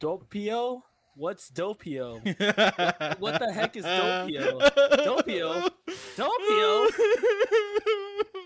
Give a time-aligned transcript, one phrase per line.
[0.00, 0.82] Doppio?
[1.14, 2.20] What's Doppio?
[3.18, 4.60] what the heck is Doppio?
[5.04, 5.70] Doppio?
[6.16, 6.88] Doppio?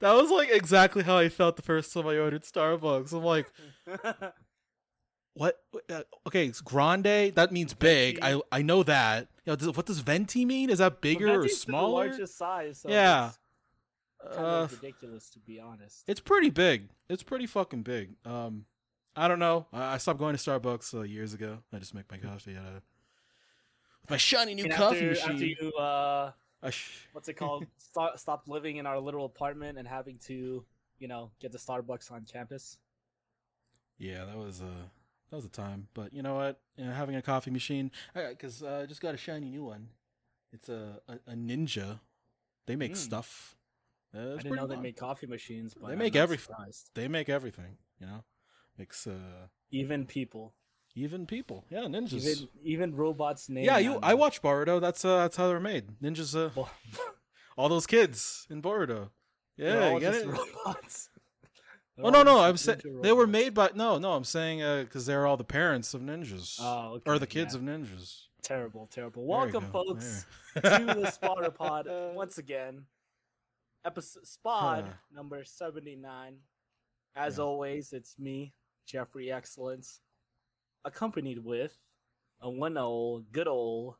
[0.00, 3.12] that was like exactly how I felt the first time I ordered Starbucks.
[3.12, 3.50] I'm like,
[5.34, 5.56] what?
[5.90, 7.34] Uh, okay, it's grande.
[7.34, 8.18] That means big.
[8.22, 9.28] I I know that.
[9.44, 10.70] You know, what does venti mean?
[10.70, 12.08] Is that bigger or Venti's the smaller?
[12.08, 12.80] largest size.
[12.80, 13.30] So Yeah.
[14.24, 16.04] It's kind Uh, of ridiculous to be honest.
[16.08, 16.88] It's pretty big.
[17.08, 18.14] It's pretty fucking big.
[18.24, 18.64] Um,
[19.16, 19.66] I don't know.
[19.72, 21.58] I, I stopped going to Starbucks uh, years ago.
[21.72, 22.82] I just make my coffee out of
[24.02, 25.30] with my shiny new And coffee after, machine.
[25.32, 26.32] After you, uh,
[26.70, 27.66] sh- what's it called?
[27.78, 30.64] Stop, stopped living in our little apartment and having to,
[30.98, 32.76] you know, get the Starbucks on campus.
[33.98, 34.66] yeah, that was uh
[35.30, 35.88] that was a time.
[35.94, 36.60] But you know what?
[36.76, 39.88] You know, having a coffee machine, because uh, I just got a shiny new one.
[40.52, 42.00] It's a a, a Ninja.
[42.66, 42.96] They make Mm.
[42.96, 43.56] stuff.
[44.14, 46.90] Uh, I didn't know they make coffee machines, but They I'm make not every- surprised.
[46.94, 47.76] They make everything.
[48.00, 48.24] You know,
[48.78, 50.54] makes uh even people,
[50.94, 51.64] even people.
[51.70, 52.24] Yeah, ninjas.
[52.26, 53.48] even even robots.
[53.50, 53.98] Yeah, you.
[54.02, 54.18] I them.
[54.18, 54.80] watch Boruto.
[54.80, 55.98] That's uh that's how they're made.
[56.02, 56.34] Ninjas.
[56.36, 56.70] Uh, Well,
[57.56, 59.10] all those kids in Boruto.
[59.56, 60.28] Yeah, you get just it.
[60.28, 61.08] robots.
[61.98, 64.12] Oh no, no, I'm saying they were made by no, no.
[64.12, 67.58] I'm saying because they're all the parents of ninjas Oh, okay, or the kids yeah.
[67.60, 68.24] of ninjas.
[68.42, 69.22] terrible, terrible.
[69.26, 72.84] There Welcome, folks, to the Spotter Pod once again.
[73.82, 74.92] Episode Spot Huh.
[75.10, 76.34] number seventy nine.
[77.14, 77.44] As Yeah.
[77.44, 78.52] always, it's me,
[78.86, 80.00] Jeffrey Excellence,
[80.84, 81.76] accompanied with
[82.40, 83.96] a one old, good old,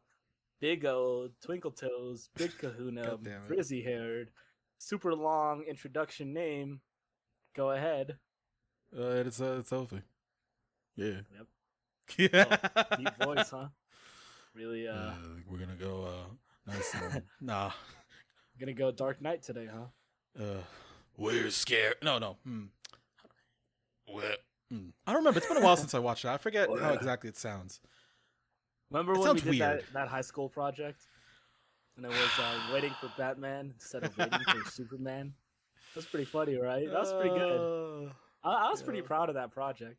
[0.60, 3.44] big old, twinkle toes, big Kahuna, God damn it.
[3.46, 4.30] frizzy haired,
[4.78, 6.80] super long introduction name.
[7.54, 8.16] Go ahead.
[8.96, 10.02] Uh, it's uh, it's Sophie.
[10.94, 11.20] Yeah.
[11.36, 12.32] Yep.
[12.32, 12.82] Yeah.
[12.96, 13.68] Deep voice, huh?
[14.54, 15.14] Really, uh, Uh,
[15.50, 16.04] we're gonna go.
[16.04, 16.94] Uh, nice.
[16.94, 17.72] and- nah.
[18.60, 20.42] gonna go Dark Knight today, huh?
[20.42, 20.60] Uh,
[21.16, 21.96] we're scared.
[22.02, 22.36] No, no.
[22.44, 22.64] Hmm.
[24.06, 24.38] What?
[24.70, 24.88] Hmm.
[25.06, 25.38] I don't remember.
[25.38, 26.28] It's been a while since I watched it.
[26.28, 27.80] I forget how exactly it sounds.
[28.90, 29.60] Remember It when we did weird.
[29.60, 31.02] that, that high school project?
[31.96, 35.32] And it was uh, waiting for Batman instead of waiting for Superman.
[35.94, 36.86] That's pretty funny, right?
[36.90, 38.06] That was pretty good.
[38.08, 38.12] Uh,
[38.48, 39.96] I, I was pretty proud of that project.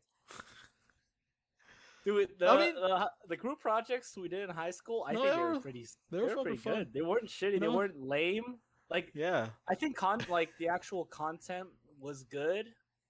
[2.04, 5.20] Dude, the, I mean- the, the group projects we did in high school, I No,
[5.22, 6.74] think they they were were- pretty, they they were were pretty fun.
[6.74, 6.92] good.
[6.94, 7.60] They weren't shitty.
[7.60, 8.58] They weren't lame.
[8.90, 9.48] Like Yeah.
[9.68, 11.68] I think con like the actual content
[12.00, 12.66] was good,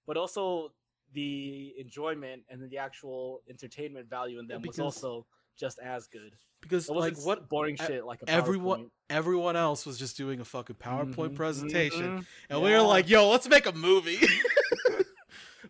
[0.06, 0.72] but also
[1.12, 5.26] the enjoyment and then the actual entertainment value in them was also
[5.58, 6.34] just as good.
[6.60, 10.40] Because It like wasn't what boring shit like a everyone everyone else was just doing
[10.40, 14.18] a fucking PowerPoint Mhm, presentation, mhm, and we were like, "Yo, let's make a movie."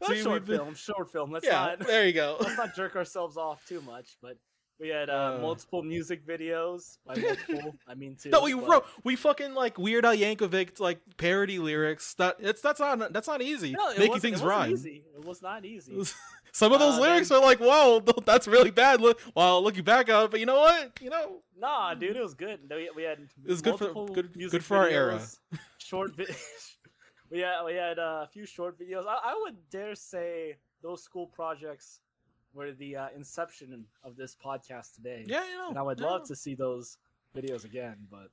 [0.06, 1.30] See, short been- film, short film.
[1.30, 2.36] Let's yeah, not there you go.
[2.40, 4.16] let's not jerk ourselves off too much.
[4.22, 4.38] But
[4.80, 5.38] we had uh, Uh.
[5.40, 6.98] multiple music videos.
[7.06, 8.30] By multiple, I mean two.
[8.30, 12.14] No, we but- wrote we fucking like Weird Al Yankovic like parody lyrics.
[12.14, 13.72] That it's that's not that's not easy.
[13.72, 14.72] No, Making things it rhyme.
[14.72, 15.04] Easy.
[15.16, 16.00] It was not easy.
[16.52, 19.62] Some of those Uh, lyrics then- are like, "Wow, th- that's really bad." Look, while
[19.62, 20.92] looking back on it, but you know what?
[21.00, 22.60] You know, Nah, dude, it was good.
[22.70, 25.20] We, we had It was good for- good- music good for our era.
[25.78, 26.26] Short vi-
[27.30, 29.06] we had we had uh, a few short videos.
[29.06, 32.00] I, I would dare say those school projects
[32.58, 35.24] were the uh, inception of this podcast today.
[35.26, 35.68] yeah, you know.
[35.70, 36.06] and I would yeah.
[36.06, 36.98] love to see those
[37.34, 37.96] videos again.
[38.10, 38.30] But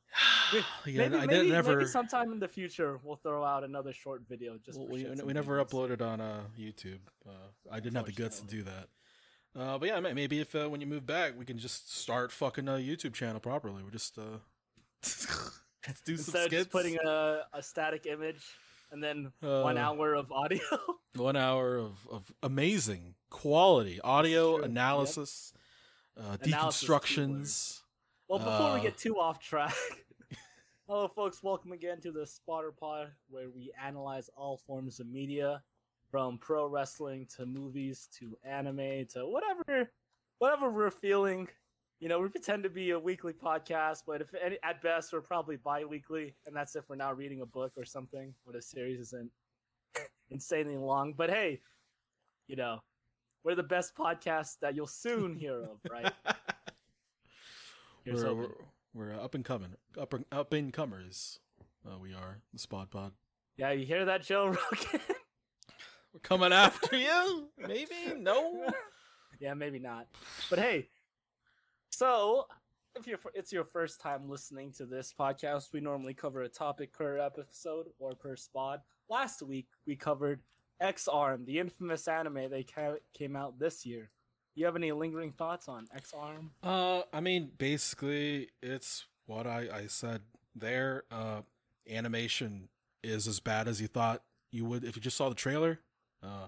[0.53, 1.77] yeah, maybe, I maybe, never.
[1.77, 4.57] maybe sometime in the future we'll throw out another short video.
[4.57, 6.99] Just well, we, we never uploaded on uh, YouTube.
[7.25, 7.31] Uh,
[7.71, 8.87] I didn't have the guts to do that.
[9.57, 12.67] Uh, but yeah, maybe if uh, when you move back, we can just start fucking
[12.67, 13.83] a YouTube channel properly.
[13.83, 14.39] We're just uh,
[15.87, 18.43] let's do some Instead of just putting a, a static image
[18.95, 20.61] and then one Uh, hour of audio.
[21.17, 24.61] one hour of, of amazing quality audio true.
[24.61, 24.71] Yep.
[24.71, 25.53] analysis,
[26.17, 27.81] uh, Analysis, deconstructions.
[28.29, 29.75] Well, before we Uh, get too off track,
[30.87, 31.43] hello, folks.
[31.43, 35.61] Welcome again to the Spotter Pod, where we analyze all forms of media,
[36.09, 39.91] from pro wrestling to movies to anime to whatever,
[40.39, 41.49] whatever we're feeling.
[41.99, 45.21] You know, we pretend to be a weekly podcast, but if any, at best, we're
[45.21, 48.99] probably bi-weekly, and that's if we're not reading a book or something, or a series
[48.99, 49.31] isn't
[50.29, 51.13] insanely long.
[51.13, 51.61] But hey,
[52.47, 52.79] you know,
[53.43, 56.11] we're the best podcast that you'll soon hear of, right?
[58.07, 58.49] We're, we're,
[58.93, 61.39] we're up and coming, up and up and comers.
[61.83, 63.13] Uh, we are the Spot Pod.
[63.57, 65.01] Yeah, you hear that, Joe Rogan?
[66.13, 67.49] We're coming after you.
[67.57, 68.71] Maybe no.
[69.39, 70.07] yeah, maybe not.
[70.51, 70.89] But hey,
[71.97, 72.45] so
[72.97, 76.93] if you're it's your first time listening to this podcast, we normally cover a topic
[76.93, 78.81] per episode or per spot.
[79.09, 80.41] Last week we covered
[80.81, 84.11] Ex-Arm, the infamous anime that came out this year.
[84.55, 86.51] You have any lingering thoughts on Ex-Arm?
[86.63, 90.21] Uh, I mean, basically, it's what I, I said
[90.55, 91.03] there.
[91.11, 91.41] Uh,
[91.89, 92.69] animation
[93.03, 95.79] is as bad as you thought you would if you just saw the trailer.
[96.23, 96.47] Uh,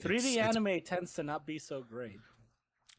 [0.00, 2.18] 3D it's- it's- anime tends to not be so great.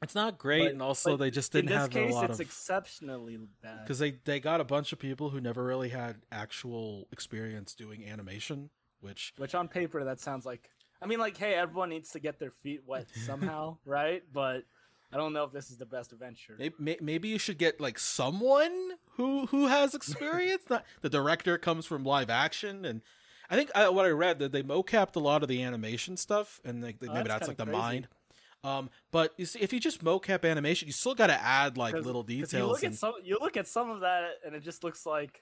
[0.02, 2.42] It's not great, But- and also they just didn't have case, a lot it's of
[2.42, 3.84] exceptionally bad.
[3.84, 8.06] because they they got a bunch of people who never really had actual experience doing
[8.06, 8.70] animation,
[9.00, 10.70] which Which on paper that sounds like
[11.02, 14.24] I mean like hey everyone needs to get their feet wet somehow, right?
[14.34, 14.64] But
[15.14, 16.56] I don't know if this is the best adventure.
[16.58, 20.64] may- may- maybe you should get like someone who who has experience.
[20.70, 23.02] Not the director comes from live action, and
[23.52, 26.60] I think I, what I read that they mocapped a lot of the animation stuff,
[26.64, 27.78] and like, Oh, maybe that's that's like the crazy.
[27.78, 28.08] mind.
[28.64, 31.94] Um, but you see, if you just mocap animation, you still got to add like
[31.96, 32.54] little details.
[32.54, 35.06] You look and- at some you look at some of that and it just looks
[35.06, 35.42] like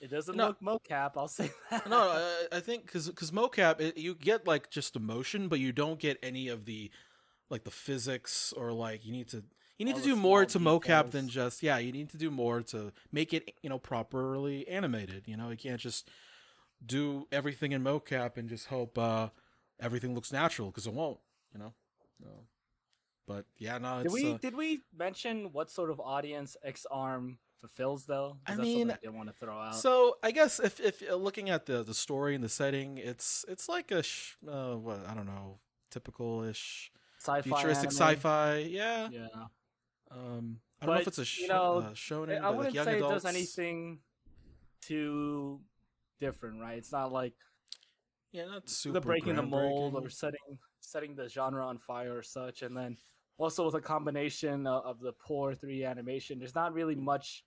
[0.00, 0.48] it doesn't No.
[0.48, 1.88] look mocap, I'll say that.
[1.88, 5.72] no, I, I think because because mocap it, you get like just emotion, but you
[5.72, 6.90] don't get any of the
[7.50, 9.42] like the physics or like you need to
[9.78, 12.16] you need All to do more to small mocap than just yeah you need to
[12.18, 15.22] do more to make it you know properly animated.
[15.26, 16.10] You know you can't just
[16.84, 19.28] do everything in mocap and just hope uh
[19.80, 21.18] everything looks natural because it won't.
[21.52, 21.74] You know.
[22.20, 22.46] No.
[23.26, 28.04] But yeah, no, Did we uh, did we mention what sort of audience Ex-Arm fulfills
[28.06, 28.38] though?
[28.46, 29.76] I that's mean, I didn't want to throw out.
[29.76, 33.44] So I guess if if uh, looking at the the story and the setting, it's
[33.48, 35.58] it's like a sh- uh, what I don't know
[35.90, 37.96] typical ish sci-fi futuristic anime.
[37.96, 38.56] sci-fi.
[38.58, 39.08] Yeah.
[39.10, 39.26] Yeah.
[40.10, 42.74] Um, I don't know if it's a sh- you know, uh, shonen, I but wouldn't
[42.74, 43.24] young say adults.
[43.24, 44.00] it does anything
[44.80, 45.60] too
[46.18, 46.76] different, right?
[46.78, 47.34] It's not like
[48.32, 52.22] Yeah, not super the breaking the mold or setting setting the genre on fire or
[52.22, 52.96] such, and then
[53.38, 57.44] also with a combination of, of the poor 3 animation, there's not really much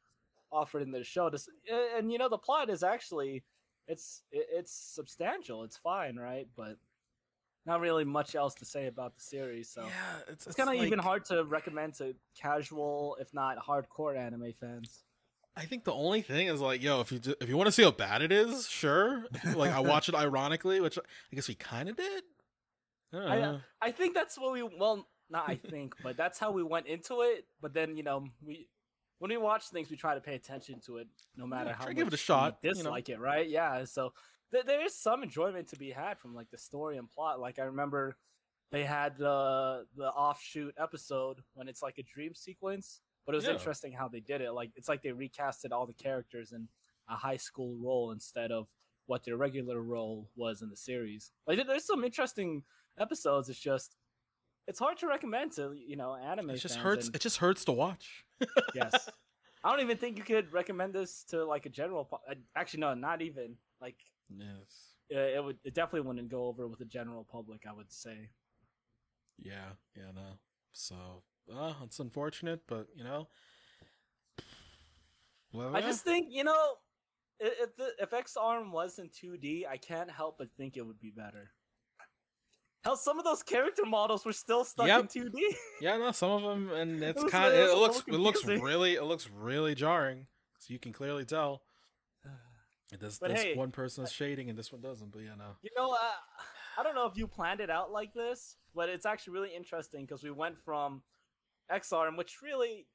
[0.52, 1.30] offered in the show.
[1.30, 1.48] This,
[1.98, 3.44] and you know the plot is actually
[3.88, 5.64] it's it, it's substantial.
[5.64, 6.48] It's fine, right?
[6.56, 6.78] But
[7.66, 9.70] not really much else to say about the series.
[9.70, 14.18] So yeah, it's, it's kind of even hard to recommend to casual, if not hardcore,
[14.18, 15.04] anime fans.
[15.58, 17.84] I think the only thing is like, yo, if you if you want to see
[17.84, 19.26] how bad it is, sure.
[19.56, 22.24] like I watch it ironically, which I guess we kind of did.
[23.16, 26.52] I I, uh, I think that's what we well not I think, but that's how
[26.52, 27.46] we went into it.
[27.62, 28.68] But then you know we
[29.20, 31.08] when we watch things, we try to pay attention to it,
[31.38, 32.76] no matter Yeah, how much give it a shot, you know.
[32.76, 33.48] dislike it, right?
[33.48, 33.86] Yeah.
[33.86, 34.14] So
[34.52, 37.40] th- there is some enjoyment to be had from like the story and plot.
[37.40, 38.18] Like I remember
[38.72, 43.46] they had the the offshoot episode when it's like a dream sequence, but it was
[43.46, 43.52] Yeah.
[43.54, 44.52] interesting how they did it.
[44.52, 46.68] Like it's like they recasted all the characters in
[47.10, 48.68] a high school role instead of
[49.08, 51.32] what their regular role was in the series.
[51.48, 52.64] Like there's some interesting
[53.00, 53.50] episodes.
[53.50, 53.96] It's just
[54.68, 56.50] it's hard to recommend to you know anime.
[56.52, 57.08] it just hurts.
[57.08, 58.26] and- It just hurts to watch.
[58.76, 59.10] yes,
[59.64, 62.06] I don't even think you could recommend this to like a general.
[62.06, 63.58] pu- uh, Actually, no, not even.
[63.82, 63.98] Like
[64.30, 64.94] Yes.
[65.16, 65.58] uh, it would.
[65.64, 67.62] It definitely wouldn't go over with the general public.
[67.70, 68.30] I would say.
[69.38, 69.72] Yeah.
[69.96, 70.12] Yeah.
[70.16, 70.40] No.
[70.72, 70.96] So,
[71.54, 73.28] uh, it's unfortunate, but you know.
[75.54, 75.88] Well, I yeah.
[75.88, 76.76] just think you know,
[77.40, 81.12] if the if Ex-Arm was in 2D, I can't help but think it would be
[81.12, 81.52] better.
[82.86, 85.00] Hell, some of those character models were still stuck Yep.
[85.16, 85.40] in 2D.
[85.82, 88.46] Yeah, no, some of them, and it's was- kind of it it, looks it looks
[88.46, 90.28] really it looks really jarring.
[90.60, 91.64] So you can clearly tell.
[93.00, 95.12] This But this hey, one person is shading and this one doesn't.
[95.12, 95.56] But yeah, no.
[95.64, 95.98] You know, uh,
[96.78, 100.02] I don't know if you planned it out like this, but it's actually really interesting
[100.06, 101.02] because we went from
[101.70, 102.86] XR, which really,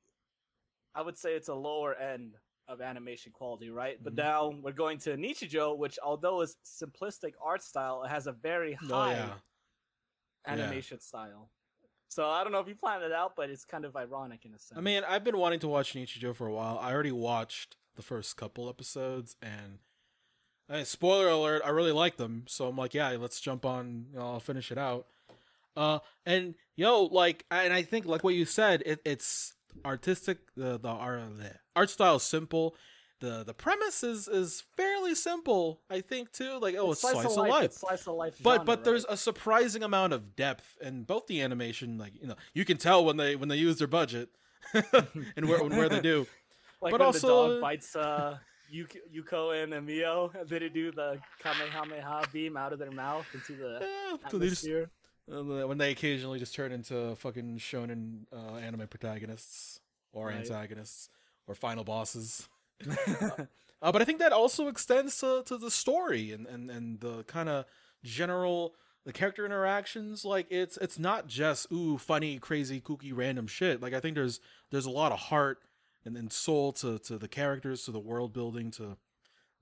[0.95, 2.37] I would say it's a lower end
[2.69, 4.03] of animation quality, right?
[4.03, 4.19] But Mhm.
[4.19, 8.79] now we're going to Nichijou, which although is simplistic art style, it has a very
[8.85, 9.27] Oh high yeah.
[9.27, 9.35] Yeah.
[10.47, 11.51] Animation style.
[12.09, 14.53] So I don't know if you planned it out, but it's kind of ironic in
[14.53, 14.77] a sense.
[14.77, 16.79] I mean, I've been wanting to watch Nichijou for a while.
[16.83, 19.79] I already watched the first couple episodes, and
[20.69, 22.45] I mean, spoiler alert, I really like them.
[22.49, 24.07] So I'm like, yeah, let's jump on.
[24.13, 25.07] You know, I'll finish it out.
[25.77, 30.39] Uh, and yo, like, and I think like what you said, it, it's artistic.
[30.57, 32.75] The the art the art style is simple.
[33.21, 35.81] The the premise is is fairly simple.
[35.91, 36.59] I think too.
[36.59, 37.65] Like, oh, it's, slice, of life.
[37.65, 38.39] It's slice of life.
[38.43, 39.15] but genre, but there's right?
[39.15, 43.05] a surprising amount of depth in both the animation like you know you can tell
[43.05, 44.31] when they when they use their budget
[44.73, 46.27] and where and where they do
[46.81, 48.39] like but when also- the dog bites uh
[48.73, 53.55] Yuko, Yuko and Emio, and they do the Kamehameha beam out of their mouth into
[53.55, 54.91] the they just- atmosphere.
[55.31, 59.81] uh, when they occasionally just turn into fucking shonen uh, anime protagonists
[60.13, 60.37] or Right.
[60.37, 61.09] antagonists
[61.49, 62.49] or final bosses
[63.83, 67.25] uh, but I think that also extends to, to the story and, and, and the
[67.25, 67.65] kind of
[68.03, 70.25] general the character interactions.
[70.25, 73.81] Like it's it's not just ooh funny crazy kooky random shit.
[73.81, 75.59] Like I think there's there's a lot of heart
[76.05, 78.97] and, and soul to, to the characters to the world building to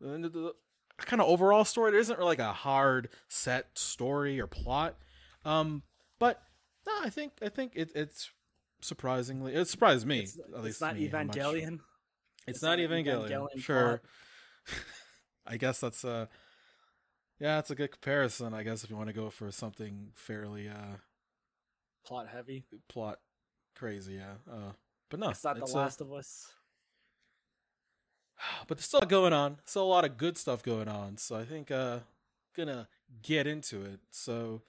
[0.01, 0.53] and the, the
[0.99, 1.91] kind of overall story.
[1.91, 4.97] There isn't really like a hard set story or plot.
[5.45, 5.83] Um
[6.19, 6.43] but
[6.87, 8.31] no I think I think it, it's
[8.81, 11.81] surprisingly it surprised me It's, at it's least not me, Evangelion.
[12.49, 13.31] It's, It's not not an Evangelion.
[13.31, 14.02] Evangelion sure.
[15.47, 16.28] I guess that's a
[17.40, 20.69] yeah, it's a good comparison, I guess, if you want to go for something fairly
[20.69, 20.97] uh
[22.05, 22.64] plot heavy.
[22.88, 23.21] plot
[23.76, 24.35] crazy, yeah.
[24.50, 24.73] Uh,
[25.09, 26.49] but no, it's not The uh, Last of Us.
[28.67, 29.59] but there's still going on.
[29.64, 31.17] Still a lot of good stuff going on.
[31.17, 32.00] So I think uh
[32.57, 32.88] gonna
[33.23, 34.00] get into it.
[34.11, 34.62] So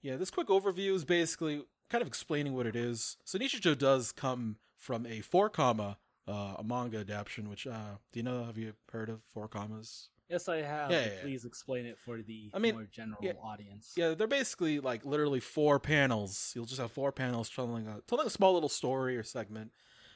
[0.00, 3.16] yeah, this quick overview is basically kind of explaining what it is.
[3.24, 5.98] So Nichijou does come from a four-koma
[6.28, 10.08] uh, a manga adaptation, which uh do you know have you heard of four-komas?
[10.28, 10.90] Yes, I have.
[10.90, 11.20] Yeah, yeah, yeah.
[11.20, 13.92] Please explain it for the I mean, more general audience.
[13.96, 16.52] Yeah, they're basically like literally four panels.
[16.54, 19.72] You'll just have four panels telling a telling a small little story or segment,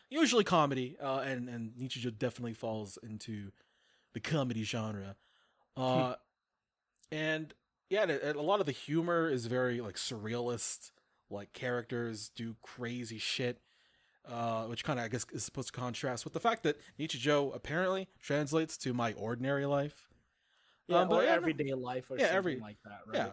[0.08, 0.96] usually comedy.
[1.02, 3.52] Uh, and and Nichijou definitely falls into
[4.14, 5.16] the comedy genre.
[5.76, 6.14] Uh,
[7.12, 7.52] and
[7.90, 10.92] yeah, and a lot of the humor is very like surrealist.
[11.28, 13.60] Like characters do crazy shit.
[14.28, 17.54] Uh, which kind of I guess is supposed to contrast with the fact that Nichijou
[17.54, 20.09] apparently translates to my ordinary life.
[20.88, 23.16] Yeah, Um, but or yeah, no- everyday life or yeah, something every- like that, right?
[23.16, 23.33] yeah.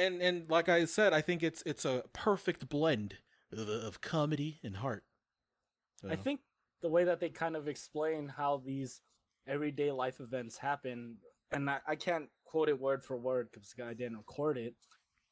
[0.00, 3.16] And and like I said, I think it's it's a perfect blend
[3.52, 5.04] of, of comedy and heart.
[6.08, 6.40] I think
[6.80, 9.00] the way that they kind of explain how these
[9.46, 11.16] everyday life events happen,
[11.52, 14.74] and I, I can't quote it word for word because I didn't record it,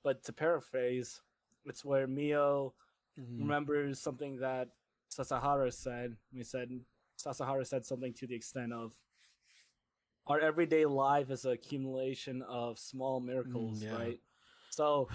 [0.03, 1.21] but to paraphrase,
[1.65, 2.75] it's where Mio
[3.19, 3.41] mhm.
[3.41, 4.69] remembers something that
[5.09, 6.17] Sasahara said.
[6.33, 6.71] We said
[7.17, 8.95] Sasahara said something to the extent of
[10.27, 13.95] our everyday life is an accumulation of small miracles, yeah.
[13.95, 14.21] right?
[14.71, 15.09] So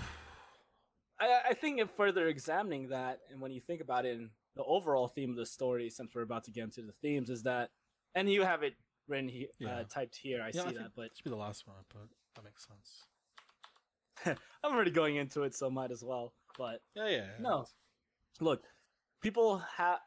[1.20, 4.64] I, I think in further examining that, and when you think about it, and the
[4.64, 7.70] overall theme of the story, since we're about to get into the themes, is that,
[8.16, 8.74] and you have it
[9.08, 9.80] written here, Yeah.
[9.80, 10.42] uh, typed here.
[10.42, 12.68] I Yeah, see think that, but it should be the last one, but that makes
[12.68, 13.06] sense.
[14.64, 16.34] I'm already going into it, so might as well.
[16.58, 17.16] But Yeah, yeah.
[17.18, 17.38] yeah.
[17.40, 17.66] No.
[18.40, 18.64] Look,
[19.22, 20.00] people have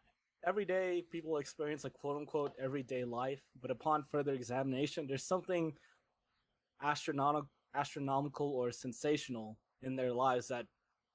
[0.46, 5.74] every day people experience a quote unquote everyday life, but upon further examination, there's something
[6.82, 10.66] astronomical, astronomical or sensational in their lives that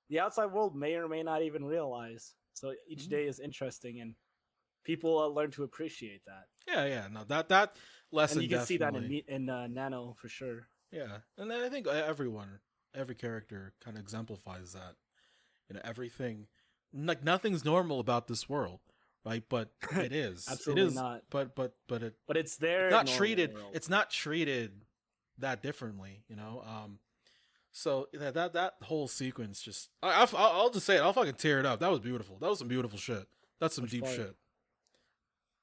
[0.09, 2.33] the outside world may or may not even realize.
[2.53, 3.09] So each Mhm.
[3.09, 4.15] day is interesting, and
[4.83, 6.47] people uh, learn to appreciate that.
[6.67, 7.07] Yeah, yeah.
[7.07, 7.75] No, that that
[8.11, 8.39] lesson.
[8.39, 10.67] and you can see that in in uh, Nano for sure.
[10.91, 12.59] Yeah, and then I think uh, everyone,
[12.95, 14.95] every character, kind of exemplifies that.
[15.69, 16.47] You know, everything,
[16.93, 18.79] like nothing's normal about this world,
[19.25, 19.43] right?
[19.47, 20.47] But it is.
[20.49, 21.23] Absolutely it is, not.
[21.29, 23.71] But but but it But it's there it's not treated world.
[23.73, 24.85] it's not treated
[25.37, 26.99] that differently you know um
[27.71, 31.13] so that that, that whole sequence just I, I, I'll I'll just say it i'll
[31.13, 33.25] fucking tear it up that was beautiful that was some beautiful shit
[33.57, 34.15] that's some Which deep part?
[34.15, 34.35] shit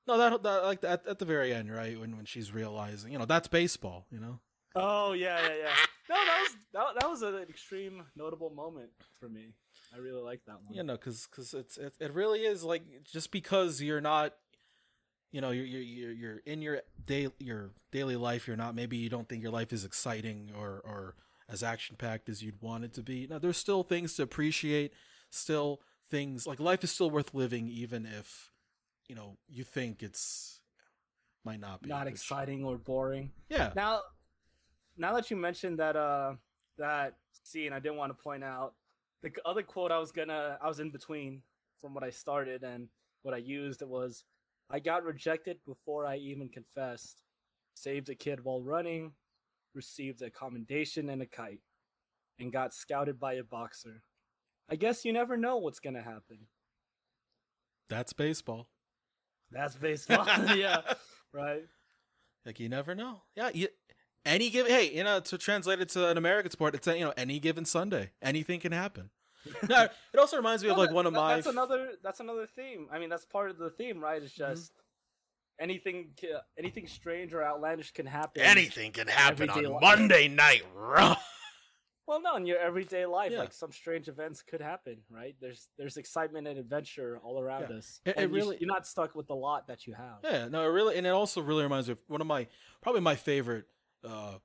[0.06, 3.18] no that, that like at, at the very end right when when she's realizing you
[3.18, 4.40] know that's baseball you know
[4.78, 5.74] Oh yeah, yeah, yeah.
[6.10, 9.54] No, that was that, that was an extreme notable moment for me.
[9.94, 10.74] I really like that one.
[10.74, 14.34] you know because because it's it, it really is like just because you're not
[15.32, 18.96] you know you're you're you're, you're in your day your daily life you're not maybe
[18.96, 21.14] you don't think your life is exciting or or
[21.48, 24.92] as action packed as you'd want it to be now there's still things to appreciate
[25.30, 28.50] still things like life is still worth living even if
[29.08, 30.60] you know you think it's
[31.44, 33.30] might not be Not exciting or boring.
[33.48, 34.00] yeah Now,
[34.96, 36.34] now that you mentioned that uh
[36.78, 37.14] that
[37.44, 38.74] scene, I didn't want to point out
[39.22, 41.42] the other quote I was gonna I was in between
[41.80, 42.88] from what I started and
[43.22, 43.82] what I used.
[43.82, 44.24] It was,
[44.70, 47.22] "I got rejected before I even confessed.
[47.74, 49.12] Saved a kid while running,
[49.74, 51.60] received a commendation and a kite,
[52.38, 54.02] and got scouted by a boxer.
[54.68, 56.48] I guess you never know what's gonna happen.
[57.88, 58.68] that's baseball
[59.50, 60.26] That's baseball.
[60.56, 60.80] yeah,
[61.32, 61.62] right.
[62.44, 63.22] Like you never know.
[63.36, 63.68] Yeah, you,
[64.26, 67.04] any given hey, you know, to translate it to an American sport, it's a, you
[67.04, 69.08] know any given Sunday, anything can happen.
[69.68, 71.34] no, it also reminds me of like that- one of that- my.
[71.36, 71.92] That's another.
[72.02, 72.88] That's another theme.
[72.92, 74.22] I mean, that's part of the theme, right?
[74.22, 74.38] It's Mhm.
[74.50, 74.72] just
[75.60, 78.42] anything, ca- anything strange or outlandish can happen.
[78.42, 79.80] Anything can happen on life.
[79.82, 81.16] Monday Night Raw.
[82.08, 83.40] Well, no, in your everyday life, Yeah.
[83.40, 85.34] like some strange events could happen, right?
[85.40, 87.76] There's there's excitement and adventure all around Yeah.
[87.78, 88.00] us.
[88.04, 90.18] It- it and you sh- really- you're not stuck with the lot that you have.
[90.22, 92.46] Yeah, no, it really, and it also really reminds me of one of my
[92.80, 93.64] probably my favorite
[94.06, 94.38] uh,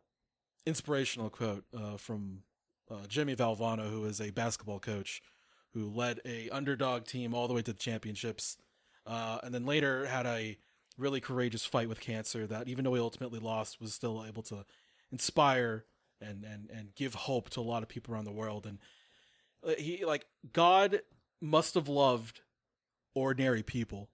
[0.65, 2.43] inspirational quote uh, from
[2.89, 5.21] uh, Jimmy Valvano, who is a basketball coach
[5.73, 8.57] who led a underdog team all the way to the championships,
[9.05, 10.57] uh, and then later had a
[10.97, 14.65] really courageous fight with cancer that, even though he ultimately lost, was still able to
[15.11, 15.85] inspire
[16.19, 18.65] and and and give hope to a lot of people around the world.
[18.65, 18.79] And
[19.65, 21.01] uh, he like God
[21.41, 22.41] must have loved
[23.15, 24.09] ordinary people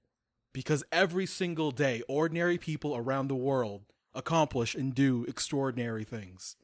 [0.54, 3.84] because every single day ordinary people around the world
[4.18, 6.58] accomplish and do extraordinary things.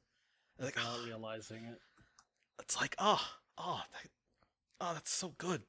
[0.60, 1.80] Like Without oh, realizing it.
[2.60, 3.22] it's like oh
[3.58, 4.10] oh that,
[4.82, 5.62] oh that's so good.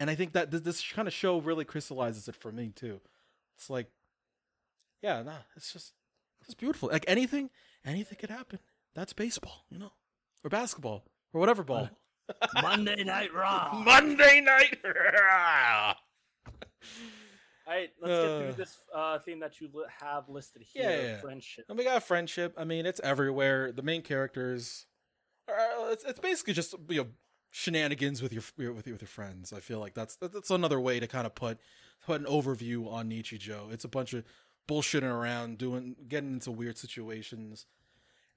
[0.00, 3.00] And i think that th- this kind of show really crystallizes it for me too.
[3.56, 3.86] It's like
[5.00, 5.92] yeah nah it's just
[6.42, 6.90] it's beautiful.
[6.90, 7.50] Like anything
[7.84, 8.58] anything could happen.
[8.94, 9.92] That's baseball you know
[10.44, 11.88] or basketball or whatever ball.
[12.60, 13.80] Monday Night Raw.
[13.84, 15.94] Monday Night Raw.
[17.66, 18.38] All right, let's get Uh.
[18.40, 20.82] through this uh, theme that you li- have listed here.
[20.90, 21.20] Yeah, yeah.
[21.20, 21.64] Friendship.
[21.68, 22.54] And we got friendship.
[22.56, 23.70] I mean, it's everywhere.
[23.72, 24.86] The main characters,
[25.48, 27.06] are, it's, it's basically just you know
[27.50, 29.52] shenanigans with your with your with your friends.
[29.52, 31.58] I feel like that's that's another way to kind of put
[32.04, 33.72] put an overview on Nichijou.
[33.72, 34.24] It's a bunch of
[34.68, 37.66] bullshitting around, doing getting into weird situations.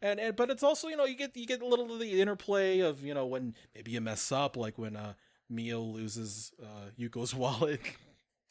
[0.01, 2.21] And, and but it's also you know you get you get a little of the
[2.21, 5.13] interplay of you know when maybe you mess up like when uh
[5.49, 7.79] Mio loses uh Yuko's wallet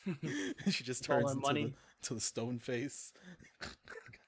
[0.71, 1.65] she just turns into money.
[1.65, 3.13] the, to the stone face
[3.61, 3.71] God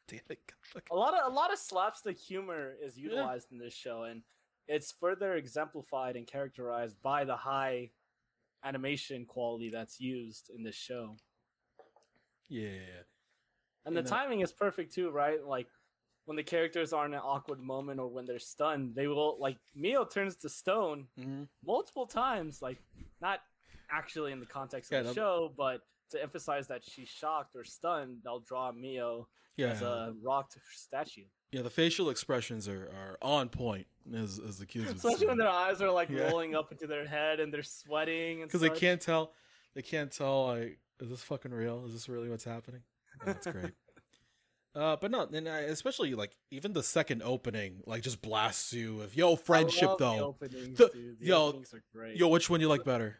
[0.08, 0.38] damn it
[0.72, 4.22] God, a lot of a lot of slapstick humor is utilized in this show, and
[4.68, 7.90] it's further exemplified and characterized by the high
[8.64, 11.16] animation quality that's used in this show.
[12.48, 12.70] yeah
[13.84, 15.44] And the And the- timing is perfect too, right?
[15.44, 15.68] Like
[16.24, 19.58] when the characters are in an awkward moment or when they're stunned, they will like
[19.74, 22.78] Mio turns to stone hmm multiple times, like
[23.20, 23.40] not
[23.90, 27.56] actually in the context Yeah, of the no- show, but to emphasize that she's shocked
[27.56, 31.24] or stunned, they'll draw Mio yeah as a rocked statue.
[31.50, 35.38] yeah the facial expressions are, are on point as as the kids would Especially when
[35.38, 36.28] their eyes are like Yeah.
[36.28, 39.32] rolling up into their head and they're sweating because they can't tell
[39.74, 42.82] they can't tell like is this fucking real is this really what's happening
[43.24, 43.72] that's great
[44.74, 48.96] uh but no and I, especially like even the second opening like just blasts you
[48.96, 50.76] with yo friendship the though The- dude.
[50.76, 52.16] The yo, openings are great.
[52.16, 53.16] yo which one you like better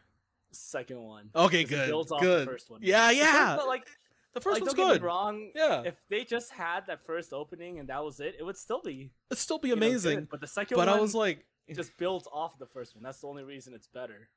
[0.51, 1.29] second one.
[1.35, 2.81] Okay, good builds off good the first one.
[2.83, 3.87] yeah yeah one, like
[4.33, 5.51] the first like, one's don't get good me wrong.
[5.55, 8.81] yeah If they just had that first opening and that was it, it would still
[8.83, 9.87] be it'd still be you know, good.
[9.87, 12.95] amazing But the second but one i was like it just builds off the first
[12.95, 13.03] one.
[13.03, 14.29] That's the only reason it's better.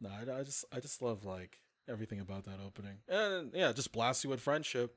[0.00, 3.92] No, I, I just I just love like everything about that opening, and yeah, just
[3.92, 4.94] blasts you with friendship.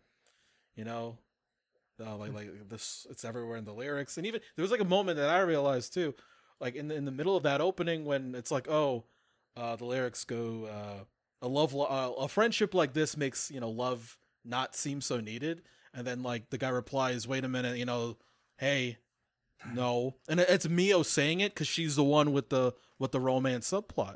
[0.75, 1.17] You know,
[2.05, 4.85] uh, like like this, it's everywhere in the lyrics, and even there was like a
[4.85, 6.13] moment that I realized too,
[6.59, 9.05] like in the, in the middle of that opening when it's like, oh,
[9.57, 11.03] uh, the lyrics go, uh,
[11.41, 15.19] a love, lo- uh, a friendship like this makes you know love not seem so
[15.19, 15.61] needed,
[15.93, 18.17] and then like the guy replies, wait a minute, you know,
[18.57, 18.97] hey.
[19.73, 23.69] No, and it's Mio saying it because she's the one with the with the romance
[23.69, 24.15] subplot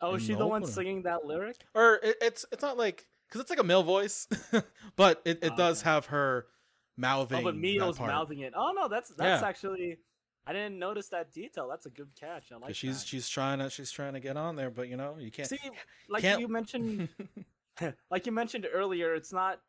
[0.00, 1.56] Oh, is she the the one singing that lyric?
[1.74, 4.26] or it, it's it's not like because it's like a male voice,
[4.96, 5.90] but it, it Oh, does okay.
[5.90, 6.46] have her
[6.96, 7.40] mouthing.
[7.40, 8.54] Oh, but Mio's mouthing it.
[8.56, 9.46] Oh no, that's that's Yeah.
[9.48, 9.98] actually
[10.46, 11.68] I didn't notice that detail.
[11.68, 12.50] That's a good catch.
[12.52, 13.08] I like she's that.
[13.08, 15.48] she's trying to she's trying to get on there, but you know you can't.
[15.48, 15.58] See,
[16.08, 17.08] like can't- you mentioned,
[18.10, 19.60] like you mentioned earlier, it's not.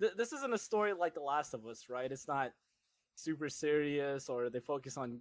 [0.00, 2.10] Th- this isn't a story like The Last of Us, right?
[2.10, 2.52] It's not
[3.14, 5.20] super serious, or they focus on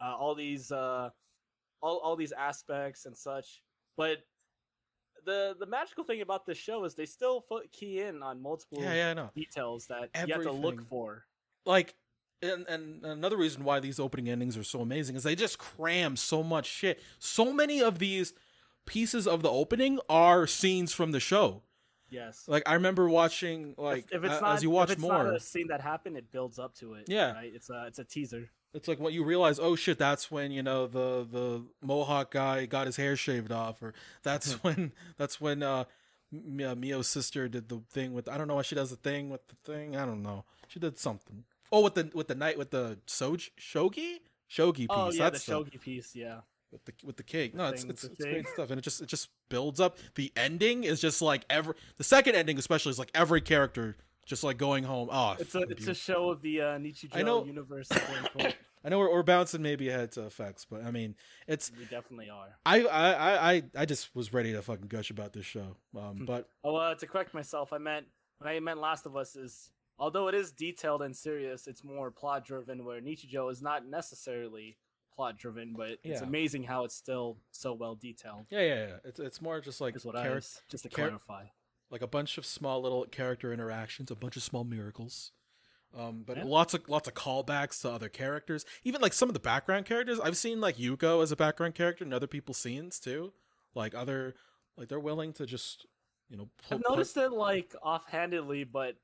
[0.00, 1.10] uh, all these uh,
[1.80, 3.62] all all these aspects and such.
[3.96, 4.18] But
[5.24, 8.82] the the magical thing about this show is they still fo- key in on multiple
[8.82, 11.24] yeah, yeah, details that you have to look for.
[11.64, 11.94] Like,
[12.42, 16.16] and and another reason why these opening endings are so amazing is they just cram
[16.16, 17.00] so much shit.
[17.18, 18.32] So many of these
[18.86, 21.62] pieces of the opening are scenes from the show.
[22.10, 22.44] Yes.
[22.46, 25.24] Like I remember watching like if, if it's not as you watch if it's more.
[25.24, 27.04] not a scene that happened, it builds up to it.
[27.06, 27.32] Yeah.
[27.32, 27.52] right.
[27.54, 28.50] It's a it's a teaser.
[28.74, 29.58] It's like what you realize.
[29.58, 29.98] Oh shit!
[29.98, 34.52] That's when you know the the Mohawk guy got his hair shaved off, or that's
[34.62, 35.84] when that's when uh,
[36.34, 38.28] uh, Mio's sister did the thing with.
[38.28, 39.96] I don't know why she does the thing with the thing.
[39.96, 40.44] I don't know.
[40.68, 41.44] She did something.
[41.70, 44.86] Oh, with the with the night with the soj shogi shogi piece.
[44.90, 46.14] Oh yeah, the that's shogi piece.
[46.16, 46.40] Yeah.
[46.72, 47.52] with the with the cake.
[47.52, 49.98] The No, it's thing it's, it's great stuff, and it just it just builds up.
[50.14, 54.44] The ending is just like every the second ending especially is like every character just
[54.44, 55.08] like going home.
[55.10, 57.88] Oh, It's a it's a show of the uh, Nichijou universe.
[58.84, 62.30] I know we're, we're bouncing maybe ahead to effects, but I mean it's we definitely
[62.30, 62.56] are.
[62.64, 65.76] I, I, I, I- just was ready to fucking gush about this show.
[65.92, 65.98] Hmm.
[65.98, 68.06] Um, but Oh, uh, to correct myself, I meant
[68.38, 72.10] when I meant Last of Us is although it is detailed and serious, it's more
[72.10, 72.84] plot driven.
[72.84, 74.76] Where Nichijou is not necessarily
[75.14, 76.22] plot driven, but it's Yeah.
[76.22, 78.46] amazing how it's still so well detailed.
[78.50, 78.96] yeah, yeah, yeah.
[79.04, 81.46] It's it's more just like Is what charac- I was just to char- clarify.
[81.90, 85.32] like a bunch of small little character interactions, a bunch of small miracles.
[85.94, 86.44] Um, but Yeah.
[86.44, 88.64] lots of lots of callbacks to other characters.
[88.84, 90.20] Even like some of the background characters.
[90.20, 93.32] I've seen like Yuko as a background character in other people's scenes too.
[93.74, 94.36] Like other
[94.76, 95.86] like they're willing to just
[96.28, 98.96] you know I've put- noticed it like offhandedly, but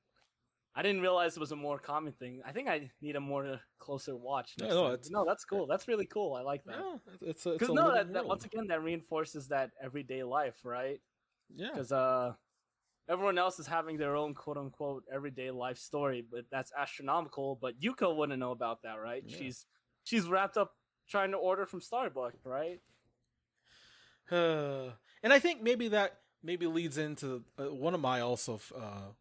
[0.76, 2.42] I didn't realize it was a more common thing.
[2.44, 4.54] I think I need a more closer watch.
[4.58, 4.98] No, no, time.
[5.10, 5.66] no, that's cool.
[5.66, 6.34] That's really cool.
[6.34, 6.78] I like that.
[6.80, 11.00] Yeah, it's a, Because no, that, that once again that reinforces that everyday life, right?
[11.54, 12.32] yeah, Because uh,
[13.08, 17.56] everyone else is having their own quote unquote everyday life story, but that's astronomical.
[17.60, 19.22] But Yuko wouldn't know about that, right?
[19.24, 19.38] Yeah.
[19.38, 19.66] She's
[20.02, 20.72] she's wrapped up
[21.08, 22.80] trying to order from Starbucks, right?
[24.30, 24.90] Uh,
[25.22, 29.12] and I think maybe that maybe leads into uh, one of my also uh,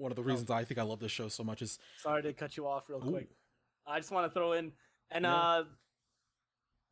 [0.00, 0.26] one of the Oh.
[0.26, 2.88] reasons I think I love this show so much is Sorry to cut you off
[2.88, 3.10] real Ooh.
[3.10, 3.28] quick.
[3.86, 4.72] I just want to throw in
[5.10, 5.36] and Yeah.
[5.36, 5.64] uh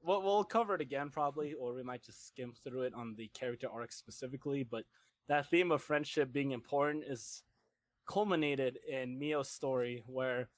[0.03, 3.29] we'll, we'll cover it again probably, or we might just skim through it on the
[3.29, 4.63] character arc specifically.
[4.63, 4.85] But
[5.29, 7.43] that theme of friendship being important is
[8.07, 10.49] culminated in Mio's story, where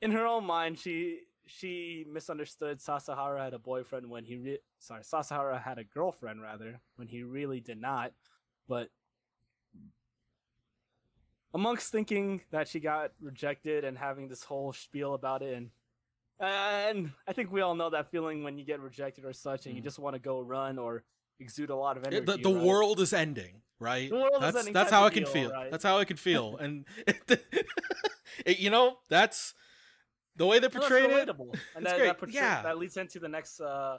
[0.00, 5.04] in her own mind she she misunderstood Sasahara had a boyfriend when he re- sorry
[5.04, 8.12] Sasahara had a girlfriend rather when he really did not,
[8.68, 8.90] but
[11.56, 15.70] amongst thinking that she got rejected and having this whole spiel about it and
[16.38, 19.74] and I think we all know that feeling when you get rejected or such, and
[19.74, 19.84] you Mhm.
[19.84, 21.02] just want to go run or
[21.40, 22.24] exude a lot of energy.
[22.26, 22.62] the the right?
[22.62, 24.10] world is ending, right?
[24.10, 25.50] The world is that's ending that's how I can feel.
[25.70, 26.84] That's how I can feel, and
[28.44, 29.54] it, you know that's
[30.36, 31.28] the way they that's portrayed it.
[31.74, 32.60] and that, that, portray- yeah.
[32.62, 33.96] that leads into the next uh,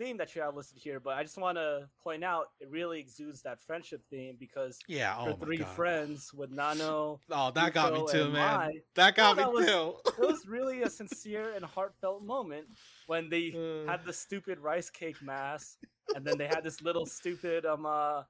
[0.00, 0.98] theme that you have listed here.
[0.98, 5.14] But I just want to point out it really exudes that friendship theme because Yeah,
[5.14, 5.68] her oh my three god.
[5.68, 8.56] friends with Nano, Oh, that got me too, man.
[8.56, 9.94] Mai, That got that me was- too.
[10.18, 12.66] it was really a sincere and heartfelt moment
[13.06, 15.78] when they Uh, had the stupid rice cake mask,
[16.14, 18.22] and then they had this little stupid um uh,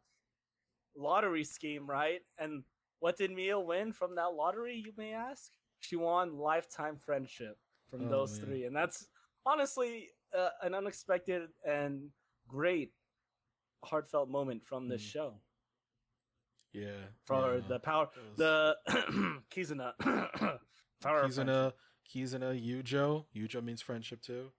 [0.96, 2.20] lottery scheme, right?
[2.38, 2.64] And
[2.98, 4.76] what did Mio win from that lottery?
[4.84, 5.50] You may ask.
[5.80, 7.56] She won lifetime friendship
[7.90, 8.46] from Oh, those man.
[8.46, 9.06] three, and that's
[9.46, 12.08] honestly uh, an unexpected and
[12.48, 12.92] great
[13.84, 15.12] heartfelt moment from this Mm.
[15.12, 15.34] show
[16.72, 16.90] yeah.
[17.24, 17.60] for yeah.
[17.68, 18.76] the power was- the
[19.50, 19.92] Kizuna
[21.02, 21.24] power.
[21.26, 21.72] Kizuna,
[22.14, 23.24] Kizuna, Yujo.
[23.34, 24.50] Yujo means friendship too.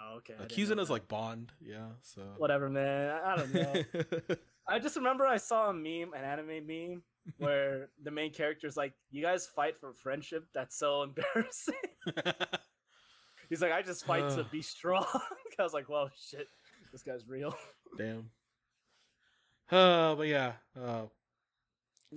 [0.00, 0.34] Oh, okay.
[0.40, 1.88] Uh, Kizuna's like Bond, yeah.
[2.02, 3.10] So whatever, man.
[3.10, 4.36] I I don't know.
[4.68, 7.02] I just remember I saw a meme, an anime meme,
[7.38, 10.46] where the main character is like, "You guys fight for friendship?
[10.54, 11.74] That's so embarrassing."
[13.50, 15.04] He's like, "I just fight to be strong."
[15.58, 16.48] I was like, "Well, shit,
[16.92, 17.54] this guy's real."
[17.98, 18.30] Damn.
[19.70, 20.52] Uh, but yeah.
[20.80, 21.02] Uh,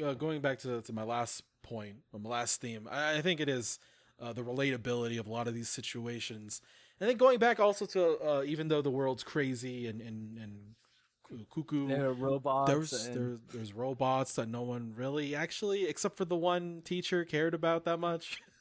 [0.04, 3.50] uh, going back to to my last point, my last theme, I, I think it
[3.50, 3.80] is
[4.22, 6.62] uh, the relatability of a lot of these situations.
[7.00, 11.48] And then going back also to uh, even though the world's crazy and and and
[11.50, 12.72] cuckoo, They're robots.
[12.72, 17.26] there's and- there's there's robots that no one really actually, except for the one teacher,
[17.26, 18.42] cared about that much.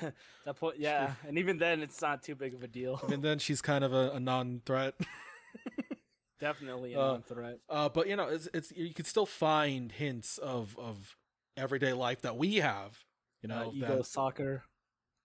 [0.44, 3.00] that point, yeah, and even then, it's not too big of a deal.
[3.12, 4.94] and then she's kind of a, a non-threat.
[6.40, 7.58] Definitely a Uh, non-threat.
[7.68, 11.16] Uh, but you know, it's, it's you can still find hints of of
[11.56, 12.96] everyday life that we have.
[13.42, 14.62] You Uh, know, ego that- soccer,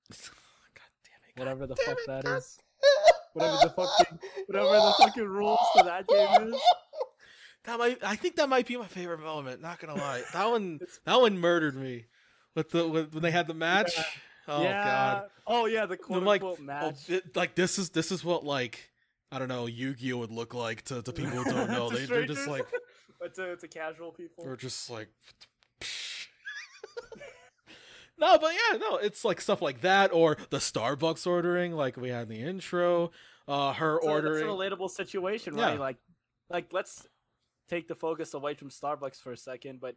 [0.10, 0.18] God
[1.06, 1.36] damn it!
[1.36, 2.38] God whatever the fuck it, that God.
[2.38, 2.58] is.
[3.34, 6.62] Whatever the fucking, whatever the fucking rules to that game is.
[7.66, 9.62] That might, I think that might be my favorite moment.
[9.62, 12.06] Not gonna lie, that one, that one murdered me.
[12.56, 13.94] With the with, when they had the match.
[13.98, 14.04] Yeah.
[14.48, 14.84] Oh yeah.
[14.84, 15.30] god!
[15.48, 18.90] Oh yeah, the quote like, unquote oh, it- like this is this is what like
[19.32, 21.90] I don't know Yu-Gi-Oh would look like to, to people who don't know.
[21.90, 22.66] They, they're just like
[23.20, 24.46] but to, to casual people.
[24.46, 25.08] We're just like.
[28.18, 32.10] no, but yeah, no, it's like stuff like that, or the Starbucks ordering, like we
[32.10, 33.12] had in the intro.
[33.48, 34.36] Uh, her It's a- ordering.
[34.36, 35.66] It's a relatable situation, Yeah.
[35.72, 35.80] right?
[35.80, 35.98] Like,
[36.50, 37.08] like let's
[37.70, 39.82] take the focus away from Starbucks for a second.
[39.82, 39.96] But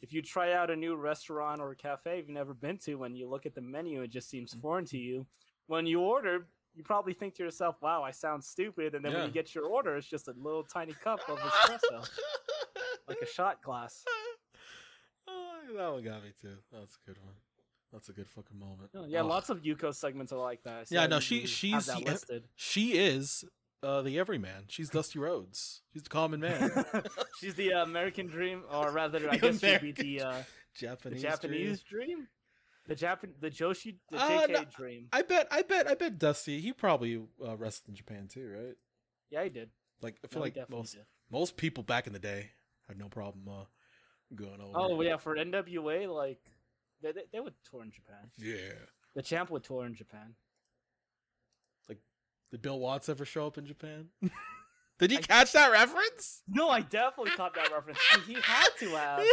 [0.00, 3.14] if you try out a new restaurant or a cafe you've never been to, when
[3.14, 4.60] you look at the menu, it just seems mm.
[4.60, 5.26] foreign to you.
[5.66, 9.26] When you order, you probably think to yourself, "Wow, I sound stupid," and then when
[9.26, 12.08] you get your order, it's just a little tiny cup of espresso,
[13.08, 14.04] like a shot glass.
[15.26, 16.56] oh, that one got me too.
[16.72, 17.34] That's a good one.
[17.92, 18.90] That's a good fucking moment.
[18.94, 20.88] Oh, yeah, Oh, lots of Yuko segments are like that.
[20.88, 21.90] See Yeah, no, she- she's.
[22.54, 23.44] She is
[23.82, 24.64] uh, the everyman.
[24.68, 25.82] She's Dusty Rhodes.
[25.92, 26.84] She's the common man.
[27.40, 30.42] She's the uh, American dream, or rather, I The guess she'd be the uh,
[30.74, 31.20] Japanese dream.
[31.20, 31.22] the Japanese.
[31.22, 32.28] Japanese dream,
[32.86, 35.08] the Japan, the Joshi, the Uh, JK no, dream.
[35.12, 35.48] I bet.
[35.50, 35.86] I bet.
[35.88, 36.60] I bet Dusty.
[36.60, 38.76] He probably uh, wrestled in Japan too, right?
[39.30, 39.70] Yeah, he did.
[40.00, 41.04] Like I feel No, like most did.
[41.30, 42.50] most people back in the day
[42.88, 43.64] had no problem uh,
[44.34, 44.72] going over.
[44.74, 46.40] Oh yeah, for NWA, like
[47.02, 48.30] they, they, they would tour in Japan.
[48.38, 48.74] yeah.
[49.14, 50.34] The champ would tour in Japan.
[52.50, 54.06] Did Bill Watts ever show up in Japan?
[54.98, 56.42] Did you catch that reference?
[56.48, 57.98] No, I definitely caught that reference.
[58.26, 59.20] He had to have.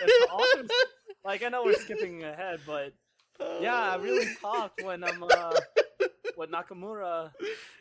[0.00, 0.68] It's awesome.
[1.24, 2.94] Like I know we're skipping ahead, but
[3.60, 5.52] yeah, I really popped when I'm uh,
[6.36, 7.30] when Nakamura,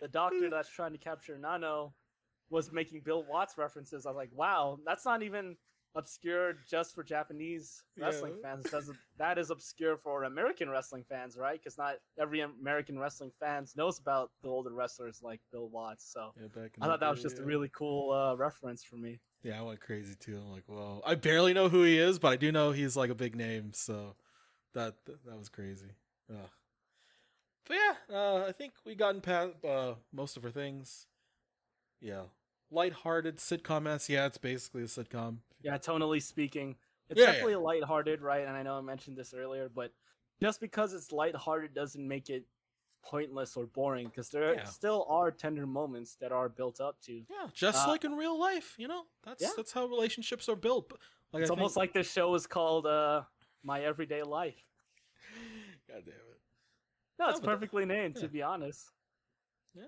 [0.02, 1.94] the doctor that's trying to capture Nano,
[2.50, 4.06] was making Bill Watts references.
[4.06, 5.56] I was like, wow, that's not even
[5.98, 8.56] obscure just for Japanese wrestling Yeah.
[8.56, 8.70] fans.
[8.72, 11.60] That's, that is obscure for American wrestling fans, right?
[11.60, 16.12] Because not every American wrestling fans knows about the older wrestlers like Bill Watts.
[16.12, 16.48] So Yeah,
[16.82, 19.20] I thought that was day, just a really cool uh, reference for me.
[19.44, 20.38] Yeah, I went crazy too.
[20.38, 23.10] I'm like, well, I barely know who he is, but I do know he's like
[23.10, 24.16] a big name, so
[24.74, 25.92] that that, was crazy.
[26.30, 26.50] Ugh.
[27.68, 31.06] But yeah, uh, I think we gotten past uh, most of our things.
[32.02, 32.24] Yeah,
[32.72, 34.10] lighthearted sitcom s.
[34.10, 35.38] Yeah, it's basically a sitcom.
[35.62, 36.76] Yeah, tonally speaking,
[37.10, 38.46] it's Yeah, definitely lighthearted, right?
[38.48, 39.94] And I know I mentioned this earlier, but
[40.42, 42.46] just because it's lighthearted doesn't make it
[43.04, 44.64] pointless or boring because there Yeah.
[44.66, 47.26] still are tender moments that are built up to.
[47.30, 49.06] Yeah, just Uh, like in real life, you know.
[49.24, 49.52] That's Yeah.
[49.56, 50.92] that's how relationships are built.
[51.32, 53.24] Like, it's I almost think- like this show is called uh,
[53.64, 54.62] My Everyday Life.
[55.88, 56.42] God damn it.
[57.20, 58.22] No, it's perfectly named, yeah.
[58.24, 58.92] to be honest.
[59.74, 59.88] Yeah,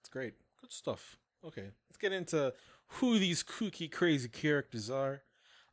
[0.00, 0.34] it's great.
[0.60, 1.18] Good stuff.
[1.46, 2.52] Okay, let's get into
[2.86, 5.22] who these kooky, crazy characters are.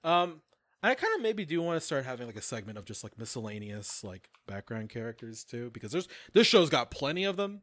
[0.04, 0.42] Um,
[0.84, 3.18] I kind of maybe do want to start having like a segment of just like
[3.18, 7.62] miscellaneous like background characters too, because there's this show's got plenty of them.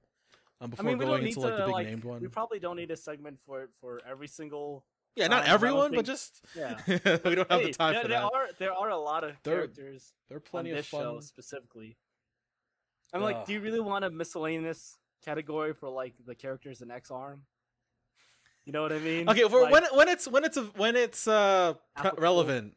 [0.61, 1.87] Um, I before mean, we going into to like the big like.
[1.87, 2.21] named one.
[2.21, 4.85] We probably don't need a segment for it for every single.
[5.17, 6.79] yeah, um, not I don't everyone, but just Yeah.
[6.87, 8.25] we don't have Hey, the time there, for there that.
[8.33, 11.01] are there are a lot of There- characters there are plenty this of fun.
[11.03, 11.97] show specifically.
[13.13, 17.43] I'm like, do you really want a miscellaneous category for like the characters in Ex-Arm?
[18.69, 19.27] You know what I mean?
[19.31, 21.73] Okay, for Like, when when it's when it's a, when it's uh
[22.19, 22.77] relevant,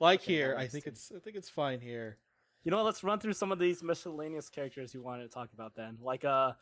[0.00, 2.16] like Okay, here, I think it's I think it's fine here.
[2.64, 5.50] you know, what, let's run through some of these miscellaneous characters you wanted to talk
[5.52, 5.98] about then.
[6.00, 6.52] Like uh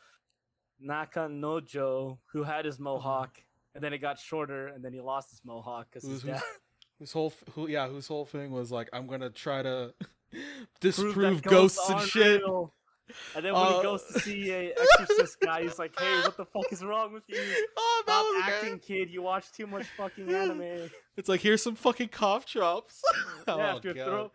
[0.85, 3.41] Nakanojo, who had his mohawk,
[3.77, 6.43] and then it got shorter, and then he lost his mohawk because his dad
[6.99, 9.95] Whose whole f- who yeah whose whole thing was like I'm gonna try to
[10.81, 12.41] disprove that ghosts and shit.
[12.41, 12.75] real.
[13.37, 16.37] And then when Uh, he goes to see a exorcist guy, he's like, "Hey, what
[16.37, 17.37] the fuck is wrong with you?
[17.77, 19.11] Oh, Stop acting, kid.
[19.11, 23.03] You watch too much fucking anime." It's like here's some fucking cough drops.
[23.49, 24.05] oh, yeah, if your God.
[24.07, 24.33] throat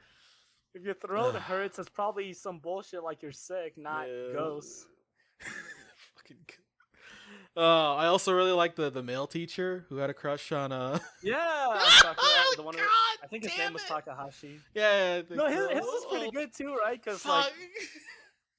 [0.75, 4.33] if your throat hurts, it's probably some bullshit like you're sick, not Yeah.
[4.33, 4.85] ghosts.
[6.15, 6.37] fucking.
[7.57, 10.99] Uh, I also really like the the male teacher who had a crush on uh.
[11.23, 12.83] Yeah, Sakurai, the one who,
[13.23, 14.59] I think his name was Takahashi.
[14.75, 17.03] Yeah, No, his, his is pretty Oh, good too, right?
[17.03, 17.51] Because like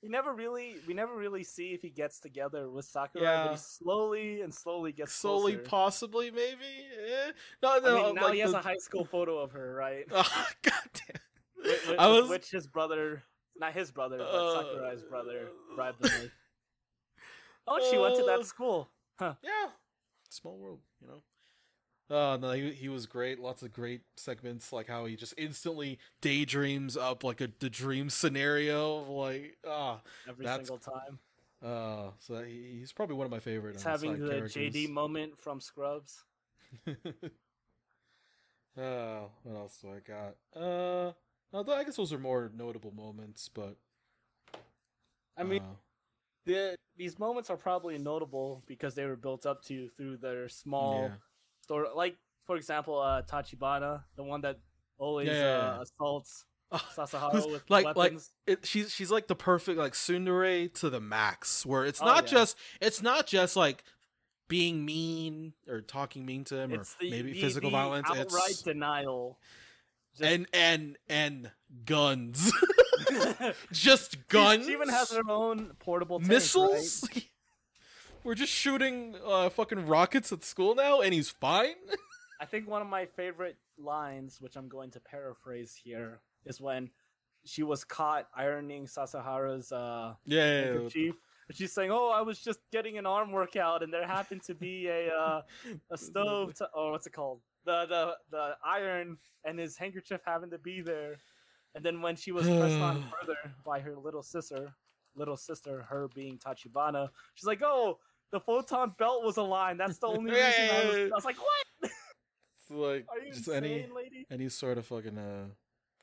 [0.02, 3.44] we never really we never really see if he gets together with Sakurai, Yeah.
[3.44, 5.68] but he slowly and slowly gets Slowly, closer.
[5.68, 6.64] possibly, maybe.
[7.08, 7.32] Eh.
[7.62, 7.94] No, I no.
[8.06, 10.06] mean, now like he has the- a high school photo of her, right?
[10.12, 11.22] Oh, God damn.
[11.64, 13.22] Wh- wh- I was which his brother,
[13.56, 16.30] not his brother, but Uh, Sakurai's brother, bribed him.
[17.68, 18.88] Oh, she went to uh, that school.
[19.18, 19.34] Huh.
[19.42, 19.68] Yeah,
[20.30, 21.22] small world, you know.
[22.10, 23.38] Oh no, he he was great.
[23.38, 28.10] Lots of great segments, like how he just instantly daydreams up like a the dream
[28.10, 31.20] scenario of like ah Every single time.
[31.62, 33.76] uh so he, he's probably one of my favorite.
[33.76, 34.74] He's um, having the characters.
[34.74, 36.24] JD moment from Scrubs.
[36.88, 36.94] uh,
[38.76, 40.36] what else do I got?
[40.60, 41.12] Uh,
[41.52, 43.76] although I guess those are more notable moments, but
[45.36, 45.74] I mean, uh,
[46.44, 51.02] the, these moments are probably notable because they were built up to through their small
[51.02, 51.16] yeah.
[51.62, 51.88] Story.
[51.94, 54.58] Like, for example, uh, Tachibana, the one that
[54.98, 59.34] always Yeah, yeah, uh, assaults Ah, Sasahara with like- like- it, she's she's like the
[59.34, 62.30] perfect like tsundere to the max where it's Oh, not yeah.
[62.30, 63.82] just it's not just like
[64.48, 68.06] being mean or talking mean to him it's or the, maybe the- physical the violence
[68.08, 69.38] outright it's denial.
[70.16, 71.50] Just- and and and
[71.84, 72.52] guns
[73.72, 77.08] just guns She even has her own portable tank, missiles
[78.24, 81.74] we're just shooting uh fucking rockets at school now and he's fine
[82.40, 86.88] I think one of my favorite lines, which I'm going to paraphrase here, is when
[87.44, 91.14] she was caught ironing Sasahara's uh, yeah, yeah, handkerchief.
[91.48, 94.54] And she's saying, "Oh, I was just getting an arm workout, and there happened to
[94.54, 95.42] be a uh,
[95.90, 96.54] a stove.
[96.54, 97.40] To, oh, what's it called?
[97.66, 101.16] The the the iron, and his handkerchief happened to be there.
[101.74, 104.72] And then when she was pressed on further by her little sister,
[105.14, 107.98] little sister, her being Tachibana, she's like, "Oh,
[108.32, 109.80] the photon belt was aligned.
[109.80, 111.12] That's the only Yeah, reason." yeah, I, was.
[111.12, 111.90] I was like, "What?
[112.62, 115.46] It's like Are you just insane, any lady?" any sort of fucking uh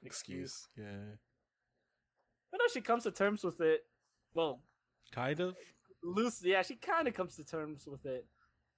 [0.03, 0.67] Excuse.
[0.77, 1.15] yeah
[2.51, 3.85] But no, she comes to terms with it.
[4.33, 4.61] Well,
[5.11, 5.55] kind of
[6.03, 6.43] loose.
[6.43, 8.25] Yeah, she kind of comes to terms with it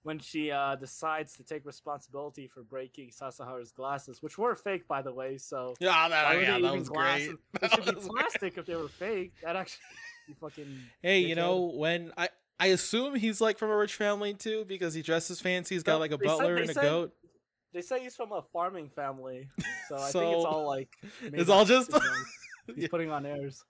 [0.03, 5.01] when she uh, decides to take responsibility for breaking Sasahara's glasses, which were fake, by
[5.01, 5.37] the way.
[5.37, 7.27] So yeah why that, were yeah, they that was glasses?
[7.27, 8.15] great They That should be was great.
[8.17, 9.33] plastic if they were fake.
[9.43, 9.81] That actually
[10.27, 10.79] be fucking.
[11.01, 14.93] Hey, you know when I I assume he's like from a rich family too because
[14.93, 15.75] he dresses fancy.
[15.75, 17.13] He's got like a they butler they and a said- goat.
[17.71, 19.47] They say he's from a farming family,
[19.87, 20.89] so I think it's all like.
[21.21, 21.91] It's all just.
[22.65, 22.87] He's Yeah.
[22.89, 23.63] putting on airs.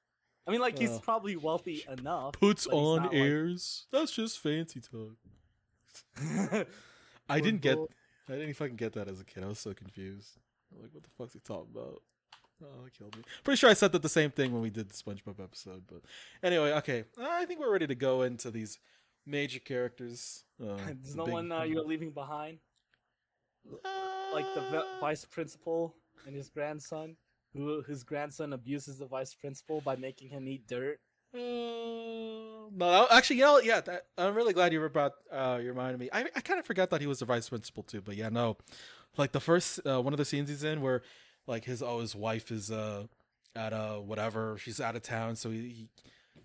[0.47, 0.99] I mean, like he's Oh.
[0.99, 2.31] probably wealthy enough.
[2.33, 3.87] puts on not, like- airs.
[3.91, 5.15] That's just fancy talk.
[7.29, 7.77] I didn't get.
[8.29, 9.43] I didn't fucking get that as a kid.
[9.43, 10.37] I was so confused.
[10.79, 12.01] Like, what the fuck's he talking about?
[12.61, 13.23] Oh, it killed me.
[13.43, 15.83] Pretty sure I said that the same thing when we did the SpongeBob episode.
[15.87, 16.01] But
[16.43, 17.05] anyway, okay.
[17.19, 18.79] I think we're ready to go into these
[19.25, 20.43] major characters.
[20.61, 22.59] Uh, There's the no big- one uh, you're leaving behind.
[24.33, 25.95] like the vi- Uh, vice principal
[26.25, 27.15] and his grandson,
[27.53, 30.99] who his grandson abuses the vice principal by making him eat dirt.
[31.33, 31.37] Uh,
[32.71, 35.13] no, actually, you know, yeah, that, I'm really glad you brought.
[35.31, 36.09] Uh, you reminded me.
[36.11, 38.01] I, I kind of forgot that he was the vice principal too.
[38.01, 38.57] But yeah, no,
[39.17, 41.01] like the first uh, one of the scenes he's in where
[41.49, 43.07] like his oh his wife is uh
[43.55, 45.89] at uh whatever she's out of town, so he, he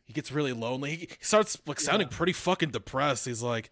[0.06, 0.90] he gets really lonely.
[0.90, 2.16] He, he starts like sounding Yeah.
[2.16, 3.26] pretty fucking depressed.
[3.26, 3.70] He's like,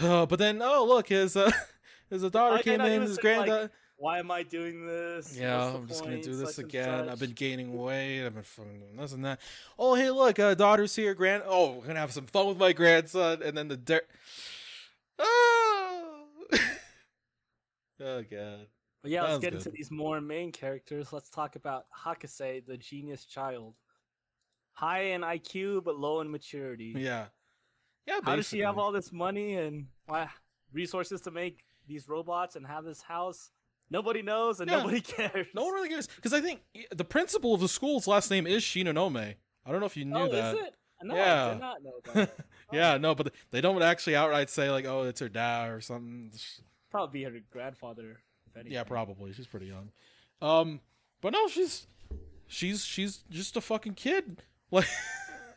[0.00, 1.52] oh, but then oh look, his uh,
[2.10, 3.02] his daughter I came in.
[3.02, 3.70] His saying, like.
[3.98, 5.34] Why am I doing this?
[5.34, 7.08] Yeah, What's I'm just gonna do this Such again.
[7.08, 8.26] I've been gaining weight.
[8.26, 9.40] I've been fucking doing this and that.
[9.78, 11.14] Oh, hey, look, uh, daughter's here.
[11.14, 11.44] Grand.
[11.46, 13.40] Oh, we're gonna have some fun with my grandson.
[13.42, 14.06] And then the dirt.
[15.18, 16.24] Oh.
[18.00, 18.66] oh god.
[19.06, 19.58] But yeah, let's get good.
[19.58, 21.12] into these more main characters.
[21.12, 23.74] Let's talk about Hakase, the genius child.
[24.72, 26.92] High in IQ but low in maturity.
[26.96, 27.26] Yeah.
[28.04, 28.18] Yeah.
[28.24, 29.86] How does she have all this money and
[30.72, 33.52] resources to make these robots and have this house?
[33.90, 34.78] Nobody knows and Yeah.
[34.78, 35.46] nobody cares.
[35.54, 38.64] No one really cares because I think the principal of the school's last name is
[38.64, 39.36] Shinonome.
[39.64, 40.56] I don't know if you knew oh, that.
[40.56, 40.74] is it?
[41.04, 41.48] No, I Yeah.
[41.50, 42.34] did not know that.
[42.72, 46.32] yeah, no, but they don't actually outright say like, "Oh, it's her dad" or something.
[46.90, 48.18] Probably her grandfather.
[48.56, 48.72] If anything.
[48.72, 49.32] Yeah, probably.
[49.32, 49.90] She's pretty young.
[50.42, 50.80] Um,
[51.20, 51.86] but no, she's
[52.46, 54.42] she's she's just a fucking kid.
[54.72, 54.88] Like,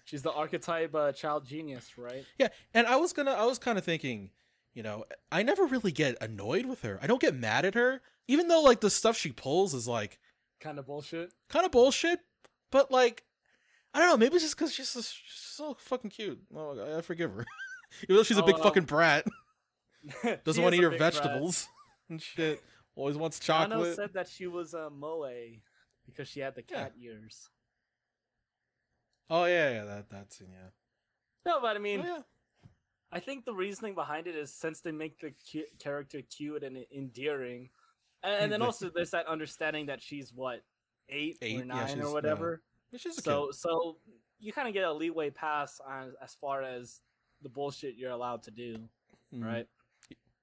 [0.06, 2.24] She's the archetype uh, child genius, right?
[2.38, 2.50] yeah.
[2.76, 4.30] And I was gonna, I was kind of thinking,
[4.76, 7.00] you know, I never really get annoyed with her.
[7.02, 10.20] I don't get mad at her, even though like the stuff she pulls is like
[10.60, 11.32] Kind of bullshit.
[11.48, 12.20] kind of bullshit.
[12.72, 13.24] But like,
[13.96, 14.18] I don't know.
[14.18, 16.40] Maybe it's just because she's, so- she's so fucking cute.
[16.56, 17.46] Oh, I, I forgive her.
[18.04, 19.26] even though she's a Oh, big fucking brat,
[20.44, 21.68] doesn't want to eat her vegetables
[22.10, 22.62] and shit.
[23.00, 23.96] Always wants chocolate.
[23.96, 25.30] said that she was a moe
[26.06, 26.84] because she had the Yeah.
[26.84, 27.50] cat ears.
[29.30, 30.70] Oh yeah, yeah, that that's yeah.
[31.46, 32.22] No, but I mean, Oh, yeah.
[33.12, 36.86] I think the reasoning behind it is since they make the cu- character cute and
[36.92, 37.70] endearing,
[38.22, 40.62] and, and then also there's that understanding that she's what
[41.08, 42.04] eight, Eight, or nine yeah.
[42.04, 42.62] or whatever.
[42.98, 43.56] She's a So kid.
[43.56, 43.98] so
[44.40, 47.02] you kind of get a leeway pass on as far as
[47.42, 48.90] the bullshit you're allowed to do,
[49.34, 49.46] Mhm.
[49.46, 49.68] right?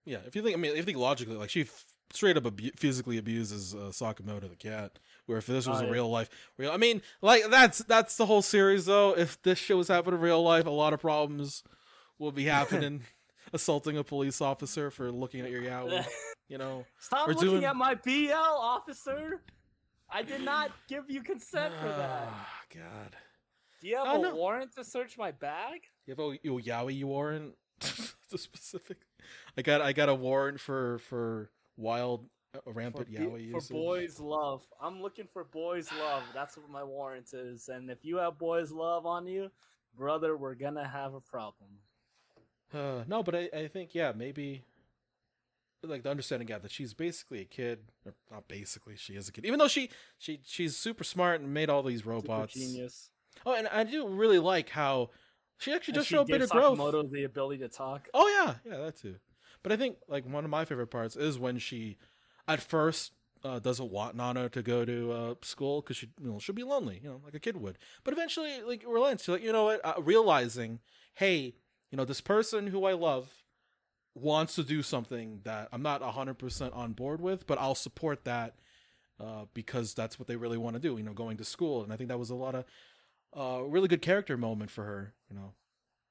[0.06, 1.84] Yeah, if you think, I mean, if you think logically, like she f-
[2.16, 4.98] straight up abu- physically abuses uh, Sakamoto the cat.
[5.26, 8.26] Where if this was Oh, a real life, real, I mean, like that's that's the
[8.26, 9.16] whole series though.
[9.16, 11.62] If this shit was happening in real life, a lot of problems
[12.18, 13.02] will be happening.
[13.52, 16.04] Assaulting a police officer for looking at your yaoi,
[16.48, 16.84] you know.
[16.98, 19.40] Stop looking doing- at my BL, officer.
[20.10, 22.28] I did not give you consent for that.
[22.28, 23.16] Ah, God.
[23.80, 24.34] Do you have Oh, a no.
[24.34, 25.80] warrant to search my bag?
[26.06, 27.54] You have a, a yaoi warrant?
[28.30, 28.98] the specific.
[29.56, 33.56] I got I got a warrant for for wild uh, For, rampant be- yaoi for
[33.56, 33.70] usage.
[33.70, 34.62] boys' love.
[34.80, 36.22] I'm looking for boys' love.
[36.34, 37.68] That's what my warrant is.
[37.68, 39.50] And if you have boys' love on you,
[39.96, 41.70] brother, we're gonna have a problem.
[42.72, 44.64] Uh, no, but I, I think yeah, maybe
[45.82, 49.32] like the understanding yeah that she's basically a kid, or not basically, she is a
[49.32, 49.44] kid.
[49.46, 52.54] Even though she she she's super smart and made all these Super robots.
[52.54, 53.10] genius.
[53.44, 55.10] Oh, and I do really like how
[55.58, 56.78] she actually And does she show a bit of growth.
[56.78, 58.08] Sakamoto the ability to talk.
[58.12, 59.16] Oh yeah, yeah, that too.
[59.66, 61.96] But I think like one of my favorite parts is when she,
[62.46, 63.10] at first,
[63.42, 66.62] uh, doesn't want Nana to go to uh, school because she, you know, she'll be
[66.62, 67.76] lonely, you know, like a kid would.
[68.04, 69.24] But eventually, like relents.
[69.24, 69.80] She's like, you know what?
[69.84, 70.78] Uh, realizing,
[71.14, 71.56] hey,
[71.90, 73.28] you know, this person who I love
[74.14, 78.24] wants to do something that I'm not hundred percent on board with, but I'll support
[78.24, 78.54] that
[79.18, 80.96] uh, because that's what they really want to do.
[80.96, 82.64] You know, going to school, and I think that was a lot of
[83.36, 85.12] uh, really good character moment for her.
[85.28, 85.54] You know,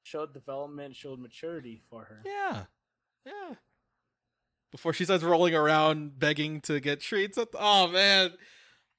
[0.02, 2.22] Showed development, showed maturity for her.
[2.26, 2.64] yeah,
[3.26, 3.54] yeah.
[4.72, 7.36] Before she starts rolling around begging to get treats.
[7.38, 8.32] At the, oh man,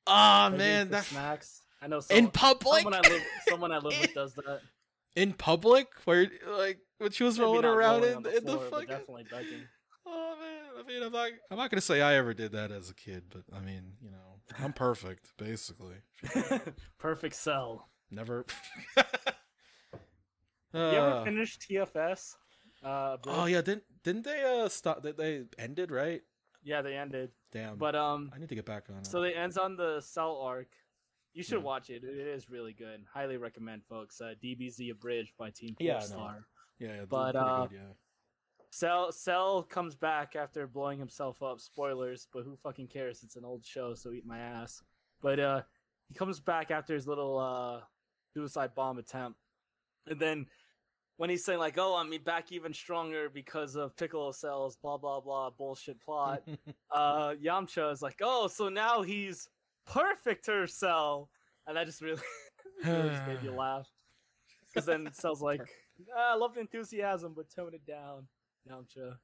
[0.08, 1.62] oh Begging man, for that snacks.
[1.82, 4.62] I know in someone, public, someone I live someone I live with does that.
[5.16, 8.58] in public, where like when she was Maybe rolling around rolling in, the in floor,
[8.58, 8.88] but fucking.
[8.88, 9.62] definitely begging.
[10.10, 11.32] Oh man, I mean, I'm not.
[11.52, 14.10] I'm not gonna say I ever did that as a kid, but I mean, you
[14.10, 15.96] know, I'm perfect, basically.
[16.98, 17.90] Perfect cell.
[18.10, 18.46] Never.
[20.74, 22.36] You ever Uh, finished TFS?
[22.84, 25.02] Uh, oh yeah, didn't didn't they uh stop?
[25.04, 26.22] They, they ended right?
[26.64, 27.32] yeah, they ended.
[27.52, 27.78] Damn.
[27.78, 29.06] But um, I need to get back on it.
[29.08, 30.68] so they ends on the cell arc.
[31.34, 31.64] You should Yeah.
[31.64, 32.04] watch it.
[32.04, 33.06] It is really good.
[33.14, 34.20] Highly recommend, folks.
[34.20, 36.16] Uh, DBZ abridged by Team Yeah, I Four know.
[36.16, 36.46] Star.
[36.80, 37.94] yeah, yeah, but, uh, good, yeah.
[38.70, 41.60] Cell Cell comes back after blowing himself up.
[41.62, 43.24] Spoilers, but who fucking cares?
[43.24, 44.82] It's an old show, so eat my ass.
[45.22, 45.62] But uh,
[46.10, 47.82] he comes back after his little uh
[48.34, 49.40] suicide bomb attempt,
[50.06, 50.48] and then
[51.18, 55.20] when he's saying like, "Oh, I'm back even stronger because of Piccolo cells," blah blah
[55.20, 56.44] blah, bullshit plot.
[56.92, 59.50] uh, Yamcha is like, "Oh, so now he's
[59.86, 61.30] perfecter cell,"
[61.66, 62.22] and that just really,
[62.86, 63.88] really just made you laugh.
[64.68, 65.62] Because then Cell's like,
[66.16, 68.28] ah, "I love the enthusiasm, but tone it down,
[68.70, 69.18] Yamcha."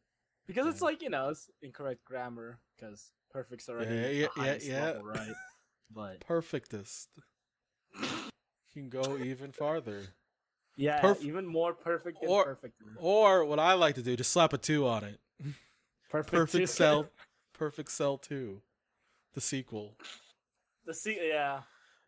[0.48, 2.60] Because it's like you know, it's incorrect grammar.
[2.76, 4.82] Because perfect's already Yeah, the yeah, yeah, yeah.
[4.82, 5.34] level, right?
[5.92, 7.10] But Perfectest.
[7.96, 10.08] You can go even farther.
[10.76, 12.76] Yeah, Perf- even more perfect than or- perfect.
[12.98, 15.20] Or what I like to do, just slap a two on it.
[16.10, 16.70] Perfect, Perfect.
[16.70, 17.08] Cell.
[17.54, 18.62] Perfect Cell Two,
[19.34, 19.96] the sequel.
[20.86, 21.62] the se- yeah.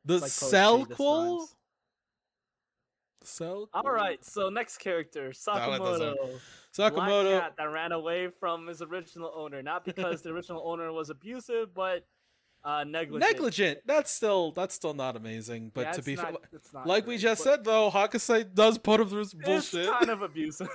[0.03, 1.49] The like sequel.
[3.23, 6.39] So All right, so next character, Sakamoto.
[6.77, 7.55] Sakamoto.
[7.57, 12.05] That ran away from his original owner, not because the original owner was abusive, but
[12.65, 13.31] uh, negligent.
[13.31, 13.79] Negligent.
[13.85, 15.71] That's still that's still not amazing.
[15.73, 16.41] But Yeah, to be not,
[16.71, 19.81] fair, like we just said though, Hakase does put him through bullshit.
[19.81, 20.67] It's kind of abusive.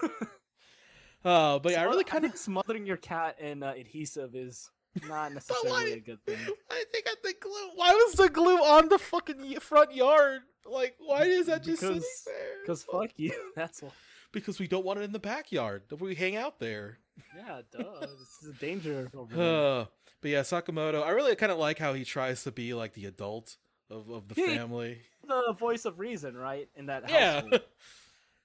[1.24, 2.36] Uh, but yeah, I really kind of.
[2.36, 4.70] smothering your cat in uh, adhesive is
[5.06, 6.38] not why- necessarily a good thing.
[6.70, 7.70] I think I think glue.
[7.74, 10.40] Why was the glue on the fucking front yard?
[10.64, 12.34] Like, why is that just sitting Because- there?
[12.62, 13.32] Because fuck you.
[13.56, 13.90] That's why.
[14.32, 15.82] because we don't want it in the backyard.
[15.98, 16.98] We hang out there.
[17.36, 18.00] Yeah, duh.
[18.00, 19.80] This is a danger over there.
[19.80, 19.84] Uh,
[20.20, 21.02] but yeah, Sakamoto.
[21.04, 23.56] I really kind of like how he tries to be like the adult
[23.90, 24.98] of, of the He- family.
[25.26, 26.68] the voice of reason, right?
[26.76, 27.42] In that Yeah.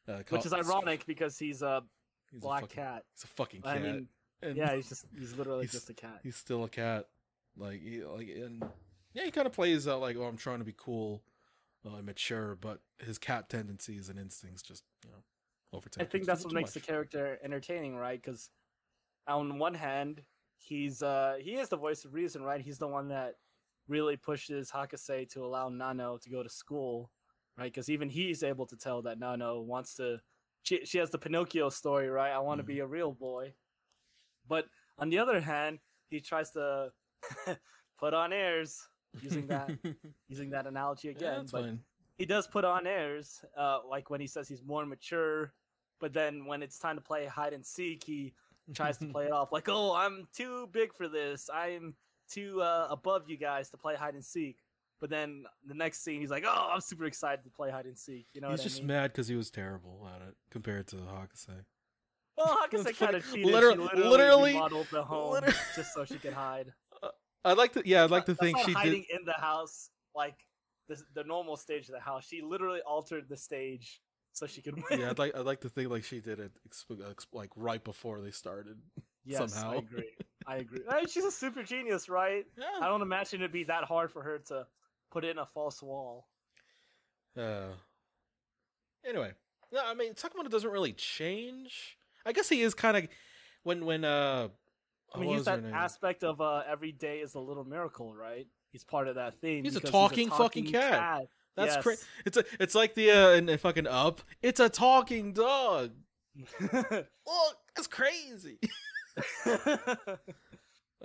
[0.08, 1.82] Uh, Which is ironic because he's a
[2.32, 3.06] He's a black fucking- cat.
[3.16, 3.78] He's a fucking cat.
[3.78, 4.08] I mean,
[4.44, 6.20] and yeah, he's just he's literally he's- just a cat.
[6.22, 7.08] he's still a cat.
[7.58, 8.62] Like, he, like, and
[9.14, 11.24] yeah, he kind of plays out like, oh, I'm trying to be cool,
[11.88, 15.24] uh, mature, but his cat tendencies and instincts just, you know,
[15.74, 16.04] overtake.
[16.04, 18.22] I think that's what makes the character entertaining, right?
[18.22, 18.52] Because
[19.28, 20.22] on one hand,
[20.58, 22.62] he's uh he is the voice of reason, right?
[22.62, 23.36] He's the one that
[23.88, 27.12] really pushes Hakase to allow Nano to go to school,
[27.58, 27.72] right?
[27.72, 30.20] Because even he's able to tell that Nano wants to.
[30.64, 32.32] She she has the Pinocchio story, right?
[32.32, 32.68] I want to Mhm.
[32.68, 33.54] be a real boy.
[34.48, 34.66] But
[34.98, 35.80] on the other hand,
[36.10, 36.92] he tries to
[38.00, 38.88] put on airs
[39.22, 39.70] using that
[40.28, 41.48] using that analogy yeah, again.
[41.48, 41.84] fine.
[42.18, 45.54] he does put on airs, uh, like when he says he's more mature,
[46.00, 48.34] but then when it's time to play hide and seek, he
[48.74, 51.50] tries to play it off like, "Oh, I'm too big for this.
[51.54, 51.96] I'm
[52.30, 54.58] too uh, above you guys to play hide and seek."
[55.02, 57.98] But then the next scene, he's like, "Oh, I'm super excited to play hide and
[57.98, 58.88] seek." You know He's what just I mean?
[58.88, 61.64] mad because he was terrible at it compared to Hakase.
[62.38, 63.46] Well, Hakase kind of cheated.
[63.52, 66.72] literally, literally- remodeled the home liter- just so she could hide.
[67.46, 69.20] I'd like to, yeah, I'd like to think she hiding did.
[69.20, 70.36] in the house like
[70.90, 72.26] the the normal stage of the house.
[72.28, 74.02] She literally altered the stage
[74.36, 75.00] so she could win.
[75.00, 77.84] Yeah, I'd like, I'd like to think like she did it, exp- exp- like right
[77.84, 78.78] before they started.
[79.24, 80.12] Yes, I agree.
[80.46, 80.82] I agree.
[80.90, 82.46] Hey, she's a super genius, right?
[82.82, 84.68] I don't imagine it'd be that hard for her to
[85.10, 86.28] put in a false wall.
[87.38, 87.70] Uh,
[89.08, 89.32] anyway,
[89.72, 91.98] no, I mean Sakamoto doesn't really change.
[92.26, 93.08] I guess he is kind of
[93.64, 94.50] when when uh.
[95.14, 98.48] I mean, he's that aspect of uh, every day is a little miracle, right?
[98.74, 99.64] He's part of that theme.
[99.64, 101.28] He's a because talking fucking cat.
[101.56, 101.84] That's Yes.
[101.84, 102.02] crazy.
[102.26, 104.22] It's a, it's like the uh, in, in fucking up.
[104.42, 105.92] It's a talking dog.
[106.72, 108.60] Look, it's crazy.
[109.46, 110.18] uh,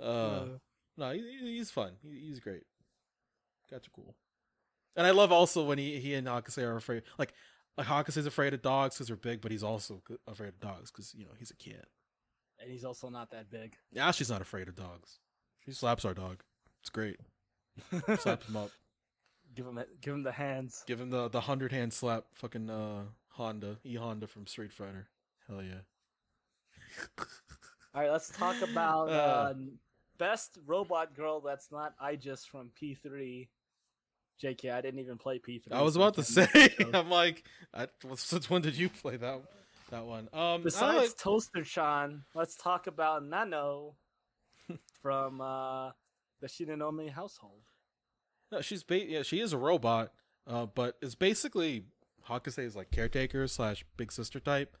[0.01, 0.45] Uh,
[0.97, 1.93] no, he, he- he's fun.
[2.03, 2.63] He, he's great.
[3.71, 4.15] Are cool.
[4.97, 7.03] And I love also when he he and Hakase are afraid.
[7.17, 7.31] Like,
[7.77, 11.13] like Hakase's afraid of dogs because they're big, but he's also afraid of dogs because
[11.15, 11.85] you know he's a kid.
[12.59, 13.75] and he's also not that big.
[13.93, 15.19] Yeah, she's not afraid of dogs.
[15.63, 16.43] She slaps our dog.
[16.81, 17.15] It's great.
[18.19, 18.71] Slaps him up.
[19.55, 20.83] Give him, give him the hands.
[20.87, 22.25] Give him the the hundred hand slap.
[22.33, 25.07] Fucking uh Honda E Honda from Street Fighter.
[25.47, 25.81] Hell yeah.
[27.93, 29.11] All right, let's talk about Uh.
[29.11, 29.53] uh,
[30.17, 33.47] best robot girl that's not Aegis from P3.
[34.41, 35.71] JK, I didn't even play P3.
[35.71, 36.47] I was about to say.
[36.55, 36.95] make a joke.
[36.95, 37.43] I'm like,
[37.73, 39.41] I, since when did you play that
[39.91, 40.29] that one?
[40.33, 43.95] Um, Besides like- Toaster Chan, let's talk about Nano
[45.01, 45.91] from uh,
[46.39, 47.61] the Shinonome household.
[48.51, 50.11] No, she's ba- yeah, she is a robot,
[50.47, 51.85] uh, but it's basically
[52.27, 54.77] Hakase's like caretaker slash big sister type.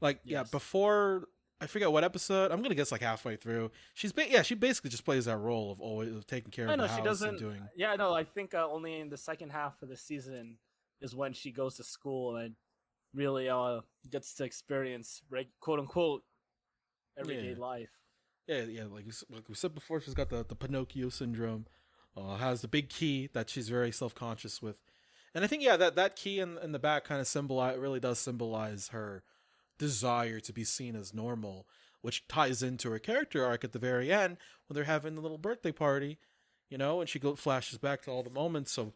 [0.00, 1.28] Like yeah, before
[1.60, 2.50] I forget what episode.
[2.52, 3.70] I'm gonna guess like halfway through.
[3.94, 6.72] She's ba- yeah, she basically just plays that role of always of taking care I
[6.72, 7.28] of know the she house doesn't.
[7.30, 7.68] and doing.
[7.76, 10.58] Yeah, no, I think uh, only in the second half of the season
[11.00, 12.54] is when she goes to school and
[13.14, 13.80] really uh
[14.10, 16.22] gets to experience reg- quote unquote
[17.18, 17.58] everyday Yeah.
[17.58, 17.90] life.
[18.46, 21.66] Yeah, yeah, like we, like we said before, she's got the, the Pinocchio syndrome.
[22.16, 24.76] Uh, has the big key that she's very self conscious with,
[25.34, 27.98] and I think yeah, that that key in in the back kind of symbolize really
[27.98, 29.24] does symbolize her
[29.78, 31.66] desire to be seen as normal,
[32.02, 34.36] which ties into her character arc at the very end
[34.68, 36.18] when they're having the little birthday party,
[36.70, 38.70] you know, and she go flashes back to all the moments.
[38.70, 38.92] So,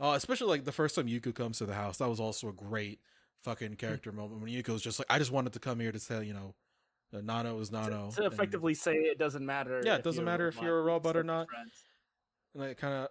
[0.00, 2.52] uh, especially like the first time Yuko comes to the house, that was also a
[2.52, 2.98] great
[3.42, 6.24] fucking character moment when Yuko's just like, I just wanted to come here to say,
[6.24, 6.54] you know.
[7.12, 8.10] Nano is Nano.
[8.10, 9.82] to, to and- effectively say it doesn't matter.
[9.84, 11.48] Yeah, it doesn't matter if you're a robot or not.
[11.48, 11.84] friends.
[12.54, 13.08] And it kind of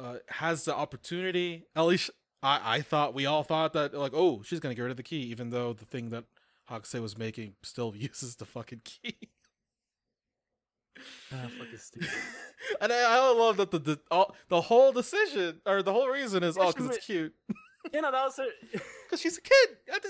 [0.00, 1.66] uh, has the opportunity.
[1.74, 2.10] At least
[2.42, 5.02] I, I thought we all thought that like, oh, she's gonna get rid of the
[5.02, 6.24] key, even though the thing that
[6.70, 9.16] Hakase was making still uses the fucking key.
[11.30, 12.08] Ah, fucking stupid.
[12.80, 16.42] and I, I love that the the, all, the whole decision or the whole reason
[16.42, 17.34] is Yeah, oh because it's cute
[17.92, 18.46] you know that was her.
[19.04, 19.68] because she's a kid.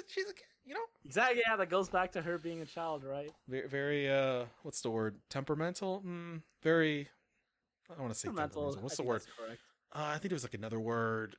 [0.09, 0.81] She's a kid, you know.
[1.05, 1.43] exactly.
[1.47, 3.31] Yeah, that goes back to her being a child, right?
[3.49, 5.17] Very, very uh, what's the word?
[5.31, 6.03] Temperamental.
[6.07, 7.09] Mm, very.
[7.91, 8.29] I don't want to say.
[8.29, 8.41] What's
[9.01, 9.23] I the word?
[9.95, 11.37] Uh, I think it was like another word.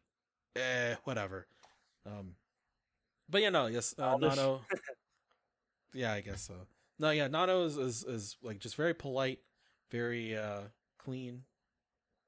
[0.56, 1.48] eh, whatever.
[2.06, 2.36] Um,
[3.30, 4.62] but yeah, no, yes, uh, Nano.
[5.94, 6.54] yeah, I guess so.
[7.00, 9.40] No, yeah, Nano is, is is like just very polite,
[9.92, 10.62] very uh
[10.98, 11.44] clean,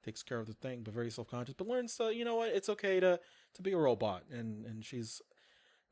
[0.04, 1.56] takes care of the thing, but very self conscious.
[1.58, 3.20] But learns to, you know what, it's okay to
[3.56, 5.22] to be a robot, and and she's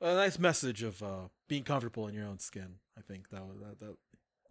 [0.01, 2.75] a nice message of uh being comfortable in your own skin.
[2.97, 3.95] I think that was that that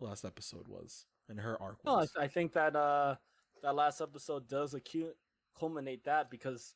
[0.01, 2.25] last episode was, and her arc No, I.
[2.25, 3.17] I think that uh
[3.63, 5.13] that last episode does acu-
[5.59, 6.75] culminate that because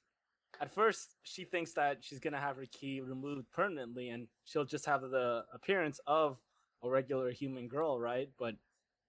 [0.61, 4.87] at first she thinks that she's gonna have her key removed permanently and she'll just
[4.87, 6.39] have the appearance of
[6.83, 8.31] a regular human girl, right?
[8.39, 8.55] But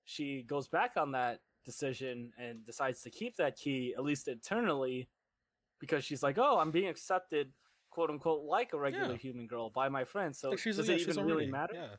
[0.06, 5.08] she goes back on that decision and decides to keep that key at least eternally
[5.80, 7.52] because she's like, oh, I'm being accepted,
[7.90, 9.18] quote unquote, like a regular Yeah.
[9.18, 10.38] human girl by my friends.
[10.40, 11.74] So Like, she's, does yeah, it even really matter?
[11.76, 11.96] Yeah.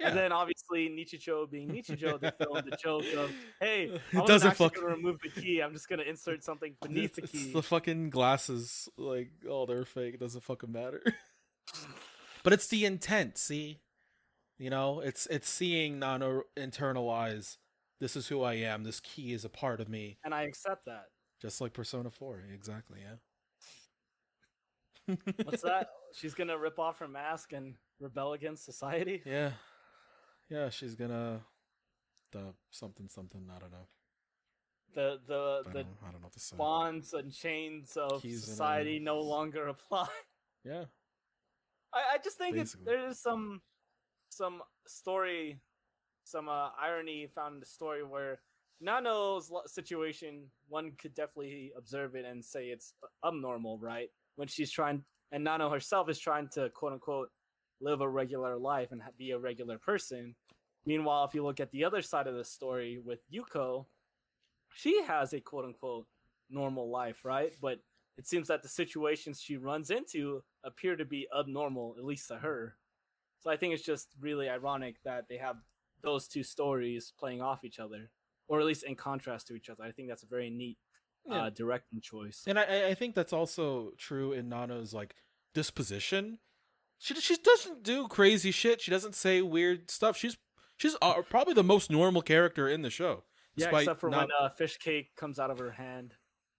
[0.00, 0.08] Yeah.
[0.08, 3.30] And then obviously Nichijou being Nichijou, they filmed the joke of,
[3.60, 5.60] "Hey, It I wasn't doesn't fuck- gonna remove the key.
[5.60, 9.84] I'm just gonna insert something beneath the key." It's the fucking glasses, like, oh, they're
[9.84, 10.14] fake.
[10.14, 11.02] It doesn't fucking matter.
[12.42, 13.38] but it's the intent.
[13.38, 13.78] See,
[14.58, 17.58] you know, it's it's seeing Nano internalize.
[18.00, 18.82] This is who I am.
[18.82, 21.04] This key is a part of me, and I accept that.
[21.40, 22.42] just like Persona Four.
[22.52, 22.98] Exactly.
[23.00, 23.14] Yeah.
[25.44, 25.88] What's that?
[26.14, 29.22] She's gonna rip off her mask and rebel against society.
[29.24, 29.52] Yeah.
[30.50, 30.70] Yeah.
[30.70, 31.40] She's gonna
[32.32, 33.48] the something something.
[33.54, 33.88] I don't know.
[34.94, 36.56] The the I the don't, I don't know say.
[36.56, 40.08] bonds and chains of Keys uh, society no longer apply.
[40.64, 40.84] Yeah.
[41.92, 42.96] I, I just think it's, Basically.
[42.96, 43.60] there is some
[44.28, 45.60] some story,
[46.24, 48.40] some uh, irony found in the story where
[48.80, 54.08] Nano's situation, one could definitely observe it and say it's abnormal, right?
[54.36, 57.30] When she's trying, and Nano herself is trying to quote unquote
[57.84, 60.34] live a regular life and be a regular person.
[60.86, 63.86] Meanwhile, if you look at the other side of the story with Yuko,
[64.74, 66.06] she has a quote unquote
[66.50, 67.52] normal life, right?
[67.60, 67.78] But
[68.16, 72.36] it seems that the situations she runs into appear to be abnormal, at least to
[72.36, 72.76] her.
[73.40, 75.56] So I think it's just really ironic that they have
[76.02, 78.10] those two stories playing off each other,
[78.48, 79.84] or at least in contrast to each other.
[79.84, 80.78] I think that's a very neat
[81.26, 81.44] Yeah.
[81.44, 82.44] uh, directing choice.
[82.46, 85.14] And I- I, I think that's also true in Nano's like
[85.54, 86.38] disposition.
[86.98, 88.80] She she doesn't do crazy shit.
[88.80, 90.16] She doesn't say weird stuff.
[90.16, 90.36] She's
[90.76, 93.24] she's uh, probably the most normal character in the show.
[93.56, 96.14] yeah, except for not- when uh, fish cake comes out of her hand,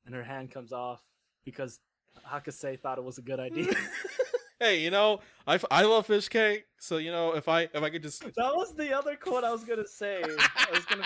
[0.06, 1.02] and her hand comes off
[1.46, 1.80] because
[2.28, 3.74] Hakase thought it was a good idea.
[4.60, 6.66] hey, you know, I, I love fish cake.
[6.80, 9.52] So you know, if I if I could just that was the other quote I
[9.52, 10.22] was gonna say.
[10.24, 11.04] I was gonna.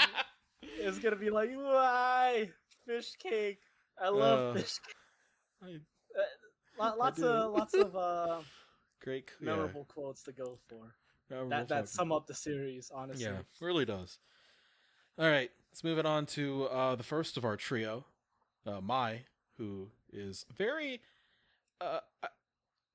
[0.61, 2.49] It was gonna be like, "Why
[2.85, 3.59] fish cake?
[4.01, 4.95] I love Uh, fish cake."
[5.63, 5.79] I-
[6.77, 7.25] Lo- Lots do.
[7.27, 8.39] of lots of uh,
[8.99, 10.95] great yeah, memorable quotes to go for.
[11.29, 13.25] memorable That that sum up the series, honestly.
[13.25, 14.19] Yeah, really does.
[15.17, 18.05] All right, let's move it on to uh, the first of our trio,
[18.65, 19.23] uh, Mai,
[19.57, 21.01] who is very,
[21.81, 22.27] uh, uh,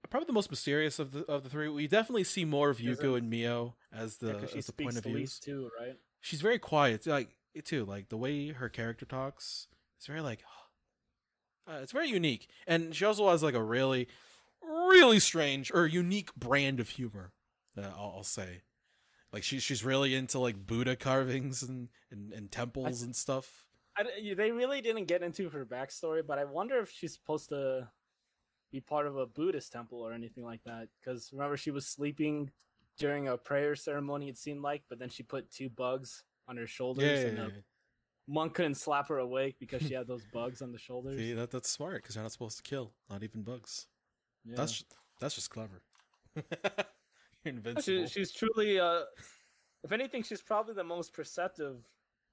[0.08, 1.68] probably the most mysterious of the of the three.
[1.68, 5.04] We definitely see more of Yuko and Mio as the Yeah, as the point of
[5.04, 5.26] view.
[5.26, 5.96] too, right?
[6.20, 7.84] She's very quiet, like too.
[7.84, 10.42] Like the way her character talks, it's very like,
[11.68, 14.08] uh, it's very unique, and she also has like a really,
[14.66, 17.32] really strange or unique brand of humor.
[17.76, 18.62] Uh, I'll, I'll say,
[19.32, 23.66] like she she's really into like Buddha carvings and and, and temples and stuff.
[23.96, 24.04] I
[24.36, 27.88] they really didn't get into her backstory, but I wonder if she's supposed to
[28.72, 30.88] be part of a Buddhist temple or anything like that.
[31.00, 32.50] Because remember, she was sleeping
[32.98, 34.28] during a prayer ceremony.
[34.28, 37.44] It seemed like, but then she put two bugs on her shoulders, Yeah, and yeah,
[37.44, 37.60] the yeah.
[38.28, 41.16] monk couldn't slap her awake because she had those bugs on the shoulders.
[41.18, 43.86] See, that that's smart because you're not supposed to kill, not even bugs.
[44.44, 44.56] Yeah.
[44.56, 44.84] That's ju-
[45.20, 45.82] that's just clever.
[47.44, 49.02] you're She, she's truly, uh,
[49.82, 51.84] if anything, she's probably the most perceptive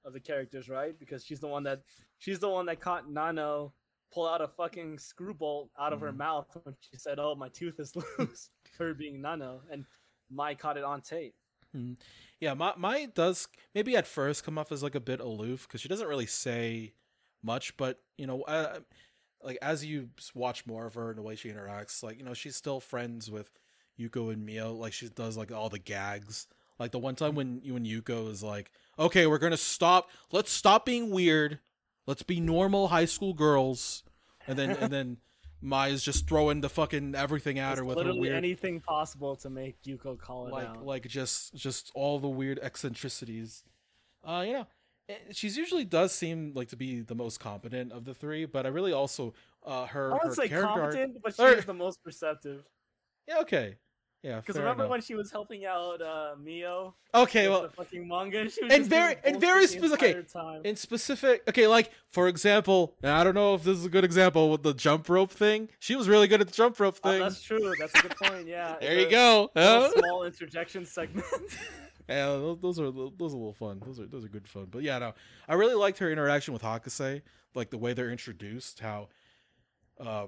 [0.04, 0.98] of the characters, right?
[0.98, 1.82] Because she's the one that
[2.18, 3.72] she's the one that caught Nano
[4.12, 6.16] pull out a fucking screw bolt out of her Mhm.
[6.18, 9.84] mouth when she said, "Oh, my tooth is loose." her being Nano, and
[10.30, 11.34] Mai caught it on tape.
[12.40, 15.80] Yeah, Mai Mai does maybe at first come off as like a bit aloof because
[15.80, 16.94] she doesn't really say
[17.42, 18.80] much, but you know, uh,
[19.44, 22.34] like as you watch more of her and the way she interacts, like you know,
[22.34, 23.50] she's still friends with
[23.98, 24.72] Yuko and Mio.
[24.72, 26.46] Like she does like all the gags.
[26.78, 30.10] Like the one time when you and Yuko is like, "Okay, we're gonna stop.
[30.32, 31.60] Let's stop being weird.
[32.06, 34.02] Let's be normal high school girls."
[34.46, 35.18] And then and then
[35.60, 39.36] Mai's just throwing the fucking everything at There's her with her literally weird anything possible
[39.36, 40.84] to make Yuko call it like out.
[40.84, 43.62] like just just all the weird eccentricities.
[44.24, 44.66] Uh, you know,
[45.30, 48.68] she's usually does seem like to be the most competent of the three, but I
[48.70, 49.34] really also
[49.64, 52.64] uh her I her would say character competent, but she or- is the most perceptive.
[53.28, 53.76] Yeah, okay.
[54.24, 54.90] Yeah, Because remember enough.
[54.92, 58.72] when she was helping out uh, Mio Okay, well, the fucking manga, and she was
[58.72, 60.60] and very- and very bullshit the spec- okay, time.
[60.64, 64.48] in specific, okay, like for example, I don't know if this is a good example
[64.48, 65.70] with the jump rope thing.
[65.80, 67.18] She was really good at the jump rope Oh, thing.
[67.20, 67.74] that's true.
[67.80, 68.46] That's a good point.
[68.46, 68.76] Yeah.
[68.80, 69.50] there you go.
[69.56, 69.90] Huh?
[69.90, 71.26] Small interjection segment.
[72.08, 73.82] Yeah, those, those are those are a little fun.
[73.84, 74.66] Those are those are good fun.
[74.70, 75.14] But yeah, no,
[75.48, 77.22] I really liked her interaction with Hakase,
[77.54, 79.08] like the way they're introduced, how,
[80.00, 80.26] uh,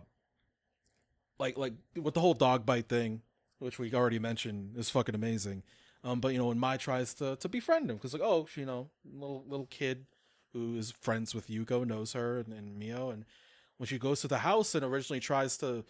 [1.39, 3.22] like like with the whole dog bite thing,
[3.59, 5.62] which we already mentioned, is fucking amazing.
[6.05, 8.61] Um, but you know when Mai tries to to befriend him, because like oh, she,
[8.61, 10.07] you know, little little kid
[10.53, 13.25] who is friends with Yuko knows her and, and Mio, and
[13.79, 15.85] when she goes to the house and originally tries to,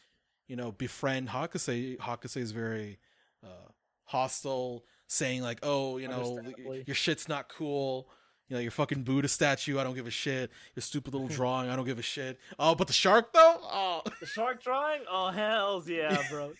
[0.49, 2.99] you know, befriend Hakase, Hakase is very
[3.45, 3.69] uh,
[4.05, 4.85] hostile,
[5.15, 6.41] saying like, "Oh, you know,
[6.87, 8.09] your shit's not cool."
[8.49, 10.51] You know, your fucking Buddha statue, I don't give a shit.
[10.77, 12.39] Your stupid little drawing, I don't give a shit.
[12.59, 13.59] Oh, but the shark though?
[13.63, 14.03] Oh.
[14.21, 15.01] the shark drawing?
[15.11, 16.53] Oh hell's yeah, bro.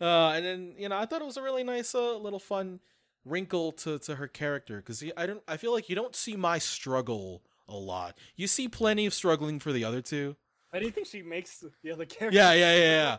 [0.00, 2.80] Uh, and then you know, I thought it was a really nice, uh, little fun
[3.24, 6.58] wrinkle to to her character because I don't, I feel like you don't see Mai
[6.58, 8.16] struggle a lot.
[8.36, 10.36] You see plenty of struggling for the other two.
[10.72, 12.38] I do you think she makes the other character.
[12.38, 13.16] Yeah, yeah, yeah, yeah,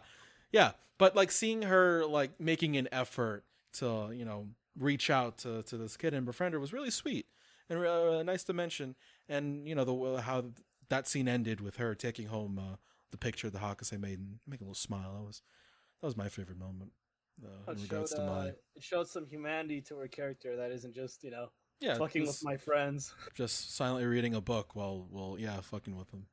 [0.51, 0.71] yeah.
[0.97, 3.43] But like seeing her like making an effort
[3.73, 4.47] to you know
[4.77, 7.25] reach out to to this kid and befriend her was really sweet
[7.71, 8.95] and uh, nice to mention.
[9.29, 10.45] And you know the how
[10.89, 12.75] that scene ended with her taking home uh,
[13.11, 15.13] the picture of the Hakase made and making a little smile.
[15.13, 15.41] That was
[16.01, 16.91] that was my favorite moment
[17.43, 20.57] uh, It in showed, regards to uh, my it showed some humanity to her character
[20.57, 21.47] that isn't just you know
[21.79, 23.13] yeah fucking with my friends.
[23.35, 26.25] just silently reading a book while while yeah fucking with them.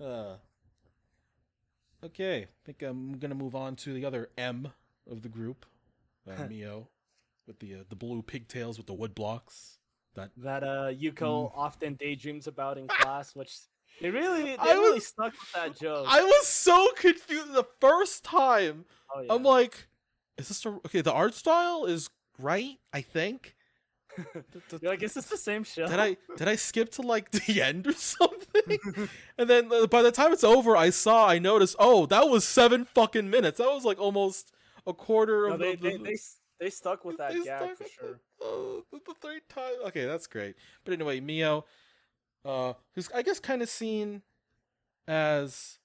[0.00, 0.36] Uh.
[2.04, 4.72] Okay, I think I'm gonna move on to the other M
[5.08, 5.64] of the group,
[6.30, 6.88] uh, Mio,
[7.46, 9.78] with the uh, the blue pigtails with the wood blocks.
[10.14, 11.52] That that uh Yuko Mm.
[11.54, 13.56] often daydreams about in class, which
[14.00, 16.06] they really they I really was- stuck with that joke.
[16.08, 18.84] I was so confused the first time.
[19.14, 19.32] oh, yeah.
[19.32, 19.86] I'm like,
[20.38, 21.00] is this the okay?
[21.00, 23.54] The art style is right, I think.
[24.82, 25.86] You're like, is this the same show?
[25.88, 29.08] did I did I skip to like the end or something?
[29.38, 31.76] and then uh, by the time it's over, I saw I noticed.
[31.78, 33.56] Oh, that was seven fucking minutes.
[33.56, 34.52] That was like almost
[34.86, 35.90] a quarter No, of they, the.
[35.90, 36.16] they, they
[36.60, 38.20] they stuck with that gag for sure.
[38.40, 39.72] Oh, the, the third time.
[39.86, 40.54] Okay, that's great.
[40.84, 41.64] But anyway, Mio,
[42.44, 44.22] uh, who's I guess kind of seen
[45.08, 45.78] as,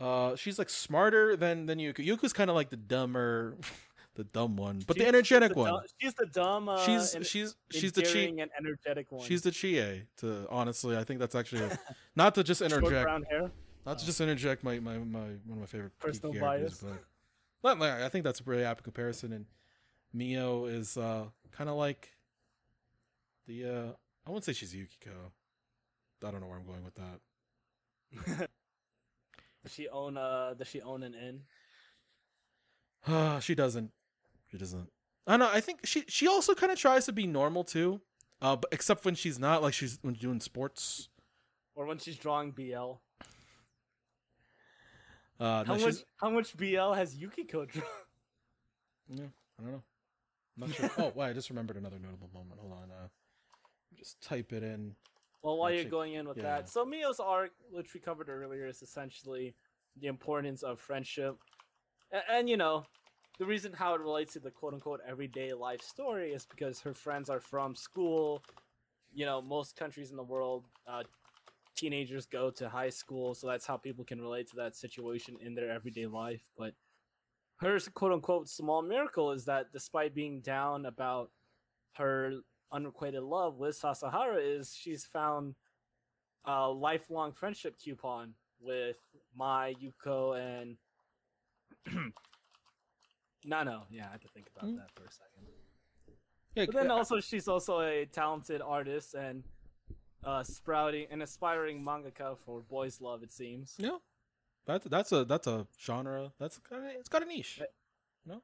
[0.00, 2.04] uh, she's like smarter than than Yuko.
[2.06, 3.56] Yuko's kind of like the dumber,
[4.14, 5.72] the dumb one, but She's- the energetic the one.
[5.72, 6.68] dumb- she's the dumb.
[6.68, 8.26] Uh, she's and she's she's the Chie.
[8.38, 9.26] and energetic one.
[9.26, 10.02] She's the chie.
[10.18, 11.78] To honestly, I think that's actually a,
[12.16, 13.50] not to just short interject, brown hair.
[13.86, 16.92] not to just interject my my, my one of my favorite Personal characters, bias.
[16.92, 17.04] but
[17.64, 19.32] I think that's a pretty apt comparison.
[19.32, 19.46] And
[20.12, 22.10] Mio is uh, kind of like
[23.46, 23.92] the uh,
[24.26, 25.32] I wouldn't say she's Yukiko.
[26.24, 28.48] I don't know where I'm going with that.
[29.62, 31.42] Does she own uh does she own an inn?
[33.06, 33.90] Uh, she doesn't.
[34.50, 34.88] She doesn't.
[35.26, 35.50] I don't know.
[35.52, 38.00] I think she she also kind of tries to be normal too.
[38.40, 41.08] Uh, but except when she's not, like she's when she's doing sports.
[41.74, 42.94] Or when she's drawing BL?
[45.42, 47.84] Uh, How no, much how much BL has Yukiko drawn?
[49.08, 49.24] Yeah,
[49.58, 49.82] I don't know.
[50.56, 50.90] I'm not sure.
[50.98, 52.60] oh, wait, I just remembered another notable moment.
[52.60, 52.90] Hold on.
[52.90, 53.08] Uh,
[53.98, 54.94] just type it in.
[55.42, 56.44] Well, while you're going in with yeah.
[56.44, 59.56] that, so Mio's arc, which we covered earlier, is essentially
[60.00, 61.36] the importance of friendship,
[62.12, 62.84] and, and you know,
[63.40, 66.94] the reason how it relates to the quote unquote everyday life story is because her
[66.94, 68.44] friends are from school.
[69.12, 71.02] You know, most countries in the world, uh,
[71.86, 75.52] teenagers go to high school, so that's how people can relate to that situation in
[75.54, 76.42] their everyday life.
[76.56, 76.74] But
[77.56, 81.30] her quote unquote small miracle is that despite being down about
[81.94, 82.34] her
[82.70, 85.56] unrequited love with Sasahara is she's found
[86.44, 88.98] a lifelong friendship coupon with
[89.36, 90.76] Mai, Yuko, and
[93.44, 93.86] Nano.
[93.90, 94.76] Yeah, I had to think about Mm.
[94.76, 95.48] that for a second.
[96.54, 99.42] Yeah, But then also she's also a talented artist and
[100.24, 103.22] uh, sprouting an aspiring mangaka for boys' love.
[103.22, 103.74] It seems.
[103.78, 103.98] yeah.
[104.64, 106.32] That's that's a that's a genre.
[106.38, 106.60] That's
[106.98, 107.60] it's got a niche.
[108.24, 108.42] You know,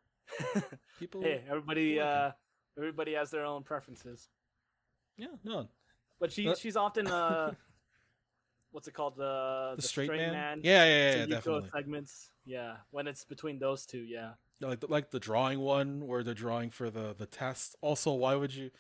[0.99, 1.23] people.
[1.23, 2.31] hey, everybody, like uh,
[2.77, 4.29] everybody has their own preferences.
[5.17, 5.69] Yeah, no,
[6.19, 7.53] But she Uh, she's often uh,
[8.73, 10.33] what's it called the the, straight, man.
[10.33, 10.61] man.
[10.65, 11.71] Yeah, yeah, yeah, definitely.
[11.73, 12.31] segments.
[12.45, 14.33] Yeah, when it's between those two, yeah.
[14.61, 17.77] Yeah, like the, like the drawing one where they're drawing for the the test.
[17.81, 18.71] Also, why would you?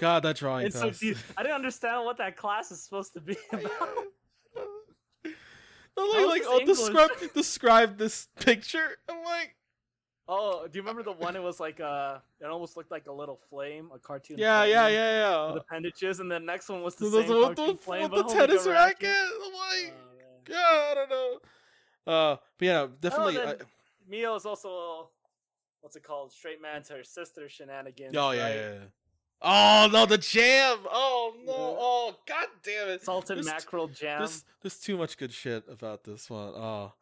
[0.00, 1.16] God, that drawing It's so deep.
[1.36, 3.70] I didn't understand what that class is supposed to be about.
[5.96, 6.78] No, How like, like oh, English?
[6.78, 8.96] describe describe this picture.
[9.08, 9.54] I'm like,
[10.32, 11.34] Oh, do you remember the one?
[11.34, 14.38] It was like a, it almost looked like a little flame, a cartoon.
[14.38, 15.60] yeah, flame yeah, yeah, With yeah.
[15.60, 18.12] appendages, and the next one was the So same those- with cartoon the, flame, with
[18.12, 19.08] the tennis racket.
[19.08, 19.94] I'm Oh, like, man.
[20.48, 20.56] yeah,
[20.90, 21.38] I don't know.
[22.06, 23.34] Uh, but yeah, definitely.
[23.38, 23.54] then- I,
[24.08, 25.10] Mio is also
[25.80, 26.32] what's it called?
[26.32, 28.16] Straight man to her sister shenanigans.
[28.16, 28.54] Oh yeah, right?
[28.54, 28.78] yeah, yeah.
[29.42, 30.78] Oh no, the jam!
[30.90, 31.52] Oh no!
[31.56, 33.02] Oh god damn it!
[33.02, 34.20] Salted There's t- mackerel jam.
[34.20, 36.52] There's there's too much good shit about this one.
[36.54, 36.92] Oh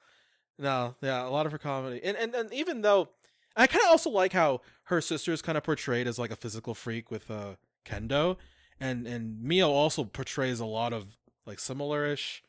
[0.58, 3.08] no, yeah, a lot of her comedy, and and, and even though
[3.56, 6.36] I kind of also like how her sister is kind of portrayed as like a
[6.36, 8.36] physical freak with uh kendo,
[8.78, 12.44] and and Mio also portrays a lot of like similar-ish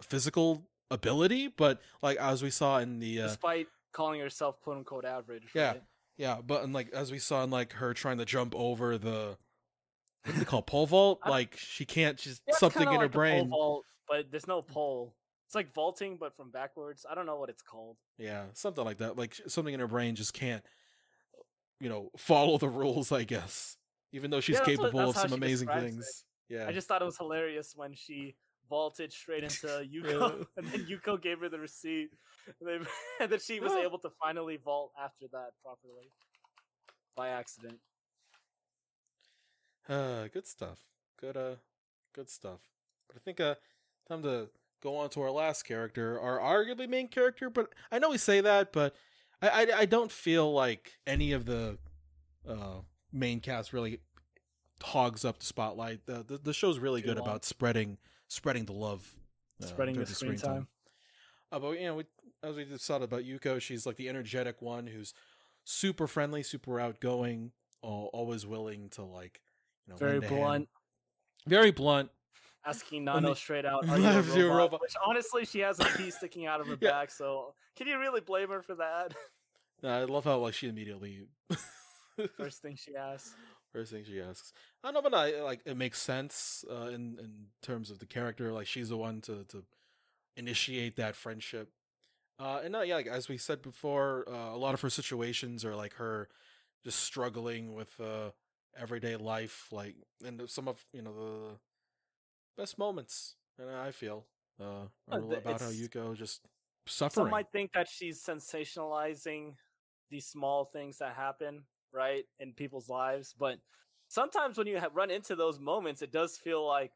[0.00, 5.04] physical ability, but like as we saw in the uh, Despite calling herself quote unquote
[5.04, 5.44] average.
[5.54, 5.68] Yeah.
[5.68, 5.82] right?
[6.16, 9.36] Yeah, but and like as we saw in like her trying to jump over the
[10.24, 11.20] what do they call pole vault?
[11.24, 12.18] Uh, like she can't.
[12.18, 13.48] She's Yeah, something in her like pole brain.
[13.48, 15.14] vault, but there's no pole.
[15.46, 17.06] It's like vaulting, but from backwards.
[17.08, 17.96] I don't know what it's called.
[18.18, 19.16] Yeah, something like that.
[19.16, 20.64] Like something in her brain just can't,
[21.80, 23.12] you know, follow the rules.
[23.12, 23.76] I guess,
[24.12, 25.90] even though she's Yeah, that's what- capable of some amazing describes it.
[25.90, 26.24] things.
[26.48, 28.36] Yeah, I just thought it was hilarious when she
[28.68, 32.10] vaulted straight into Yuko, and then Yuko gave her the receipt,
[32.60, 32.86] and then,
[33.20, 36.10] and then she was able to finally vault after that properly
[37.16, 37.78] by accident.
[39.88, 40.78] uh, good stuff.
[41.20, 41.56] Good uh,
[42.14, 42.60] good stuff.
[43.08, 43.54] But I think uh,
[44.08, 44.48] time to
[44.82, 47.48] go on to our last character, our arguably main character.
[47.48, 48.94] But I know we say that, but
[49.40, 51.78] I I, I don't feel like any of the
[52.48, 52.80] uh
[53.12, 54.00] main cast really
[54.82, 56.06] hogs up the spotlight.
[56.06, 57.28] The the, the show's really Too good long.
[57.28, 57.98] about spreading
[58.28, 59.14] spreading the love,
[59.62, 60.68] uh, Spreading the screen time.
[61.52, 62.04] Uh, but you know, we,
[62.42, 65.14] as we just thought about Yuko, she's like the energetic one who's
[65.64, 67.52] super friendly, super outgoing,
[67.84, 69.40] al- always willing to like,
[69.86, 70.36] you know, Very lend hand.
[70.40, 70.68] blunt,
[71.46, 72.10] very blunt.
[72.64, 74.80] asking When Nano the- straight out, "Are you a Are you a robot?" robot?
[74.82, 76.90] Which honestly, she has a piece sticking out of her Yeah.
[76.90, 77.10] back.
[77.12, 79.14] So can you really blame her for that?
[79.84, 81.28] I love how like she immediately
[82.36, 83.34] First thing she asks.
[83.76, 84.52] first thing she asks.
[84.82, 88.06] I don't know, but I like it makes sense uh, in in terms of the
[88.06, 88.52] character.
[88.52, 89.64] Like she's the one to to
[90.36, 91.70] initiate that friendship.
[92.38, 95.64] Uh, and no, yeah, like, as we said before, uh, a lot of her situations
[95.64, 96.28] are like her
[96.84, 98.30] just struggling with uh,
[98.78, 101.58] everyday life, like and some of you know the
[102.56, 103.36] best moments.
[103.58, 104.26] And I feel
[104.60, 106.42] uh, Uh, about how Yuko just
[107.08, 107.30] Some suffering.
[107.30, 109.54] might think that she's sensationalizing
[110.10, 111.64] these small things that happen,
[111.96, 113.34] right, in people's lives.
[113.38, 113.58] But
[114.08, 116.92] sometimes when you run into those moments, it does feel like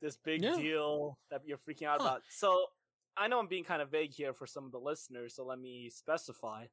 [0.00, 0.56] this big Yeah.
[0.56, 2.06] deal that you're freaking out Huh.
[2.08, 2.22] about.
[2.28, 2.66] So
[3.16, 5.58] I know I'm being kind of vague here for some of the listeners, so let
[5.58, 6.66] me specify.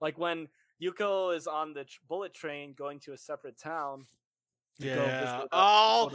[0.00, 0.48] Like when
[0.82, 4.06] Yuko is on the tr- bullet train going to a separate town.
[4.80, 5.44] to Yeah.
[5.50, 6.08] Oh,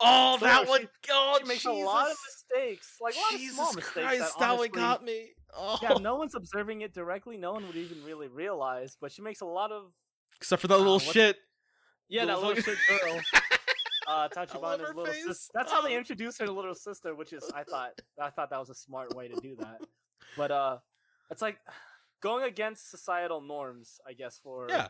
[0.00, 0.88] oh, So that she- one.
[1.10, 3.94] Oh, she makes a lot of mistakes, like a lot of Jesus small mistakes.
[4.06, 5.32] Christ, that, that one got me.
[5.54, 5.78] Oh.
[5.82, 7.38] yeah, no one's observing it directly.
[7.38, 9.94] No one would even really realize, but she makes a lot of
[10.40, 11.38] Except for that Ah, little what- shit.
[12.08, 13.20] yeah, that Little little shit girl.
[14.06, 15.24] Uh, Tachibana's little face.
[15.24, 15.52] sister.
[15.54, 15.98] That's how they Oh.
[15.98, 19.28] introduce her little sister, which is I thought I thought that was a smart way
[19.28, 19.82] to do that.
[20.36, 20.78] But uh,
[21.30, 21.58] it's like
[22.20, 24.40] going against societal norms, I guess.
[24.42, 24.88] For Yeah.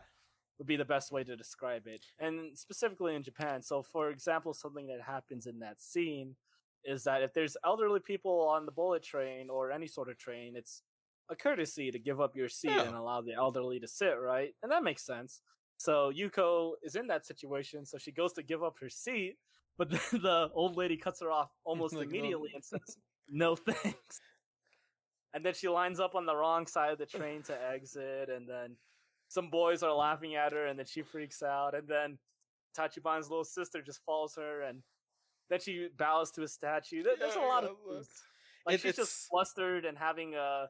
[0.59, 3.61] would be the best way to describe it, and specifically in Japan.
[3.61, 6.36] So, for example, something that happens in that scene
[6.84, 10.57] is that if there's elderly people on the bullet train or any sort of train,
[10.57, 10.82] it's
[11.31, 12.83] a courtesy to give up your seat Yeah.
[12.83, 14.55] and allow the elderly to sit, right?
[14.62, 15.41] And that makes sense.
[15.78, 19.37] So Yuko is in that situation, so she goes to give up her seat,
[19.78, 22.11] but then the old lady cuts her off almost Like, no.
[22.18, 24.20] immediately and says, "No thanks."
[25.33, 28.49] And then she lines up on the wrong side of the train to exit, and
[28.49, 28.76] then
[29.28, 32.18] some boys are laughing at her, and then she freaks out, and then
[32.76, 34.83] Tachibana's little sister just follows her, and
[35.49, 37.03] then she bows to a statue.
[37.03, 38.01] There- There's a lot of Yeah.
[38.66, 40.68] Like It- she's it's- just flustered and having a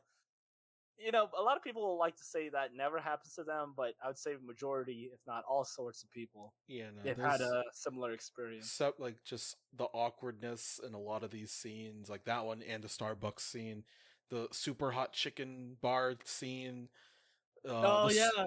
[1.05, 3.95] you know, a lot of people like to say that never happens to them, but
[4.03, 7.03] I would say majority, if not all sorts of people, Yeah, no.
[7.03, 8.71] they've had a similar experience.
[8.71, 12.83] so, like just the awkwardness in a lot of these scenes, like that one and
[12.85, 13.85] the Starbucks scene,
[14.31, 16.89] the super hot chicken bar scene.
[17.69, 18.45] Uh, oh the yeah,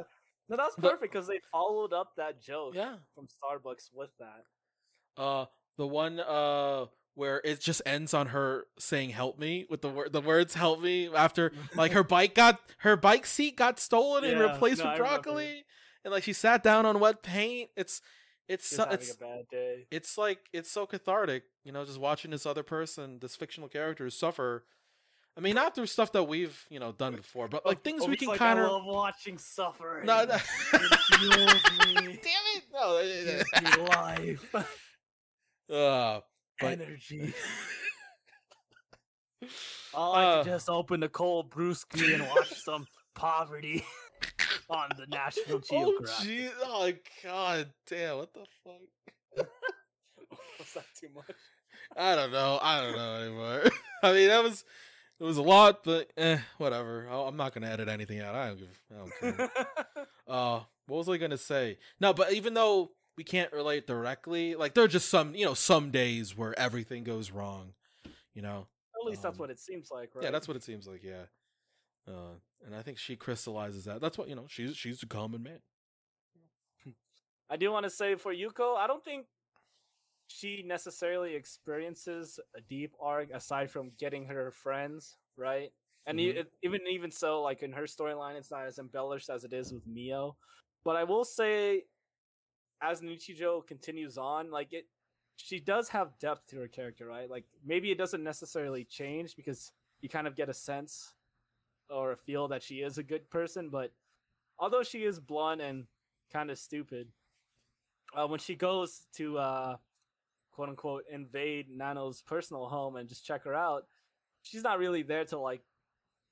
[0.49, 2.95] no, that's perfect because they followed up that joke yeah.
[3.15, 5.21] from Starbucks with that.
[5.21, 5.45] Uh,
[5.77, 6.85] the one uh
[7.15, 10.81] where it just ends on her saying "help me" with the word the words "help
[10.81, 14.97] me" after like her bike got her bike seat got stolen and replaced no, with
[14.97, 15.65] broccoli,
[16.03, 17.69] and like she sat down on wet paint.
[17.75, 18.01] It's
[18.47, 19.87] it's so, it's a bad day.
[19.89, 24.09] it's like it's so cathartic, you know, just watching this other person, this fictional character
[24.09, 24.65] suffer.
[25.35, 28.17] I mean, not through stuff that we've you know done before, but like things we
[28.17, 28.71] can like, kind I of.
[28.71, 30.05] love watching suffering.
[30.05, 30.35] No, no.
[30.35, 32.19] it fuels me.
[32.21, 32.63] Damn it!
[32.73, 33.79] No.
[33.79, 34.55] Me life,
[35.73, 36.19] uh,
[36.59, 37.33] but- energy.
[39.95, 40.43] I like Uh.
[40.43, 43.83] to just open the cold brewski and watch some poverty
[44.69, 46.25] on the National oh, Geographic.
[46.25, 46.91] gee, oh
[47.23, 48.17] god damn!
[48.17, 49.47] What the fuck?
[50.59, 51.35] Was that too much?
[51.97, 52.59] I don't know.
[52.61, 53.63] I don't know anymore.
[54.01, 54.63] I mean, that was
[55.19, 57.07] it was a lot, but eh, whatever.
[57.09, 58.33] i am not gonna edit anything out.
[58.35, 58.81] I don't give.
[58.91, 59.49] I don't care.
[60.27, 61.77] uh, what was I gonna say?
[61.99, 65.53] No, but even though we can't relate directly, like there are just some, you know,
[65.53, 67.73] some days where everything goes wrong.
[68.33, 68.67] You know.
[68.99, 70.23] At least Um, that's what it seems like, right?
[70.23, 71.03] Yeah, that's what it seems like.
[71.03, 71.25] Yeah.
[72.07, 72.35] Uh,
[72.65, 74.01] and I think she crystallizes that.
[74.01, 74.45] That's what you know.
[74.47, 75.59] She's she's a common man.
[77.49, 79.25] I do want to say for Yuko, I don't think
[80.27, 85.71] she necessarily experiences a deep arc aside from getting her friends, right?
[86.05, 89.53] And it- even even so, like in her storyline, it's not as embellished as it
[89.53, 90.35] is with Mio.
[90.83, 91.83] But I will say,
[92.83, 94.85] as Nichijou continues on, like it,
[95.37, 97.29] she does have depth to her character, right?
[97.29, 99.71] Like maybe it doesn't necessarily change because
[100.01, 101.13] you kind of get a sense
[101.89, 103.93] or a feel that she is a good person, but
[104.59, 105.85] although she is blunt and
[106.31, 107.07] kind of stupid,
[108.15, 109.77] uh, when she goes to uh,
[110.51, 113.87] quote unquote invade Nano's personal home and just check her out,
[114.43, 115.61] she's not really there to like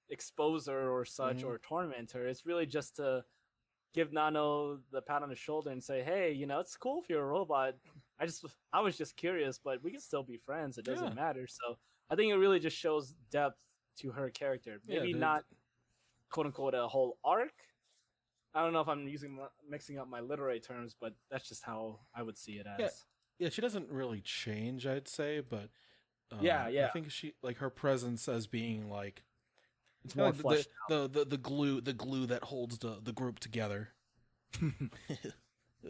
[0.09, 1.45] expose her or such Mhm.
[1.45, 2.27] or torment her.
[2.27, 3.23] It's really just to
[3.93, 7.09] give Nano the pat on the shoulder and say, "Hey, you know, it's cool if
[7.09, 7.75] you're a robot.
[8.19, 10.77] I just I was just curious, but we can still be friends.
[10.77, 11.13] It doesn't Yeah.
[11.13, 11.77] matter." So
[12.09, 13.57] I think it really just shows depth
[13.97, 14.81] to her character.
[14.85, 15.45] Maybe the- not
[16.29, 17.53] quote unquote a whole arc.
[18.53, 21.99] I don't know if I'm using mixing up my literary terms, but that's just how
[22.13, 22.79] I would see it as.
[22.79, 22.89] Yeah.
[23.45, 25.69] Yeah, she doesn't really change, I'd say, but
[26.31, 29.23] um, Yeah, I think she like her presence as being like
[30.03, 32.99] It's kinda more like the, fleshed the, the the glue the glue that holds the
[33.01, 33.93] the group together.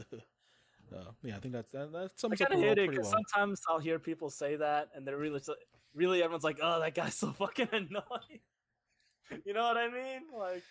[0.93, 2.97] uh, yeah, I think that's that, that I sums up kind of hate it pretty
[2.97, 3.11] because well.
[3.11, 5.41] sometimes I'll hear people say that, and they're really,
[5.93, 8.41] really everyone's like, "Oh, that guy's so fucking annoying."
[9.45, 10.23] you know what I mean?
[10.33, 10.65] Like,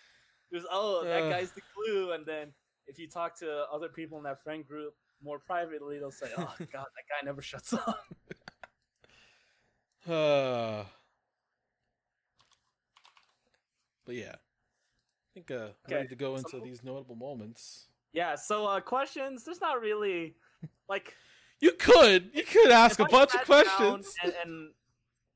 [0.51, 1.29] there's oh, that Uh.
[1.29, 2.53] guy's the glue, and then
[2.87, 6.55] if you talk to other people in that friend group more privately, they'll say, "Oh
[6.71, 8.05] God, that guy never shuts up."
[10.05, 10.85] Uh,
[14.11, 17.87] but yeah, I think uh, Okay, ready to go into so- these notable moments.
[18.11, 18.35] yeah.
[18.35, 19.45] So uh, questions?
[19.45, 20.35] There's not really
[20.89, 21.15] like
[21.61, 24.13] You could you could ask a I bunch of questions.
[24.23, 24.69] and, and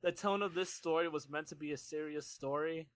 [0.02, 2.88] the tone of this story was meant to be a serious story.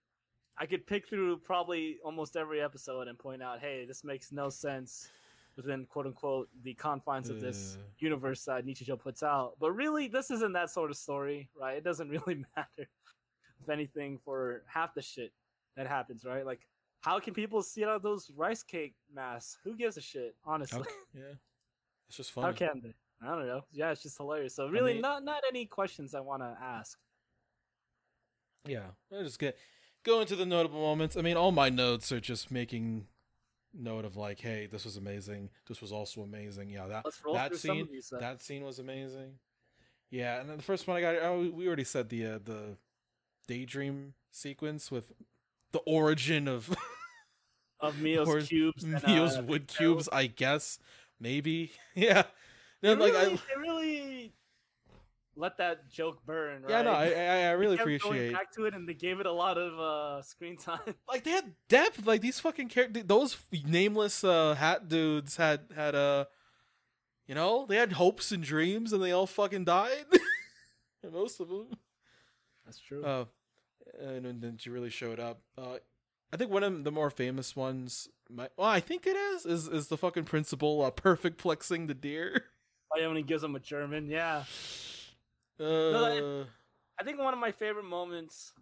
[0.59, 4.49] I could pick through probably almost every episode and point out, hey, this makes no
[4.49, 5.09] sense
[5.55, 7.83] within quote unquote the confines of this Uh.
[7.99, 9.53] universe that Nichijou puts out.
[9.59, 11.77] But really, this isn't that sort of story, right?
[11.77, 12.87] It doesn't really matter,
[13.61, 15.31] if anything, for half the shit
[15.75, 16.45] that happens, right?
[16.45, 16.67] Like,
[17.01, 19.57] how can people see out of those rice cake masks?
[19.63, 20.79] Who gives a shit, honestly?
[20.81, 21.33] How- yeah,
[22.07, 22.57] it's just How funny.
[22.57, 22.93] can they?
[23.23, 23.63] I don't know.
[23.71, 24.55] Yeah, it's just hilarious.
[24.55, 26.97] So really, mean- not not any questions I want to ask.
[28.67, 29.57] Yeah, I'll just get
[30.03, 31.17] go into the notable moments.
[31.17, 33.07] I mean, all my notes are just making
[33.73, 35.49] note of like, hey, this was amazing.
[35.67, 36.69] This was also amazing.
[36.69, 38.11] Yeah, that Let's roll that scene these.
[38.19, 39.39] that scene was amazing.
[40.09, 42.77] Yeah, and then the first one I got, oh, we already said the uh, the
[43.47, 45.11] daydream sequence with
[45.71, 46.73] the origin of
[47.79, 48.83] of Mio's cubes.
[48.83, 50.79] and, Mio's uh, wood cubes, I guess.
[51.19, 51.71] Maybe.
[51.95, 52.23] Yeah.
[52.81, 54.33] They like really, I they really
[55.35, 56.63] let that joke burn.
[56.63, 56.71] Right?
[56.71, 58.95] yeah, no, I I, I really They kept going appreciate back to it, and they
[58.95, 60.79] gave it a lot of uh, screen time.
[61.07, 62.07] like they had depth.
[62.07, 66.25] Like these fucking characters, those nameless uh, hat dudes had had uh,
[67.27, 70.05] you know, they had hopes and dreams, and they all fucking died.
[71.11, 71.67] Most of them.
[72.65, 73.03] That's true.
[73.03, 73.25] Uh,
[73.99, 75.41] and then- she really showed up.
[75.57, 75.77] Uh,
[76.33, 79.67] I think one of the more famous ones, my, well, I think it is, is
[79.67, 82.45] is the fucking principal uh, perfect flexing the deer.
[82.97, 84.07] Ione gives him a German.
[84.09, 84.43] Yeah,
[85.59, 86.47] Uh, that-
[86.99, 88.53] I think one of my favorite moments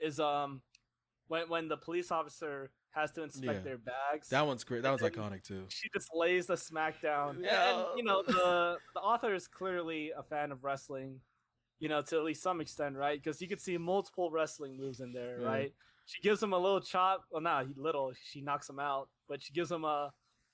[0.00, 0.62] is um
[1.28, 3.60] when when the police officer has to inspect Yeah.
[3.60, 4.28] their bags.
[4.30, 4.82] that one's great.
[4.82, 5.66] That one's and- iconic too.
[5.68, 7.30] she just lays the smackdown.
[7.36, 7.78] And- Yeah.
[7.90, 11.20] And, you know, the the author is clearly a fan of wrestling,
[11.78, 13.22] you know, to at least some extent, right?
[13.22, 15.46] Because you could see multiple wrestling moves in there, Yeah.
[15.46, 15.74] right?
[16.06, 17.24] She gives him a little chop.
[17.30, 18.12] Well, not little.
[18.30, 20.12] She knocks him out, but she gives him a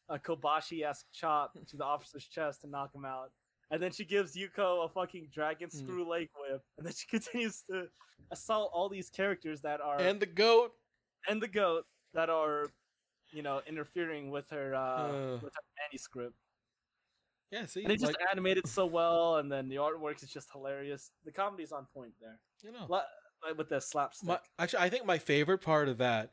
[0.08, 3.30] a Kobashi esque chop to the officer's chest to knock him out.
[3.70, 5.78] And then she gives Yuko a fucking dragon Hmm.
[5.78, 7.88] screw leg whip, and then she continues to
[8.30, 10.72] assault all these characters that are And the goat.
[11.28, 12.66] and the goat that are,
[13.30, 15.38] you know, interfering with her uh, Uh.
[15.42, 16.34] with her manuscript.
[17.52, 21.10] Yeah, see, it's just like, animated so well, and then the artwork is just hilarious.
[21.24, 23.04] The comedy's on point there, you know, like
[23.58, 24.26] with the slapstick.
[24.28, 26.30] my, actually, I think my favorite part of that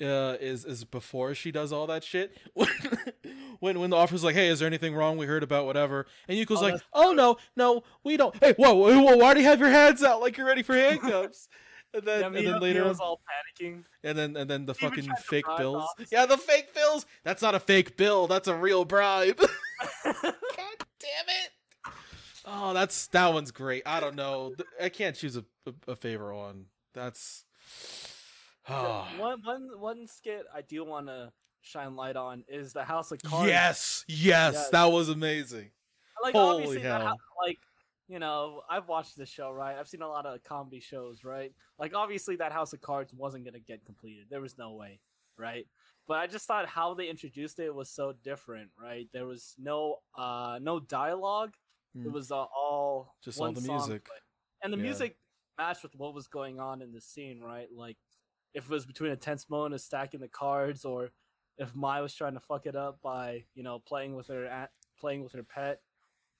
[0.00, 2.38] uh, is is before she does all that shit.
[3.60, 5.16] when when the officer's like, "Hey, is there anything wrong?
[5.16, 8.74] We heard about whatever," and Yuko's Oh, like, "Oh no, no, we don't." Hey, whoa,
[8.74, 11.48] whoa, whoa, why do you have your hands out like you're ready for handcuffs?
[11.92, 13.20] And then, yeah, and then later, Mio's all
[13.60, 13.82] panicking.
[14.04, 15.82] and then and then the He fucking fake bills.
[15.82, 16.08] officer.
[16.12, 17.04] Yeah, the fake bills.
[17.24, 18.28] That's not a fake bill.
[18.28, 19.40] That's a real bribe.
[20.22, 20.34] God
[20.98, 21.92] damn it!
[22.46, 23.82] Oh, that's that one's great.
[23.86, 24.54] I don't know.
[24.80, 26.66] I can't choose a, a, a favorite one.
[26.94, 27.44] That's
[28.68, 29.12] Yeah, ah.
[29.18, 33.20] one one one skit I do want to shine light on is the House of
[33.22, 33.48] Cards.
[33.48, 34.68] yes, yes, Yes.
[34.70, 35.70] that was amazing.
[36.22, 37.10] like Holy obviously that hell.
[37.10, 37.58] hou- like
[38.08, 39.76] you know I've watched the show right.
[39.78, 41.52] I've seen a lot of comedy shows right.
[41.78, 44.26] Like obviously that House of Cards wasn't gonna get completed.
[44.30, 45.00] There was no way
[45.36, 45.66] right.
[46.10, 49.06] But I just thought how they introduced it was so different right.
[49.12, 51.54] There was no uh no dialogue.
[51.94, 52.12] It Hmm.
[52.12, 54.08] was uh, all Just all the music.
[54.62, 54.82] and the Yeah.
[54.88, 55.18] music
[55.56, 57.68] matched with what was going on in the scene right.
[57.72, 57.96] Like
[58.54, 61.10] if it was between a tense moment of stacking the cards or
[61.58, 64.70] if Mai was trying to fuck it up by you know playing with her at,
[64.98, 65.80] playing with her pet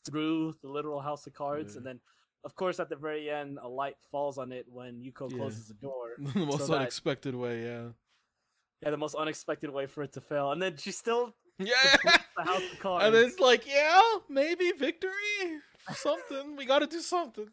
[0.04, 1.78] through the literal house of cards, Yeah.
[1.78, 2.00] and then
[2.42, 5.36] of course at the very end a light falls on it when Yuko Yeah.
[5.38, 6.16] closes the door.
[6.34, 7.90] the most that- unexpected way, yeah.
[8.82, 11.74] Yeah, the most unexpected way for it to fail, and then she still Yeah.
[12.36, 13.04] the house of cards.
[13.06, 15.12] and then it's like, yeah, maybe victory.
[15.92, 16.56] Something.
[16.56, 17.48] We gotta do something.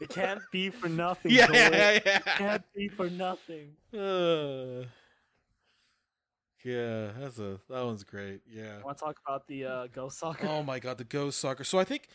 [0.00, 1.30] it can't be for nothing.
[1.34, 1.54] Yeah, Joey.
[1.56, 3.74] yeah, It can't be for nothing.
[3.92, 4.86] Uh,
[6.64, 8.40] yeah, that's a that one's great.
[8.48, 8.76] Yeah.
[8.80, 10.46] I Want to talk about the uh, ghost soccer?
[10.48, 11.64] Oh my god, the ghost soccer.
[11.64, 12.08] So I think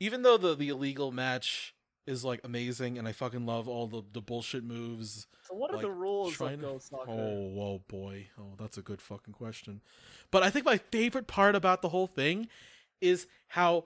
[0.00, 1.74] even though the the illegal match
[2.06, 5.26] is like amazing and I fucking love all the the bullshit moves.
[5.42, 7.10] so what are like, the rules of ghost soccer?
[7.10, 8.28] Oh, whoa, boy.
[8.38, 9.80] Oh, that's a good fucking question.
[10.30, 12.48] But I think my favorite part about the whole thing
[13.00, 13.84] is how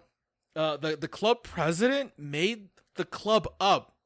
[0.55, 3.97] uh, the the club president made the club up.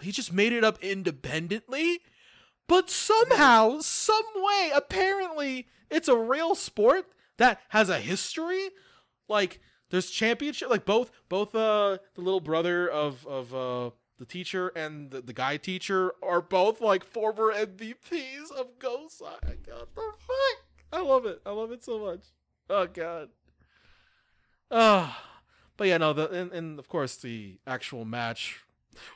[0.00, 2.00] He just made it up independently,
[2.68, 7.06] but somehow, some way, apparently, it's a real sport
[7.38, 8.68] that has a history.
[9.28, 9.60] Like
[9.90, 15.10] there's championship, like both both uh the little brother of of uh the teacher and
[15.10, 19.22] the, the guy teacher are both like former MVPs of Ghost.
[19.24, 20.64] I got the fuck.
[20.92, 21.40] I love it.
[21.46, 22.20] I love it so much.
[22.68, 23.28] Oh god.
[24.70, 25.24] Ah,
[25.76, 26.12] but yeah, no.
[26.12, 28.60] The and, and of course the actual match.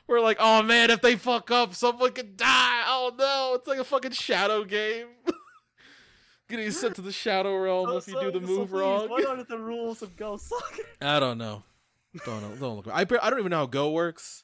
[0.07, 2.83] We're like, oh man, if they fuck up, someone could die.
[2.87, 5.07] Oh no, it's like a fucking shadow game.
[6.49, 8.79] Getting sent to the shadow realm So- if you so- do the so move please,
[8.79, 9.09] wrong.
[9.09, 10.83] What are the rules of ghost soccer?
[11.01, 11.63] I don't know.
[12.25, 12.55] Don't know.
[12.57, 12.87] Don't look.
[12.87, 14.43] I I don't even know how Go works.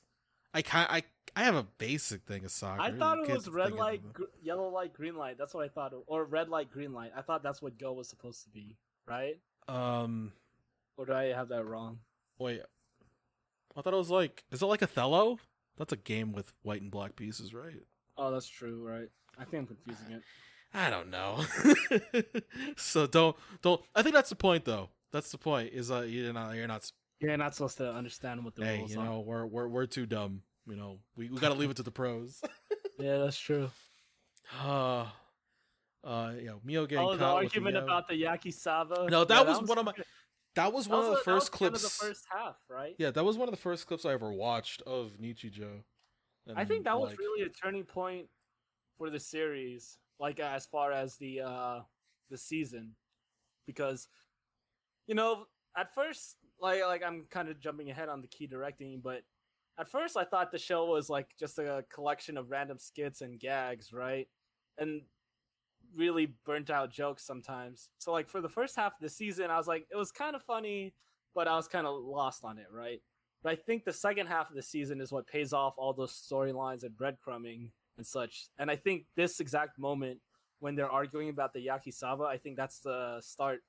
[0.54, 1.04] I can I
[1.36, 2.82] I have a basic thing of soccer.
[2.82, 5.38] I thought it was red think light, gr- yellow light, green light.
[5.38, 7.12] That's what I thought, or red light, green light.
[7.16, 8.78] I thought that's what Go was supposed to be,
[9.08, 9.40] right?
[9.68, 10.34] Um.
[10.98, 12.00] Or do I have that wrong?
[12.40, 12.62] Wait.
[13.78, 14.44] I thought it was like.
[14.52, 15.38] Is it like Othello?
[15.78, 17.84] That's a game with white and black pieces, right?
[18.18, 19.08] Oh, that's true, right?
[19.38, 20.24] I think I'm confusing it.
[20.74, 21.44] I don't know.
[22.78, 23.82] so don't don't.
[23.96, 24.90] I think that's the point, though.
[25.12, 25.72] That's the point.
[25.74, 26.90] Is uh you're not you're not.
[27.20, 29.06] You're not supposed to understand what the hey, rules you are.
[29.06, 30.42] know we're we're we're too dumb.
[30.68, 32.42] You know we we got to leave it to the pros.
[33.00, 33.70] Yeah, that's true.
[34.62, 35.06] uh,
[36.04, 37.84] uh, you know Mio getting Oh, the argument Mio.
[37.86, 39.10] about the Yakisawa.
[39.10, 39.94] No, that Yeah, was one of my-
[40.56, 41.98] That was That one was of the that was first kind of clips.
[41.98, 42.96] the first half, right?
[42.98, 45.82] Yeah, that was one of the first clips I ever watched of Nichijou.
[46.56, 48.28] I think And, that was really a turning point
[48.98, 51.80] for the series, like as far as the uh
[52.30, 52.96] the season,
[53.66, 54.08] because
[55.08, 55.46] you know
[55.78, 59.22] at first, like like I'm kind of jumping ahead on the key directing, but
[59.80, 63.40] at first I thought the show was like just a collection of random skits and
[63.40, 64.28] gags, right?
[64.78, 65.02] And
[65.96, 67.90] really burnt out jokes sometimes.
[67.98, 70.36] So like for the first half of the season, I was like it was kind
[70.36, 70.94] of funny,
[71.34, 73.02] but I was kind of lost on it, right?
[73.42, 76.12] But I think the second half of the season is what pays off all those
[76.12, 78.48] storylines and breadcrumbing and such.
[78.58, 80.20] And I think this exact moment
[80.60, 83.60] when they're arguing about the Yakisawa, I think that's the start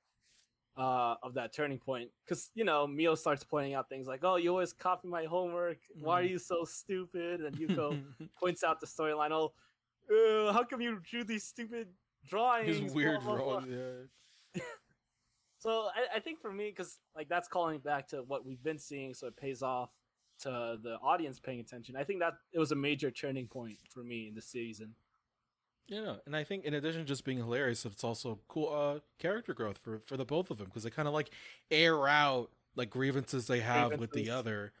[0.77, 2.09] uh, of that turning point.
[2.25, 5.77] Because, you know, Mio starts pointing out things like, oh, you always copy my homework.
[5.99, 6.29] Why are Mhm.
[6.29, 7.41] you so stupid?
[7.41, 8.01] And Yuko
[8.39, 9.51] points out the storyline, oh,
[10.09, 11.89] uh, how come you drew these stupid
[12.25, 12.77] drawings?
[12.77, 13.67] his weird blah, blah." role.
[13.67, 14.61] Yeah.
[15.59, 18.79] So I, I think for me, because like that's calling back to what we've been
[18.79, 19.91] seeing, so it pays off
[20.41, 21.95] to the audience paying attention.
[21.95, 24.95] I think that it was a major turning point for me in the season.
[25.87, 29.53] Yeah, and I think in addition to just being hilarious, it's also cool uh, character
[29.53, 31.31] growth for for the both of them because they kind of like
[31.69, 34.71] air out like grievances they have with the other.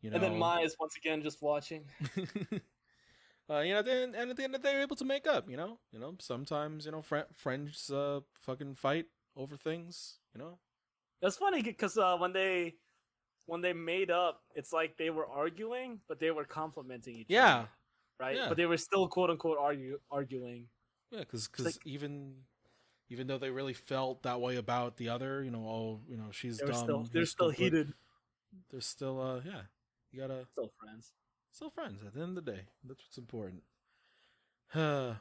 [0.00, 1.84] You know, And then Mai is once again just watching.
[3.50, 5.26] uh, you know, then and at the end of the day, they're able to make
[5.26, 5.50] up.
[5.50, 9.06] You know, you know, sometimes you know fr- friends uh, fucking fight
[9.36, 10.18] over things.
[10.34, 10.58] You know,
[11.22, 12.74] It's funny because uh, when they
[13.46, 17.56] when they made up, it's like they were arguing, but they were complimenting each yeah,
[17.56, 17.68] other,
[18.20, 18.36] right?
[18.36, 18.48] yeah.
[18.48, 20.68] But they were still quote unquote argue, arguing.
[21.10, 22.34] yeah, because like- even
[23.08, 26.30] even though they really felt that way about the other, you know, oh, you know,
[26.30, 26.74] she's They dumb.
[26.74, 27.92] still they're still stupid, heated,
[28.70, 29.62] They're still, uh, yeah,
[30.10, 31.12] you gotta still friends.
[31.50, 32.60] still friends at the end of the day.
[32.84, 33.62] That's what's important.
[34.72, 35.16] so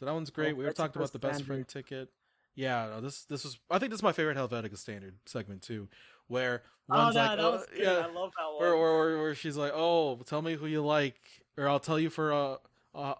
[0.00, 0.52] that one's great.
[0.54, 1.46] Oh, we were talking about the best standard.
[1.46, 2.10] friend ticket.
[2.54, 3.58] Yeah, no, this this was.
[3.70, 5.88] I think this is my favorite Helvetica standard segment too,
[6.28, 8.62] where Oh, one's like, that oh, was yeah, I love that one.
[8.62, 11.16] or, or, or where she's like, oh, tell me who you like
[11.56, 12.58] or I'll tell you for a,
[12.94, 13.14] uh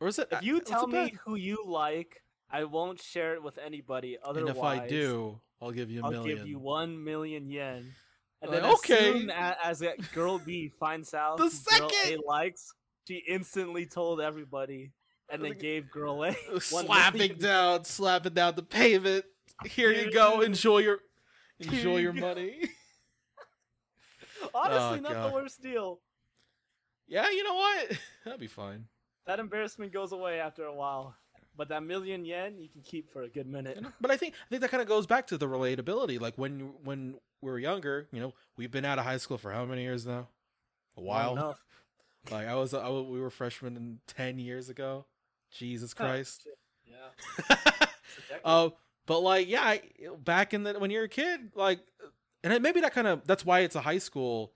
[0.00, 0.28] or is it?
[0.32, 1.12] If you uh, what's tell me bet?
[1.24, 4.16] who you like, I won't share it with anybody.
[4.16, 6.36] and Otherwise, if I do, I'll give you a I'll million.
[6.38, 7.92] give you one million yen.
[8.42, 9.28] And Like, then uh, as okay.
[9.64, 12.72] as, that girl B finds out The second girl A likes,
[13.08, 14.90] she instantly told everybody,
[15.30, 17.38] and then gave girl A one slapping million.
[17.38, 19.24] down, slapping down the pavement.
[19.64, 20.42] Here you go.
[20.42, 20.98] Enjoy your,
[21.60, 22.56] enjoy your money.
[24.54, 25.30] Honestly, Oh, not God.
[25.30, 26.00] the worst deal.
[27.06, 27.98] yeah, you know what?
[28.24, 28.86] That'd be fine.
[29.26, 31.14] That embarrassment goes away after a while,
[31.56, 33.82] but that million yen you can keep for a good minute.
[34.00, 36.20] But I think I think that kind of goes back to the relatability.
[36.20, 39.50] Like when when we were younger, you know, we've been out of high school for
[39.52, 40.28] how many years now?
[40.96, 41.32] A while.
[41.32, 41.62] enough.
[42.28, 45.04] Like I was, I was, we were freshmen in ten years ago.
[45.52, 46.48] Jesus Christ.
[46.84, 46.94] Yeah.
[47.38, 47.58] It's a
[48.28, 48.40] decade.
[48.44, 48.70] uh,
[49.06, 49.82] but like, yeah, I,
[50.22, 51.80] back in the when you're a kid, like,
[52.44, 54.52] and it, maybe that kind of that's why it's a high school.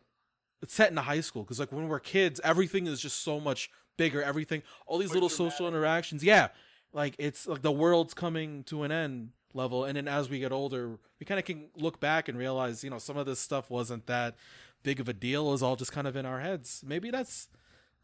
[0.63, 3.41] It's set in a high school because like when we're kids, everything is just so
[3.41, 4.23] much bigger.
[4.23, 6.23] Everything, all these little social interactions.
[6.23, 6.49] Yeah,
[6.93, 9.85] like it's like the world's coming to an end level.
[9.85, 12.91] And then as we get older, we kind of can look back and realize, you
[12.91, 14.37] know, some of this stuff wasn't that
[14.83, 15.49] big of a deal.
[15.49, 16.83] It was all just kind of in our heads.
[16.87, 17.49] Maybe that's.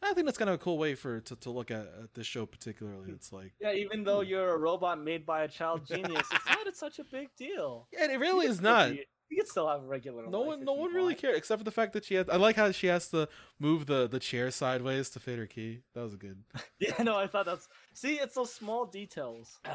[0.02, 2.26] I think that's kind of a cool way for to, to look at, at this
[2.26, 3.10] show particularly.
[3.12, 4.28] It's like yeah, even though hmm.
[4.28, 7.88] you're a robot made by a child genius, it's not such a big deal.
[7.92, 8.90] yeah, it really is not.
[8.90, 10.28] be- You can still have a regular.
[10.28, 11.18] No life one, no you one really want.
[11.18, 12.28] cared except for the fact that she has.
[12.28, 13.28] I like how she has to
[13.58, 15.80] move the the chair sideways to fit her key.
[15.94, 16.44] That was good.
[16.78, 17.66] Yeah, no, I thought that's.
[17.94, 19.58] See, it's those small details.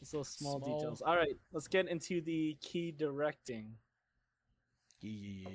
[0.00, 1.02] It's those small, Small- details.
[1.02, 3.72] All right, let's get into the key directing.
[5.00, 5.48] Yeah.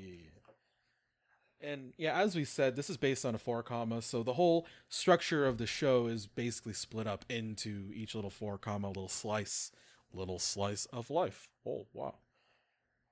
[1.63, 5.45] And yeah, as we said, this is based on a four-koma, so the whole structure
[5.45, 9.71] of the show is basically split up into each little four-koma little slice,
[10.13, 11.47] little slice of life.
[11.65, 12.15] Oh wow.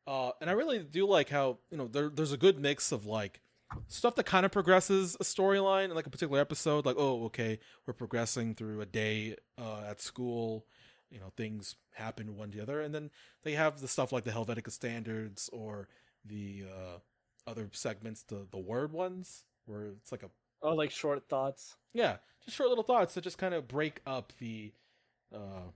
[0.06, 3.06] Uh, and I really do like how you know there, there's a good mix of
[3.06, 3.39] like
[3.88, 6.86] stuff that kind of progresses a storyline in like a particular episode.
[6.86, 10.66] Like, oh, okay, we're progressing through a day uh, at school.
[11.10, 13.12] You know, things happen one to the other, and then
[13.43, 15.88] they have the stuff like the Helvetica standards or
[16.26, 16.97] the uh,
[17.48, 20.30] other segments, the the word ones, where it's like a
[20.64, 21.76] Oh, like short thoughts.
[21.94, 24.72] yeah, just short little thoughts that just kind of break up the
[25.34, 25.72] uh,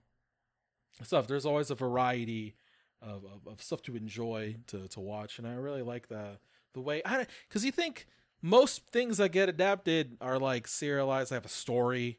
[1.02, 1.26] stuff.
[1.26, 2.54] There's always a variety
[3.02, 6.38] of, of, of stuff to enjoy to, to watch, and I really like the
[6.72, 8.06] the way I because you think
[8.42, 12.18] most things that get adapted are like serialized, I have a story.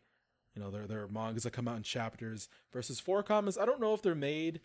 [0.56, 3.58] You know, there there are mangas that come out in chapters versus four-komas.
[3.62, 4.60] I don't know if they're made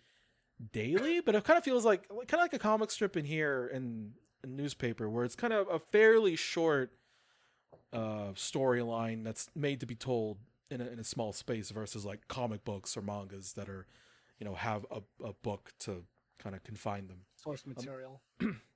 [0.72, 3.70] daily, but it kind of feels like kind of like a comic strip in here
[3.72, 6.93] in a newspaper where it's kind of a fairly short
[7.93, 10.38] uh storyline that's made to be told
[10.70, 13.86] in a, in a small space versus like comic books or mangas that are
[14.38, 16.05] you know have a, a book to
[16.38, 18.22] kind of confine them Source material.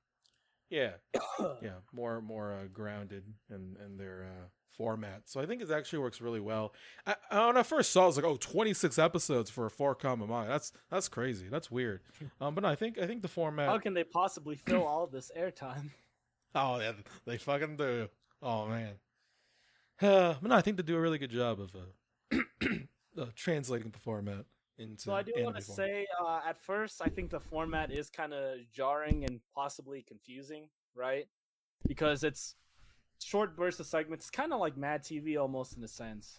[0.71, 0.93] yeah.
[1.62, 4.47] Yeah more more uh, grounded in in their uh
[4.77, 5.23] format.
[5.25, 6.75] So i think it actually works really well.
[7.07, 9.71] I, I- when i first saw it, I was like oh 26 episodes for a
[9.71, 11.49] four-koma manga that's that's crazy.
[11.49, 12.01] That's weird.
[12.41, 15.07] Um but no, i think i think the format How can they possibly fill all
[15.07, 15.91] this airtime?
[16.55, 16.93] Oh yeah,
[17.27, 18.09] they fucking do.
[18.43, 18.93] Oh man.
[20.01, 22.39] Uh, but no, I think they do a really good job of uh,
[23.21, 24.45] uh, translating the format
[24.79, 25.03] into.
[25.03, 28.33] So I do want to say, uh, at first, I think the format is kind
[28.33, 31.27] of jarring and possibly confusing, right?
[31.87, 32.55] Because it's
[33.22, 34.27] short bursts of segments.
[34.27, 36.39] It's kind of like Mad TV almost in a sense,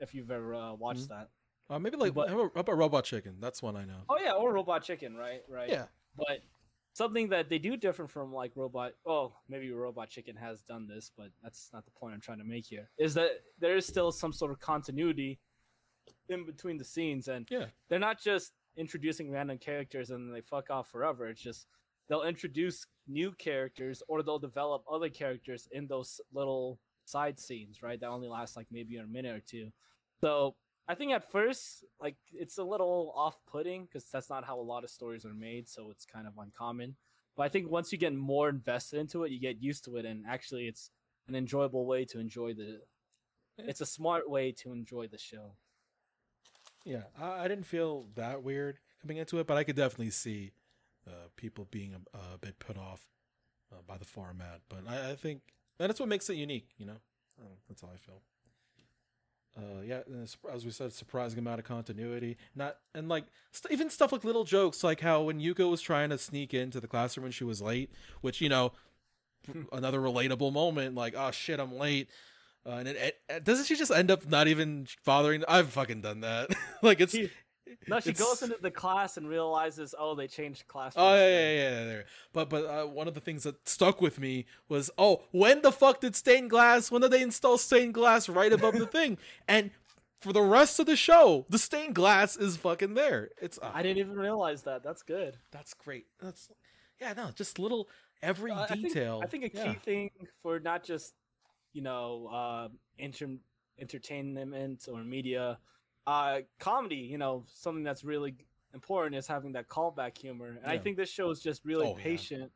[0.00, 1.08] if you've ever uh, watched Mhm.
[1.08, 1.30] that.
[1.68, 3.36] uh, maybe like but- how about, how about Robot Chicken?
[3.40, 4.02] That's one I know.
[4.08, 5.42] Oh yeah, or Robot Chicken, right?
[5.48, 5.68] Right.
[5.68, 6.40] Yeah, But
[6.92, 8.92] something that they do different from like Robot.
[9.04, 12.44] Oh, maybe Robot Chicken has done this, but that's not the point I'm trying to
[12.44, 12.88] make here.
[12.98, 15.38] Is that there is still some sort of continuity
[16.28, 20.70] in between the scenes, and yeah, they're not just introducing random characters and they fuck
[20.70, 21.28] off forever.
[21.28, 21.66] It's just
[22.08, 27.98] they'll introduce new characters or they'll develop other characters in those little side scenes, right?
[27.98, 29.70] That only last like maybe a minute or two.
[30.20, 30.56] So
[30.88, 34.84] I think at first, like it's a little off-putting because that's not how a lot
[34.84, 36.96] of stories are made, so it's kind of uncommon.
[37.36, 40.04] But I think once you get more invested into it, you get used to it,
[40.06, 40.90] and actually, it's
[41.28, 42.80] an enjoyable way to enjoy the.
[43.58, 45.56] It's a smart way to enjoy the show.
[46.86, 47.02] Yeah.
[47.20, 50.52] I, I didn't feel that weird coming into it, but I could definitely see
[51.06, 53.04] uh, people being a, a bit put off
[53.72, 54.60] uh, by the format.
[54.68, 55.42] But I, I think
[55.78, 56.70] and that's what makes it unique.
[56.78, 56.96] You know,
[57.68, 58.22] that's how I feel.
[59.58, 60.00] Uh, yeah,
[60.52, 62.36] as we said, surprising amount of continuity.
[62.54, 66.10] Not and like st- even stuff like little jokes, like how when Yuko was trying
[66.10, 67.90] to sneak into the classroom when she was late,
[68.20, 68.72] which you know,
[69.72, 70.94] another relatable moment.
[70.94, 72.08] Like, oh shit, I'm late.
[72.66, 75.44] Uh, and it, it, doesn't she just end up not even bothering?
[75.48, 76.50] I've fucking done that.
[76.82, 77.30] like it's He-
[77.88, 80.94] No, she It's- goes into the class and realizes, oh, they changed class.
[80.96, 82.02] Oh yeah, yeah, yeah, yeah.
[82.32, 85.70] But but uh, one of the things that stuck with me was, oh, when the
[85.72, 86.90] fuck did stained glass?
[86.90, 89.18] When did they install stained glass right above the thing?
[89.46, 89.70] And
[90.20, 93.30] for the rest of the show, the stained glass is fucking there.
[93.40, 94.82] It's uh, I didn't even realize that.
[94.82, 95.36] That's good.
[95.52, 96.06] that's great.
[96.20, 96.48] That's
[97.00, 97.88] yeah, no, just little
[98.22, 99.20] every Uh, I think- detail.
[99.22, 99.72] I think, a key yeah.
[99.74, 100.10] thing
[100.42, 101.12] for not just
[101.76, 103.38] you know uh, inter-
[103.78, 105.58] entertainment or media,
[106.06, 106.96] uh, comedy.
[107.12, 108.34] You know, something that's really
[108.74, 111.96] important is having that callback humor, and I think this show is just really Oh,
[111.98, 112.02] yeah.
[112.02, 112.50] patient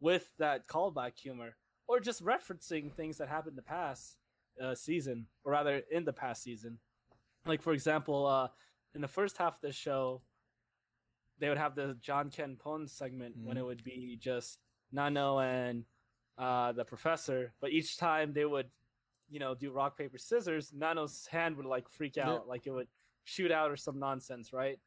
[0.00, 1.50] with that callback humor,
[1.86, 4.16] or just referencing things that happened in the past
[4.62, 6.78] uh, season, or rather in the past season.
[7.46, 8.48] Like for example, uh,
[8.94, 10.22] in the first half of the show,
[11.38, 13.64] they would have the Jan Ken Pon segment when Mm-hmm.
[13.64, 14.58] it would be just
[14.92, 15.84] Nano and
[16.38, 18.70] uh, the professor, but each time they would,
[19.28, 22.30] you know, do rock paper scissors, Nano's hand would like freak Yeah.
[22.30, 22.88] out, like it would
[23.24, 24.78] shoot out or some nonsense, right?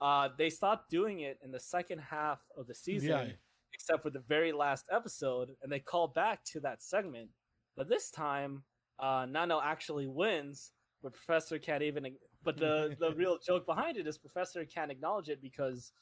[0.00, 3.32] Uh, they stopped doing it in the second half of the season, Yeah.
[3.72, 7.30] except for the very last episode, and they call back to that segment.
[7.76, 8.64] But this time,
[8.98, 12.18] uh, Nano actually wins, but Professor can't even.
[12.42, 15.92] But the the real joke behind it is Professor can't acknowledge it because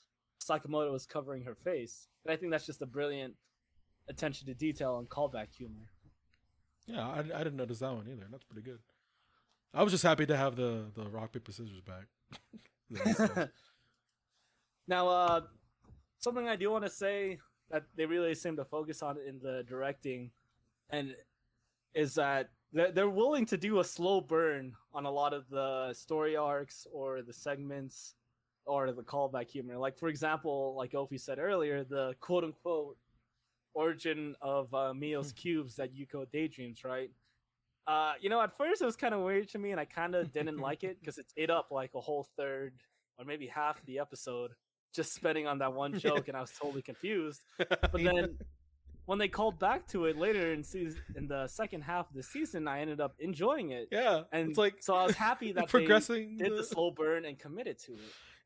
[0.40, 3.34] Sakamoto was covering her face, and I think that's just a brilliant
[4.08, 5.90] attention to detail and callback humor.
[6.86, 8.26] Yeah, I, I didn't notice that one either.
[8.30, 8.78] That's pretty good.
[9.72, 13.48] I was just happy to have the the rock paper scissors back.
[14.86, 15.40] Now, uh,
[16.18, 17.38] something I do want to say
[17.70, 20.30] that they really seem to focus on in the directing,
[20.90, 21.14] and
[21.94, 25.94] is that they're, they're willing to do a slow burn on a lot of the
[25.94, 28.14] story arcs or the segments
[28.66, 29.78] or the callback humor.
[29.78, 32.98] Like for example, like Ophi said earlier, the quote unquote
[33.74, 37.10] origin of uh, Mio's cubes that Yuko daydreams, right?
[37.86, 40.14] Uh, you know, at first it was kind of weird to me, and I kind
[40.14, 42.74] of didn't like it because it's ate up like a whole third
[43.18, 44.52] or maybe half the episode
[44.94, 47.42] just spending on that one joke, and I was totally confused.
[47.58, 48.38] But then
[49.06, 52.22] when they called back to it later in season in the second half of the
[52.22, 53.88] season, I ended up enjoying it.
[53.92, 56.38] yeah, And it's like so I was happy that progressing.
[56.38, 57.98] they did the slow burn and committed to it.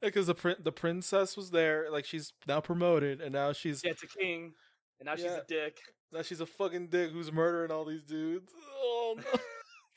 [0.02, 3.92] because the prin- the princess was there, like she's now promoted, and now she's Yeah,
[3.92, 4.54] to King,
[5.00, 5.38] and now she's Yeah.
[5.38, 5.78] a dick.
[6.12, 8.52] now she's a fucking dick who's murdering all these dudes.
[8.74, 9.22] Oh no!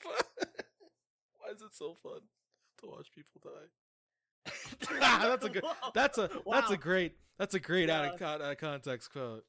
[1.39, 2.21] Why is it so fun
[2.79, 4.49] to watch people die?
[4.99, 5.63] that's a good.
[5.93, 8.13] That's a that's a great that's a great out Yeah.
[8.13, 9.43] of con- out of context quote.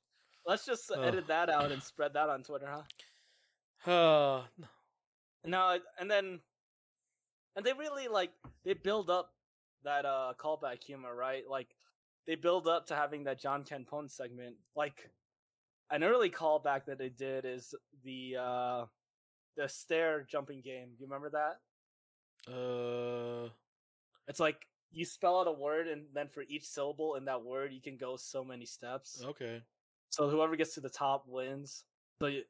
[0.46, 0.98] Let's just Ugh.
[1.04, 3.90] edit that out and spread that on Twitter, huh?
[3.90, 4.42] Uh,
[5.44, 6.38] No, and then,
[7.56, 8.30] and they really like
[8.64, 9.32] they build up
[9.84, 11.42] that uh callback humor, right?
[11.48, 11.68] Like
[12.26, 14.56] they build up to having that Jan Ken segment.
[14.76, 15.10] Like
[15.92, 17.74] an early callback that they did is
[18.04, 18.84] the uh
[19.56, 20.88] the stair jumping game.
[20.98, 22.52] You remember that?
[22.52, 23.48] uh,
[24.28, 27.72] It's like you spell out a word, and then for each syllable in that word,
[27.72, 29.22] you can go so many steps.
[29.24, 29.62] okay.
[30.10, 31.84] So whoever gets to the top wins.
[32.20, 32.42] So y-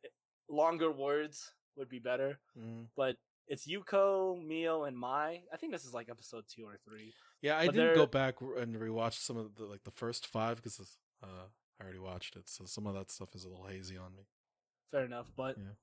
[0.49, 2.41] longer words would be better.
[2.59, 2.87] Mm.
[2.97, 3.17] but
[3.49, 5.43] it's Yuko, Mio, and Mai.
[5.53, 7.13] I think this is like episode two or three.
[7.41, 10.57] Yeah, I But didn't go back and rewatch some of the like the first five
[10.57, 11.47] because uh,
[11.83, 14.23] I already watched it, so some of that stuff is a little hazy on me.
[14.91, 15.75] Fair enough, but Yeah.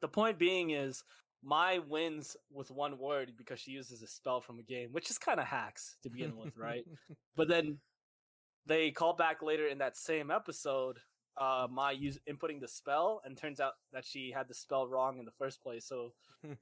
[0.00, 1.02] the point being is
[1.42, 5.16] Mai wins with one word because she uses a spell from a game, which is
[5.16, 6.84] kind of hacks to begin with, right?
[7.36, 7.80] But then
[8.66, 10.98] they call back later in that same episode.
[11.38, 15.18] Uh, Mai use inputting the spell, and turns out that she had the spell wrong
[15.18, 15.86] in the first place.
[15.86, 16.12] So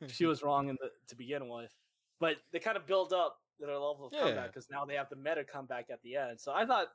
[0.06, 1.74] she was wrong in the to begin with.
[2.20, 4.20] But they kind of build up their level of Yeah.
[4.20, 6.38] comeback because now they have the meta comeback at the end.
[6.38, 6.92] So I thought,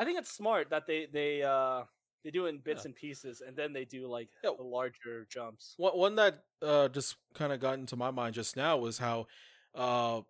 [0.00, 1.82] I think it's smart that they they uh
[2.24, 2.88] they do it in bits Yeah.
[2.88, 4.50] and pieces, and then they do like Yeah.
[4.56, 5.74] the larger jumps.
[5.76, 9.26] One one that uh just kind of got into my mind just now was how
[9.74, 10.22] uh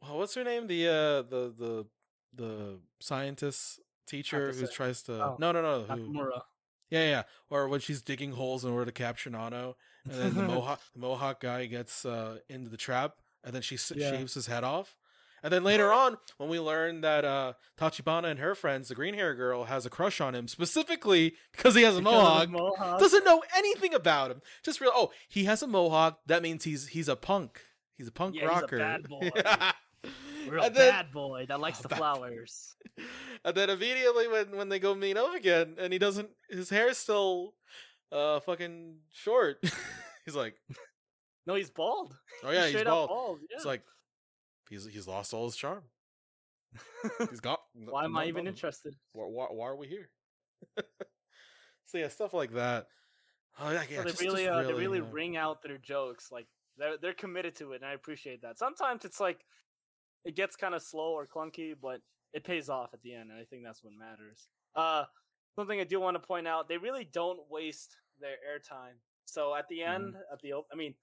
[0.00, 1.86] what's her name the uh the the
[2.34, 6.40] the scientist teacher who tries to Oh, no no no who, Nakamura.
[6.90, 10.42] yeah yeah or when she's digging holes in order to capture Nano and then the
[10.54, 14.10] mohawk the mohawk guy gets uh into the trap and then she Yeah.
[14.10, 14.96] shaves his head off
[15.42, 19.14] and then later on when we learn that uh Tachibana and her friends the green
[19.14, 22.98] hair girl has a crush on him specifically because he has a mohawk mohawk.
[23.00, 24.40] doesn't know anything about him.
[24.64, 24.92] Just real.
[24.94, 26.20] Oh, he has a mohawk.
[26.26, 27.62] That means he's he's a punk.
[27.96, 28.78] He's a punk Yeah, he's a rocker.
[28.78, 29.30] bad boy.
[30.44, 30.52] Yeah.
[30.54, 32.74] Real and then, bad boy that likes Oh, the flowers.
[33.44, 36.96] and then immediately when when they go meet up again, and he doesn't, his hair's
[36.96, 37.52] still
[38.12, 39.58] uh fucking short.
[40.24, 40.54] he's like,
[41.46, 42.14] No, he's bald.
[42.44, 43.40] oh yeah, he's straight up bald.
[43.50, 43.56] Yeah.
[43.56, 43.82] It's like
[44.70, 45.82] he's he's lost all his charm.
[47.30, 47.60] He's got.
[47.72, 48.94] Why am I even interested?
[49.12, 50.10] Why, why, why are we here?
[51.86, 52.86] so yeah, stuff like that.
[53.60, 55.78] Oh yeah, yeah So they just- really, just uh, they really uh, ring out their
[55.78, 56.30] jokes.
[56.30, 56.46] Like
[56.76, 58.58] they're they're committed to it, and I appreciate that.
[58.58, 59.44] Sometimes it's like
[60.24, 62.00] it gets kind of slow or clunky, but
[62.34, 64.48] it pays off at the end, and I think that's what matters.
[64.76, 65.04] Uh,
[65.56, 68.98] something I do want to point out: they really don't waste their airtime.
[69.24, 70.32] So at the end, Mm-hmm.
[70.34, 70.94] at the I mean,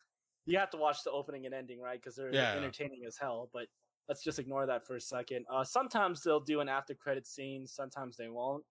[0.45, 1.99] you have to watch the opening and ending, right?
[1.99, 2.53] Because they're Yeah.
[2.53, 3.49] entertaining as hell.
[3.53, 3.67] But
[4.07, 5.45] let's just ignore that for a second.
[5.49, 8.63] Uh, sometimes they'll do an after credit scene, sometimes they won't.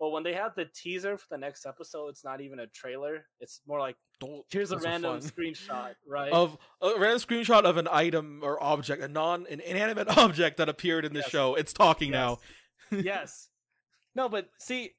[0.00, 3.26] But when they have the teaser for the next episode, it's not even a trailer.
[3.38, 6.32] It's more like Don't- here's a random screenshot, right?
[6.32, 10.68] of a random screenshot of an item or object, a non an inanimate object that
[10.68, 11.30] appeared in the Yes.
[11.30, 11.54] show.
[11.54, 12.38] It's talking now.
[12.90, 13.04] Yes.
[13.04, 13.48] yes.
[14.16, 14.94] No, but see,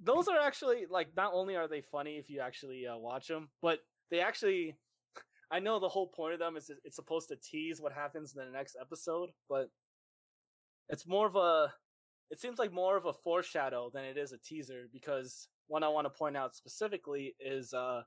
[0.00, 3.50] those are actually like not only are they funny if you actually uh, watch them,
[3.60, 3.80] but
[4.10, 4.76] they actually.
[5.52, 8.44] I know the whole point of them is it's supposed to tease what happens in
[8.44, 9.68] the next episode, but
[10.88, 11.72] it's more of a.
[12.30, 15.88] It seems like more of a foreshadow than it is a teaser because one I
[15.88, 18.02] want to point out specifically is uh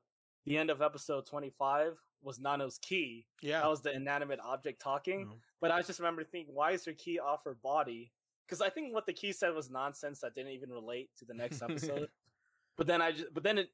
[0.45, 3.27] the end of episode twenty five was Nano's key.
[3.43, 3.61] Yeah.
[3.61, 5.27] That was the inanimate object talking.
[5.27, 5.37] Mhm.
[5.61, 8.11] But I just remember thinking, why is her key off her body?
[8.47, 11.33] Because I think what the key said was nonsense that didn't even relate to the
[11.35, 12.09] next episode.
[12.77, 13.69] but then I just, but then it,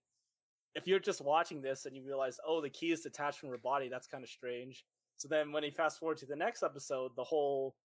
[0.75, 3.57] if you're just watching this and you realize, oh, the key is detached from her
[3.57, 4.85] body, that's kind of strange.
[5.17, 7.75] So then when you fast forward to the next episode, the whole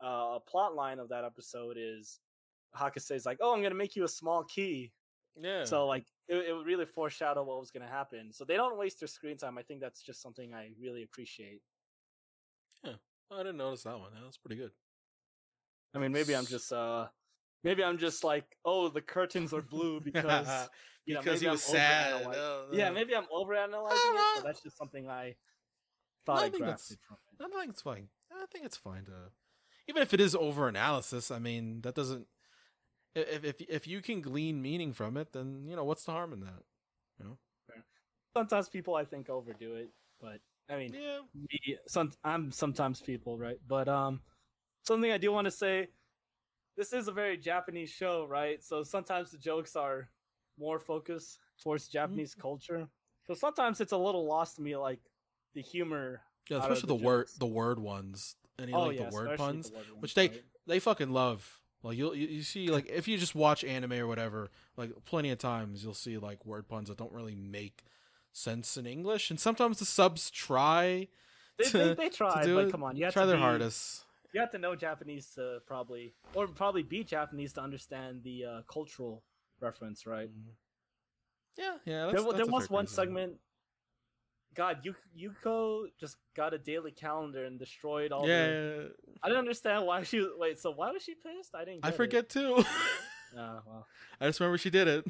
[0.00, 2.20] uh, plot line of that episode is
[2.76, 4.92] Hakase's like, oh, I'm gonna make you a small key.
[5.40, 5.64] yeah.
[5.64, 8.32] So like it, it would really foreshadow what was gonna happen.
[8.32, 9.58] So they don't waste their screen time.
[9.58, 11.60] I think that's just something I really appreciate.
[12.84, 12.94] Yeah.
[13.30, 14.10] I didn't notice that one.
[14.22, 14.72] That's pretty good.
[15.94, 17.06] I mean, maybe I'm just uh
[17.64, 20.68] maybe I'm just like, oh, the curtains are blue because
[21.06, 22.26] you know, because maybe he I'm was sad.
[22.26, 25.34] Uh, Yeah, uh, maybe I'm overanalyzing it, but that's just something I
[26.26, 27.44] thought I I, think that's- from it.
[27.44, 28.08] I think it's fine.
[28.32, 29.12] I think it's fine to,
[29.88, 31.30] even if it is over analysis.
[31.30, 32.26] I mean, that doesn't.
[33.14, 36.32] If if if you can glean meaning from it, then you know what's the harm
[36.32, 36.62] in that.
[37.18, 37.38] You know.
[38.36, 39.90] Sometimes people I think overdo it,
[40.20, 40.40] but
[40.70, 41.18] I mean, Yeah.
[41.34, 43.58] me, some I'm sometimes people, right?
[43.68, 44.20] But um,
[44.84, 45.88] something I do want to say,
[46.76, 48.62] this is a very Japanese show, right?
[48.62, 50.08] So sometimes the jokes are
[50.58, 52.42] more focused towards Japanese mm-hmm.
[52.42, 52.88] culture.
[53.26, 55.00] So sometimes it's a little lost to me, like
[55.54, 56.22] the humor.
[56.50, 58.36] Yeah, especially the, the word the word ones.
[58.58, 59.70] Any oh like yeah, the word puns.
[59.70, 60.42] the word ones, which they- right?
[60.66, 61.60] They fucking love.
[61.82, 65.30] Like you'll you, you see like if you just watch anime or whatever, like plenty
[65.30, 67.82] of times you'll see like word puns that don't really make
[68.32, 71.08] sense in English, and sometimes the subs try
[71.58, 72.08] They, to, they, they
[72.44, 74.04] do but come on, you have try their be- hardest.
[74.32, 78.62] You have to know Japanese to probably, or probably be Japanese to understand the uh,
[78.66, 79.22] cultural
[79.60, 80.28] reference, right?
[80.28, 80.52] Mm.
[81.58, 82.04] Yeah, yeah.
[82.04, 83.34] there That's, wa- that's there was one segment.
[84.54, 88.28] God, Yu- Yuko just got a daily calendar and destroyed all.
[88.28, 88.52] Yeah, the...
[88.52, 89.14] yeah, yeah.
[89.22, 90.26] I didn't understand why she.
[90.36, 91.54] Wait, so why was she pissed?
[91.54, 91.84] I didn't.
[91.84, 91.96] I get it.
[91.96, 92.54] forget too.
[92.56, 92.64] Uh,
[93.66, 93.86] well,
[94.20, 95.06] I just remember she did it.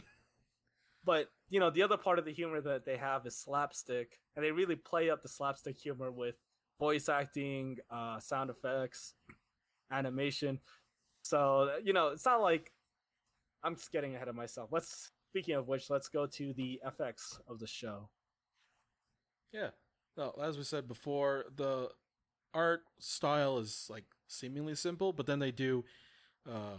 [1.04, 4.44] but you know, the other part of the humor that they have is slapstick, and
[4.44, 6.36] they really play up the slapstick humor with
[6.78, 9.14] voice acting, uh, sound effects,
[9.90, 10.58] animation.
[11.22, 12.72] So you know, it's not like
[13.62, 14.70] I'm just getting ahead of myself.
[14.72, 15.10] Let's.
[15.30, 18.10] Speaking of which, let's go to the FX of the show.
[19.50, 19.70] Yeah.
[20.14, 21.88] No, as we said before, the
[22.52, 25.86] art style is like seemingly simple, but then they do
[26.46, 26.76] uh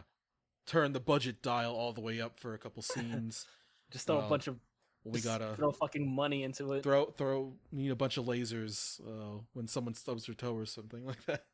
[0.67, 3.47] turn the budget dial all the way up for a couple scenes.
[3.91, 4.57] Just throw a bunch of
[5.05, 6.83] we just gotta throw fucking money into it.
[6.83, 11.05] throw throw need a bunch of lasers uh when someone stubs their toe or something
[11.11, 11.45] like that.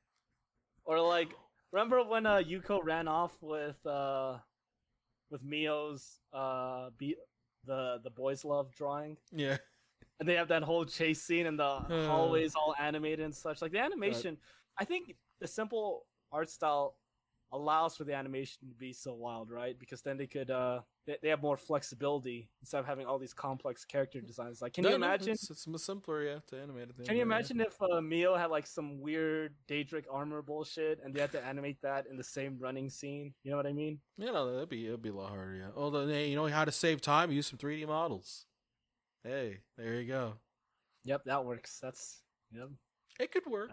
[0.86, 1.30] Or like,
[1.72, 4.38] remember when uh, Yuko ran off with uh,
[5.30, 7.16] with Mio's uh, be-
[7.66, 9.58] the the boys love drawing, Yeah.
[10.20, 12.08] and they have that whole chase scene and the Uh.
[12.08, 13.62] hallways all animated and such.
[13.62, 14.38] Like the animation,
[14.78, 16.96] I think the simple art style
[17.52, 19.78] allows for the animation to be so wild, right?
[19.78, 23.34] Because then they could uh, they, they have more flexibility instead of having all these
[23.34, 24.62] complex character designs.
[24.62, 25.32] Like, can No, you imagine?
[25.32, 27.04] It's, it's simpler, yeah, to animate it.
[27.04, 31.20] Can you imagine if uh, Mio had like some weird Daedric armor bullshit and they
[31.20, 33.34] had to animate that in the same running scene?
[33.44, 33.98] You know what I mean?
[34.20, 35.56] Yeah, no, that'd be it'd be a lot harder.
[35.56, 35.72] Yeah.
[35.76, 37.32] Although, you know how to save time?
[37.32, 38.46] Use some 3D models.
[39.24, 40.34] Hey, there you go.
[41.06, 41.80] Yep, that works.
[41.82, 42.22] That's
[42.52, 42.70] yep.
[43.20, 43.72] It could work.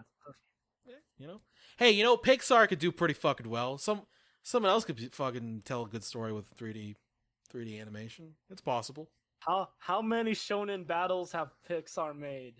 [0.87, 1.41] Yeah, you know.
[1.77, 3.77] Hey, you know, Pixar could do pretty fucking well.
[3.77, 4.01] Some
[4.41, 6.95] someone else could be- fucking tell a good story with 3D
[7.53, 8.33] 3D animation.
[8.49, 9.09] It's possible.
[9.39, 12.55] How how many shonen battles have Pixar made?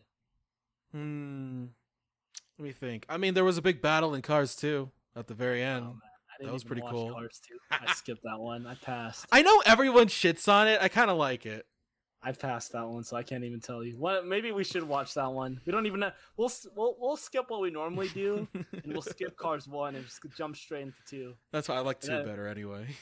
[0.91, 1.65] Hmm.
[2.57, 3.05] Let me think.
[3.09, 5.85] I mean, there was a big battle in Cars 2 at the very Oh, end.
[5.85, 7.11] I didn't was pretty cool.
[7.13, 7.55] Cars 2.
[7.71, 8.65] I skipped that one.
[8.65, 9.25] I passed.
[9.31, 10.79] I know everyone shits on it.
[10.81, 11.65] I kind of like it.
[12.23, 13.95] I passed that one, so I can't even tell you.
[13.97, 14.25] What?
[14.25, 15.61] Maybe we should watch that one.
[15.65, 15.99] We don't even.
[15.99, 20.03] Know, we'll we'll we'll skip what we normally do, and we'll skip Cars one and
[20.05, 21.33] just jump straight into two.
[21.51, 22.21] That's why I like 2 Yeah.
[22.23, 22.87] better anyway.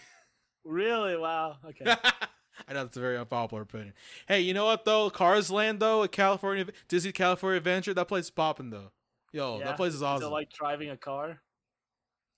[0.65, 1.15] Really?
[1.15, 1.57] Wow.
[1.69, 1.85] Okay.
[2.67, 3.93] I know that's a very unpopular opinion.
[4.27, 5.09] Hey, you know what though?
[5.09, 8.91] Cars Land though, at California Disney California Adventure, that place is popping though.
[9.31, 9.65] Yo, Yeah?
[9.65, 10.27] that place is Is awesome.
[10.27, 11.41] it like driving a car?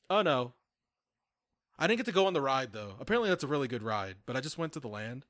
[0.10, 0.54] oh no,
[1.78, 2.96] I didn't get to go on the ride though.
[3.00, 4.16] Apparently, that's a really good ride.
[4.26, 5.26] But I just went to the land.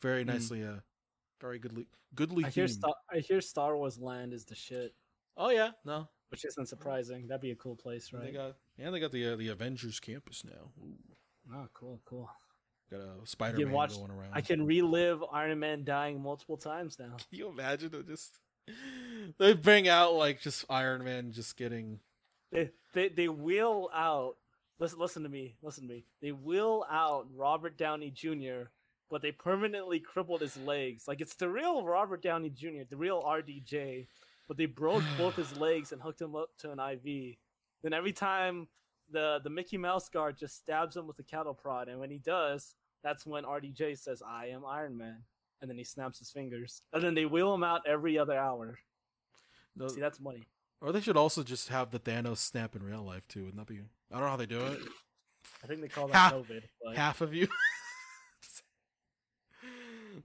[0.00, 0.28] Very Mm.
[0.28, 0.76] nicely, uh,
[1.40, 2.68] very goodly, goodly I hear.
[2.68, 4.94] Star I hear Star Wars Land is the shit,
[5.36, 7.26] Oh yeah, no, which isn't surprising.
[7.26, 8.32] That'd be a cool place, they right?
[8.32, 10.70] got yeah, they got the uh, the Avengers campus now.
[10.80, 10.94] Ooh,
[11.52, 12.30] Oh, cool, cool.
[12.90, 14.32] got a Spider Man going around.
[14.32, 17.16] I can relive Iron Man dying multiple times now.
[17.30, 18.38] Can you imagine it just
[19.38, 22.00] they bring out like just Iron Man just getting
[22.52, 24.36] They they they wheel out.
[24.78, 25.56] Listen, listen to me.
[25.62, 26.04] Listen to me.
[26.22, 28.68] They wheel out Robert Downey Jr.,
[29.10, 31.08] but they permanently crippled his legs.
[31.08, 34.06] Like it's the real Robert Downey Jr., the real RDJ,
[34.46, 37.36] but they broke both his legs and hooked him up to an IV.
[37.82, 38.68] Then every time
[39.10, 42.18] the the Mickey Mouse guard just stabs him with a cattle prod, and when he
[42.18, 45.22] does, that's when RDJ says, "I am Iron Man,"
[45.60, 46.82] and then he snaps his fingers.
[46.92, 48.78] And then they wheel him out every other hour.
[49.76, 50.46] no, See, that's money.
[50.80, 53.44] or they should also just have the Thanos snap in real life too.
[53.44, 53.80] Wouldn't that be?
[54.10, 54.80] I don't know how they do it.
[55.62, 56.62] I think they call that Ha- COVID.
[56.84, 56.96] But...
[56.96, 57.48] Half of you.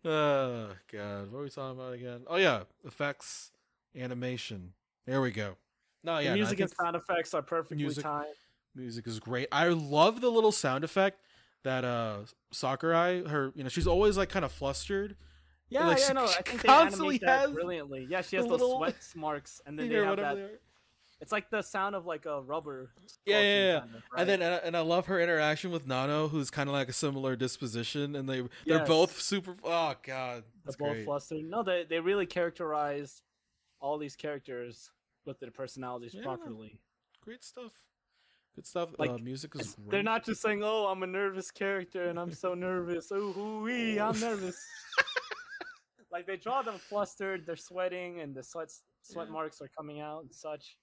[0.05, 2.21] oh god, what are we talking about again?
[2.27, 3.51] Oh yeah, effects,
[3.95, 4.73] animation.
[5.05, 5.55] There we go.
[6.03, 8.27] No, The yeah, no, music and sound effects are perfectly music- timed.
[8.75, 9.47] Music is great.
[9.51, 11.19] I love the little sound effect
[11.63, 12.19] that uh
[12.51, 15.15] Sakurai, her, you know, she's always like kind of flustered.
[15.69, 18.05] Yeah, like, yeah, she no, I think they constantly that has brilliantly.
[18.09, 20.35] Yeah, she has those little- sweat marks, and then they have that.
[20.35, 20.47] they.
[21.21, 22.91] It's like the sound of like a rubber.
[23.25, 23.79] Yeah, yeah, yeah.
[23.79, 24.27] kind of, And right?
[24.27, 26.93] then and I, and I love her interaction with Nano, who's kind of like a
[26.93, 28.87] similar disposition, and they they're Yes.
[28.87, 29.55] both super.
[29.63, 31.05] Oh god, the that's both great.
[31.05, 31.45] flustered.
[31.45, 33.21] No, they they really characterize
[33.79, 34.91] all these characters
[35.25, 36.23] with their personalities Yeah.
[36.23, 36.81] properly.
[37.21, 37.71] Great stuff.
[38.55, 38.89] Good stuff.
[38.99, 39.91] Like, uh, music is great.
[39.91, 43.99] They're not just saying, "Oh, I'm a nervous character and I'm so nervous." Ooh, wee,
[43.99, 44.55] I'm nervous.
[46.11, 48.71] like they draw them flustered, they're sweating, and the sweat
[49.01, 49.33] sweat Yeah.
[49.33, 50.77] marks are coming out and such.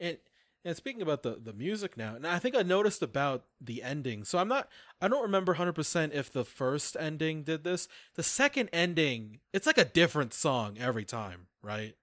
[0.00, 0.16] And
[0.64, 4.24] and speaking about the the music now, and I think I noticed about the ending.
[4.24, 4.68] So I'm not
[5.00, 7.86] I don't remember 100% if the first ending did this.
[8.14, 11.96] The second ending, it's like a different song every time, right?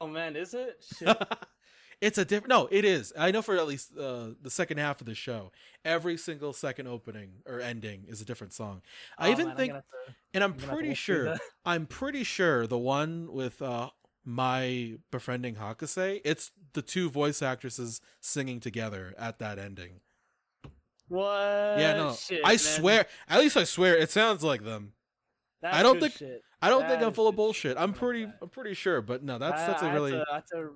[0.00, 0.86] Oh man, is it?
[2.00, 3.12] It's a different No, it is.
[3.18, 5.50] I know for at least uh, the second half of the show,
[5.84, 8.82] every single second opening or ending is a different song.
[9.18, 9.84] I Oh, even man, I'm think gonna
[10.34, 11.36] and I'm I'm to pretty sure.
[11.64, 13.90] I'm pretty sure the one with uh
[14.24, 20.00] Mai befriending Hakase, it's the two voice actresses singing together at that ending.
[21.08, 21.78] What?
[21.78, 22.14] yeah, no.
[22.14, 22.58] Shit, I man.
[22.58, 24.92] swear, at least I swear it sounds like them.
[25.62, 26.42] That's I don't think- shit.
[26.60, 27.76] I don't That think I'm full of bullshit.
[27.78, 28.24] I'm pretty.
[28.42, 30.46] I'm pretty sure, but no, that's I- that's I a have really to- I have
[30.46, 30.70] to,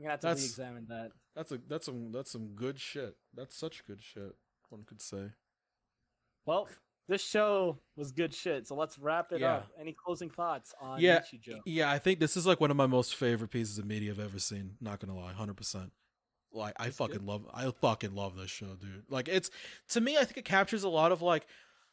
[0.00, 1.12] I'm gonna have to That's- re-examine that.
[1.36, 3.16] that's a that's some that's some good shit.
[3.34, 4.34] That's such good shit.
[4.70, 5.32] One could say.
[6.46, 6.68] Well,
[7.08, 8.66] this show was good shit.
[8.66, 9.56] So let's wrap it Yeah.
[9.56, 9.70] up.
[9.78, 11.60] Any closing thoughts on Yeah, Nichijou?
[11.66, 14.20] Yeah, I think this is like one of my most favorite pieces of media I've
[14.20, 14.76] ever seen.
[14.80, 15.92] Not gonna lie, hundred percent.
[16.52, 17.10] Like I That's good.
[17.12, 19.04] fucking love, I fucking love this show, dude.
[19.08, 19.50] Like it's
[19.90, 21.46] to me, I think it captures a lot of like.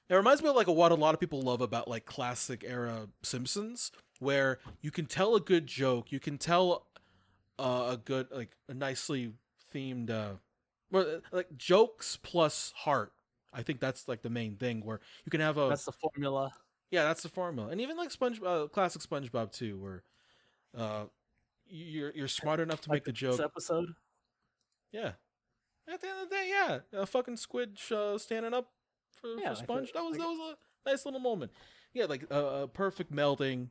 [0.09, 3.09] It reminds me of like what a lot of people love about like classic era
[3.23, 6.86] Simpsons, where you can tell a good joke, you can tell
[7.59, 9.33] uh, a good like a nicely
[9.73, 10.33] themed, uh,
[10.91, 13.11] well, like jokes plus heart.
[13.53, 16.51] I think that's like the main thing where you can have a That's the formula.
[16.91, 20.03] yeah, that's the formula, and even like Sponge, uh, classic SpongeBob too, where
[20.77, 21.05] uh,
[21.67, 23.39] you're you're smart enough to Like make the joke.
[23.39, 23.89] episode.
[24.91, 25.11] Yeah,
[25.91, 28.69] at the end of the day, yeah, a fucking squid uh, standing up
[29.11, 29.91] for, Yeah, for Sponge.
[29.93, 30.55] That was that was
[30.85, 31.51] a nice little moment.
[31.93, 33.69] Yeah, like a, a perfect melding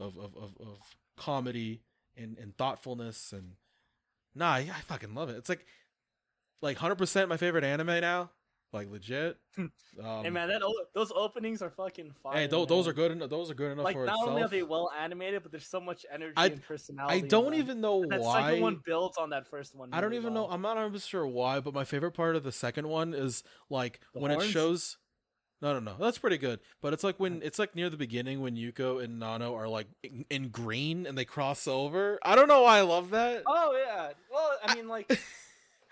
[0.00, 1.82] of of, of, of comedy
[2.16, 3.52] and, and thoughtfulness, and
[4.34, 5.36] nah, I, I fucking love it.
[5.36, 5.64] It's like
[6.62, 8.30] like hundred percent my favorite anime now,
[8.72, 9.36] like legit.
[9.98, 12.36] Um, hey man, that o- those openings are fucking fire.
[12.40, 13.12] hey, those, those are good.
[13.12, 14.28] Enough, those are good enough Like for not itself.
[14.28, 17.24] only are they well animated, but there's so much energy I- and personality.
[17.24, 18.42] I don't even know That why.
[18.50, 19.88] second one builds on that first one.
[19.94, 20.48] I don't even know.
[20.50, 24.00] I'm not even sure why, but my favorite part of the second one is like
[24.12, 24.98] The when it shows.
[25.62, 25.96] No, no, no.
[25.98, 26.60] That's pretty good.
[26.82, 29.86] But it's like when it's like near the beginning when Yuko and Nano are like
[30.02, 32.18] in, in green and they cross over.
[32.22, 33.42] I don't know why I love that.
[33.46, 34.10] Oh yeah.
[34.30, 35.18] Well, I mean, like,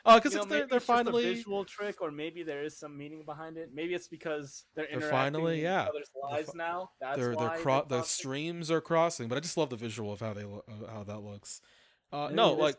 [0.06, 2.76] Oh, because they're, maybe they're it's just a finally visual trick, or maybe there is
[2.76, 3.70] some meaning behind it.
[3.72, 5.84] Maybe it's because they're They're finally- in yeah.
[5.84, 6.90] each other's lives fi- now.
[7.00, 9.28] That's they're why they're cro- the streams are crossing.
[9.28, 11.62] But I just love the visual of how they lo- of how that looks.
[12.12, 12.76] Uh, no, like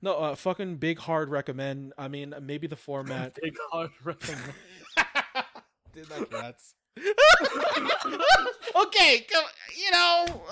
[0.00, 1.92] no, uh, fucking big hard recommend.
[1.98, 3.34] I mean, maybe the format.
[3.42, 4.54] big hard recommend.
[5.98, 6.74] Did that rats.
[8.76, 9.44] okay, come.
[9.76, 10.26] You know,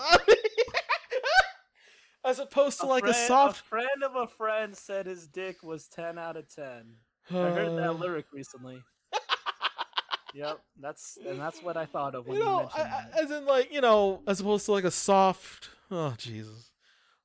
[2.24, 3.60] as opposed to like a soft.
[3.60, 6.94] A friend of a friend said his dick was ten out of ten.
[7.30, 8.82] I heard Uh, that lyric recently.
[10.34, 13.20] yep, that's and that's what I thought of when you you, know, mentioned I, that.
[13.22, 15.70] As in like you know, as opposed to like a soft.
[15.92, 16.72] Oh Jesus,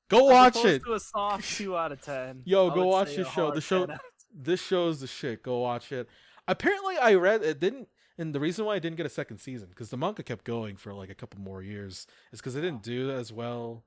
[0.09, 0.83] Go As watch it.
[0.83, 2.43] To a soft two out of ten.
[2.45, 3.49] Yo, I go watch say this show.
[3.49, 5.41] The show- 10 out of This show is the shit.
[5.41, 6.07] Go watch it.
[6.47, 9.69] Apparently, I read it didn't, and the reason why I didn't get a second season
[9.69, 12.83] because the manga kept going for like a couple more years is because it didn't
[12.83, 13.83] do as well,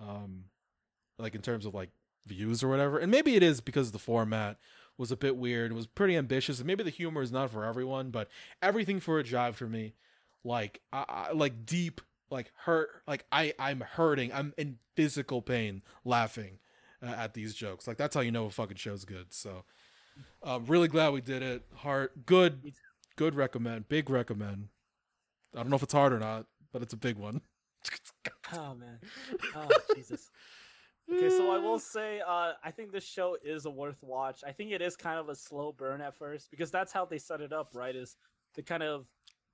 [0.00, 0.44] um,
[1.18, 1.90] like in terms of like
[2.26, 2.98] views or whatever.
[2.98, 4.58] And maybe it is because the format
[4.98, 5.70] was a bit weird.
[5.70, 8.10] It was pretty ambitious, and maybe the humor is not for everyone.
[8.10, 8.28] But
[8.60, 9.94] everything for a jive for me,
[10.44, 12.00] like I, I like deep,
[12.30, 14.32] like hurt, like I I'm hurting.
[14.32, 16.58] I'm in physical pain laughing
[17.02, 17.86] uh, at these jokes.
[17.86, 19.32] Like that's how you know a fucking show's good.
[19.32, 19.64] So,
[20.42, 21.62] I'm really glad we did it.
[21.76, 22.72] Heart, good.
[23.16, 24.68] Good recommend, big recommend.
[25.54, 27.40] I don't know if it's hard or not, but it's a big one.
[28.54, 28.98] Oh man.
[29.56, 30.30] Oh Jesus.
[31.10, 34.42] Okay, so I will say, uh, I think this show is a worth watch.
[34.46, 37.18] I think it is kind of a slow burn at first because that's how they
[37.18, 37.96] set it up, right?
[37.96, 38.16] Is
[38.54, 39.06] to kind of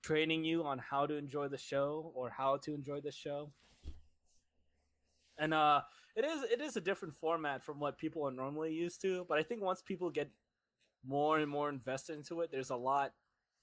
[0.02, 3.52] training you on how to enjoy the show or how to enjoy the show.
[5.38, 5.82] And uh,
[6.16, 9.24] it is it is a different format from what people are normally used to.
[9.28, 10.30] But I think once people get
[11.06, 13.12] more and more invested into it, there's a lot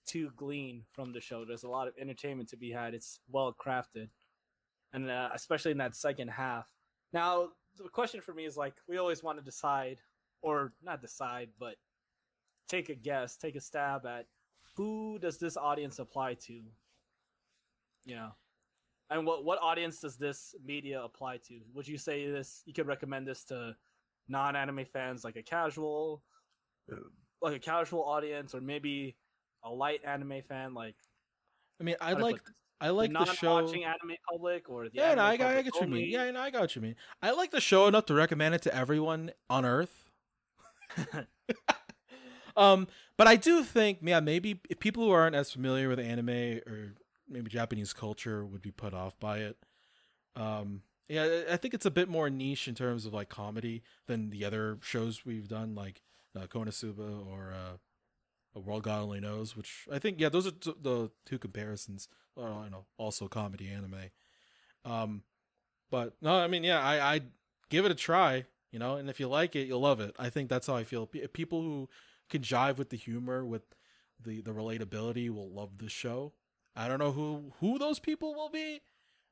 [0.08, 1.46] to glean from the show.
[1.46, 2.94] There's a lot of entertainment to be had.
[2.94, 4.10] It's well crafted,
[4.94, 6.68] and uh, especially in that second half.
[7.14, 10.00] Now, the question for me is like, we always want to decide,
[10.42, 11.76] or not decide, but
[12.68, 14.26] take a guess, take a stab at
[14.76, 16.62] who does this audience apply to?
[18.04, 18.32] You know,
[19.10, 21.60] and what what audience does this media apply to?
[21.74, 22.62] Would you say this?
[22.66, 23.76] You could recommend this to
[24.28, 26.24] non-anime fans, like a casual,
[27.42, 29.16] like a casual audience, or maybe
[29.66, 30.96] a light anime fan, like
[31.80, 32.42] I mean, I how to put like?
[32.82, 33.56] I like the the show.
[33.56, 36.10] non-watching anime public, or the Yeah, no, I, got- I get you mean.
[36.10, 36.96] Yeah, no, I got what you mean.
[37.22, 40.10] I like the show enough to recommend it to everyone on Earth.
[42.58, 42.88] um,
[43.18, 46.94] but I do think, yeah, maybe if people who aren't as familiar with anime or
[47.30, 49.58] maybe Japanese culture would be put off by it.
[50.36, 53.84] Um, yeah, I- I think it's a bit more niche in terms of like comedy
[54.08, 56.02] than the other shows we've done, like
[56.36, 57.78] uh, Konosuba or uh,
[58.56, 62.08] A World God Only Knows, which I think, yeah, those are t- the two comparisons.
[62.36, 64.12] Well, I know, also comedy anime.
[64.86, 65.24] Um,
[65.92, 67.22] but no, I mean, yeah, I I
[67.70, 70.16] give it a try, you know, and if you like it, you'll love it.
[70.20, 71.06] I think that's how I feel.
[71.08, 71.90] P- people who
[72.30, 73.64] can jive with the humor, with
[74.24, 76.34] the the relatability, will love the show.
[76.76, 78.82] I don't know who who those people will be,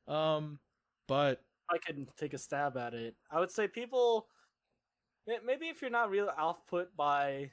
[0.08, 0.58] um,
[1.08, 3.16] but I can take a stab at it.
[3.30, 4.28] I would say people,
[5.26, 7.50] maybe if you're not real off put by,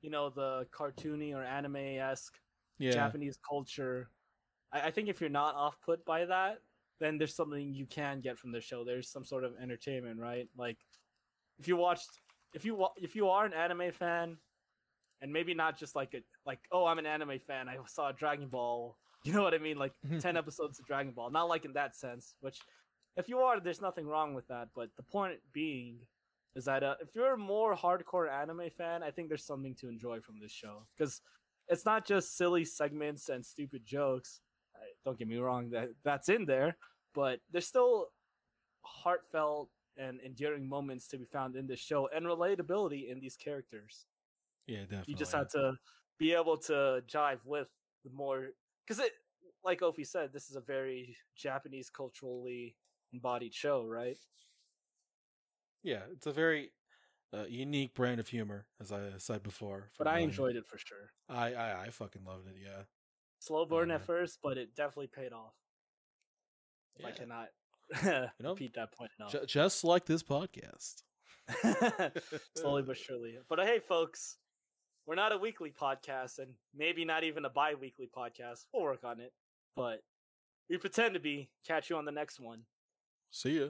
[0.00, 2.38] you know, the cartoony or anime esque
[2.78, 4.10] yeah, Japanese culture,
[4.72, 6.58] I, I think if you're not off put by that,
[7.00, 8.84] then there's something you can get from the show.
[8.84, 10.48] There's some sort of entertainment, right?
[10.56, 10.78] Like
[11.58, 12.08] if you watched,
[12.54, 14.38] if you wa- if you are an anime fan,
[15.20, 18.48] and maybe not just like a like oh I'm an anime fan, I saw Dragon
[18.48, 18.96] Ball.
[19.24, 19.76] You know what I mean?
[19.76, 21.28] Like ten episodes of Dragon Ball.
[21.30, 22.60] Not like in that sense, which
[23.16, 24.68] if you are, there's nothing wrong with that.
[24.76, 25.98] But the point being
[26.56, 29.88] is that uh, if you're a more hardcore anime fan, I think there's something to
[29.88, 31.20] enjoy from this show because
[31.68, 34.40] it's not just silly segments and stupid jokes.
[35.04, 36.76] Don't get me wrong, that that's in there,
[37.14, 38.08] but there's still
[38.82, 44.06] heartfelt and endearing moments to be found in this show and relatability in these characters.
[44.66, 45.12] yeah, definitely.
[45.12, 45.74] You just have to
[46.18, 47.68] be able to jive with
[48.04, 48.48] the more
[48.86, 49.12] because it,
[49.64, 52.76] like Ophi said, this is a very Japanese culturally
[53.12, 54.16] embodied show, right?
[55.82, 56.72] Yeah, it's a very
[57.32, 59.90] uh, unique brand of humor, as I said before.
[59.98, 61.10] But I enjoyed it for sure.
[61.28, 62.56] I, I I fucking loved it.
[62.62, 62.82] Yeah,
[63.40, 65.54] Slow burn Uh, at first, but it definitely paid off.
[66.96, 67.14] If I Yeah.
[67.14, 67.48] cannot
[68.40, 69.32] know, repeat that point enough.
[69.32, 71.02] Ju- just like this podcast.
[72.56, 73.38] Slowly but surely.
[73.48, 74.36] But uh, hey, folks,
[75.06, 78.66] we're not a weekly podcast, and maybe not even a bi-weekly podcast.
[78.72, 79.32] We'll work on it,
[79.76, 80.02] but
[80.68, 81.50] we pretend to be.
[81.66, 82.62] Catch you on the next one.
[83.30, 83.68] See ya.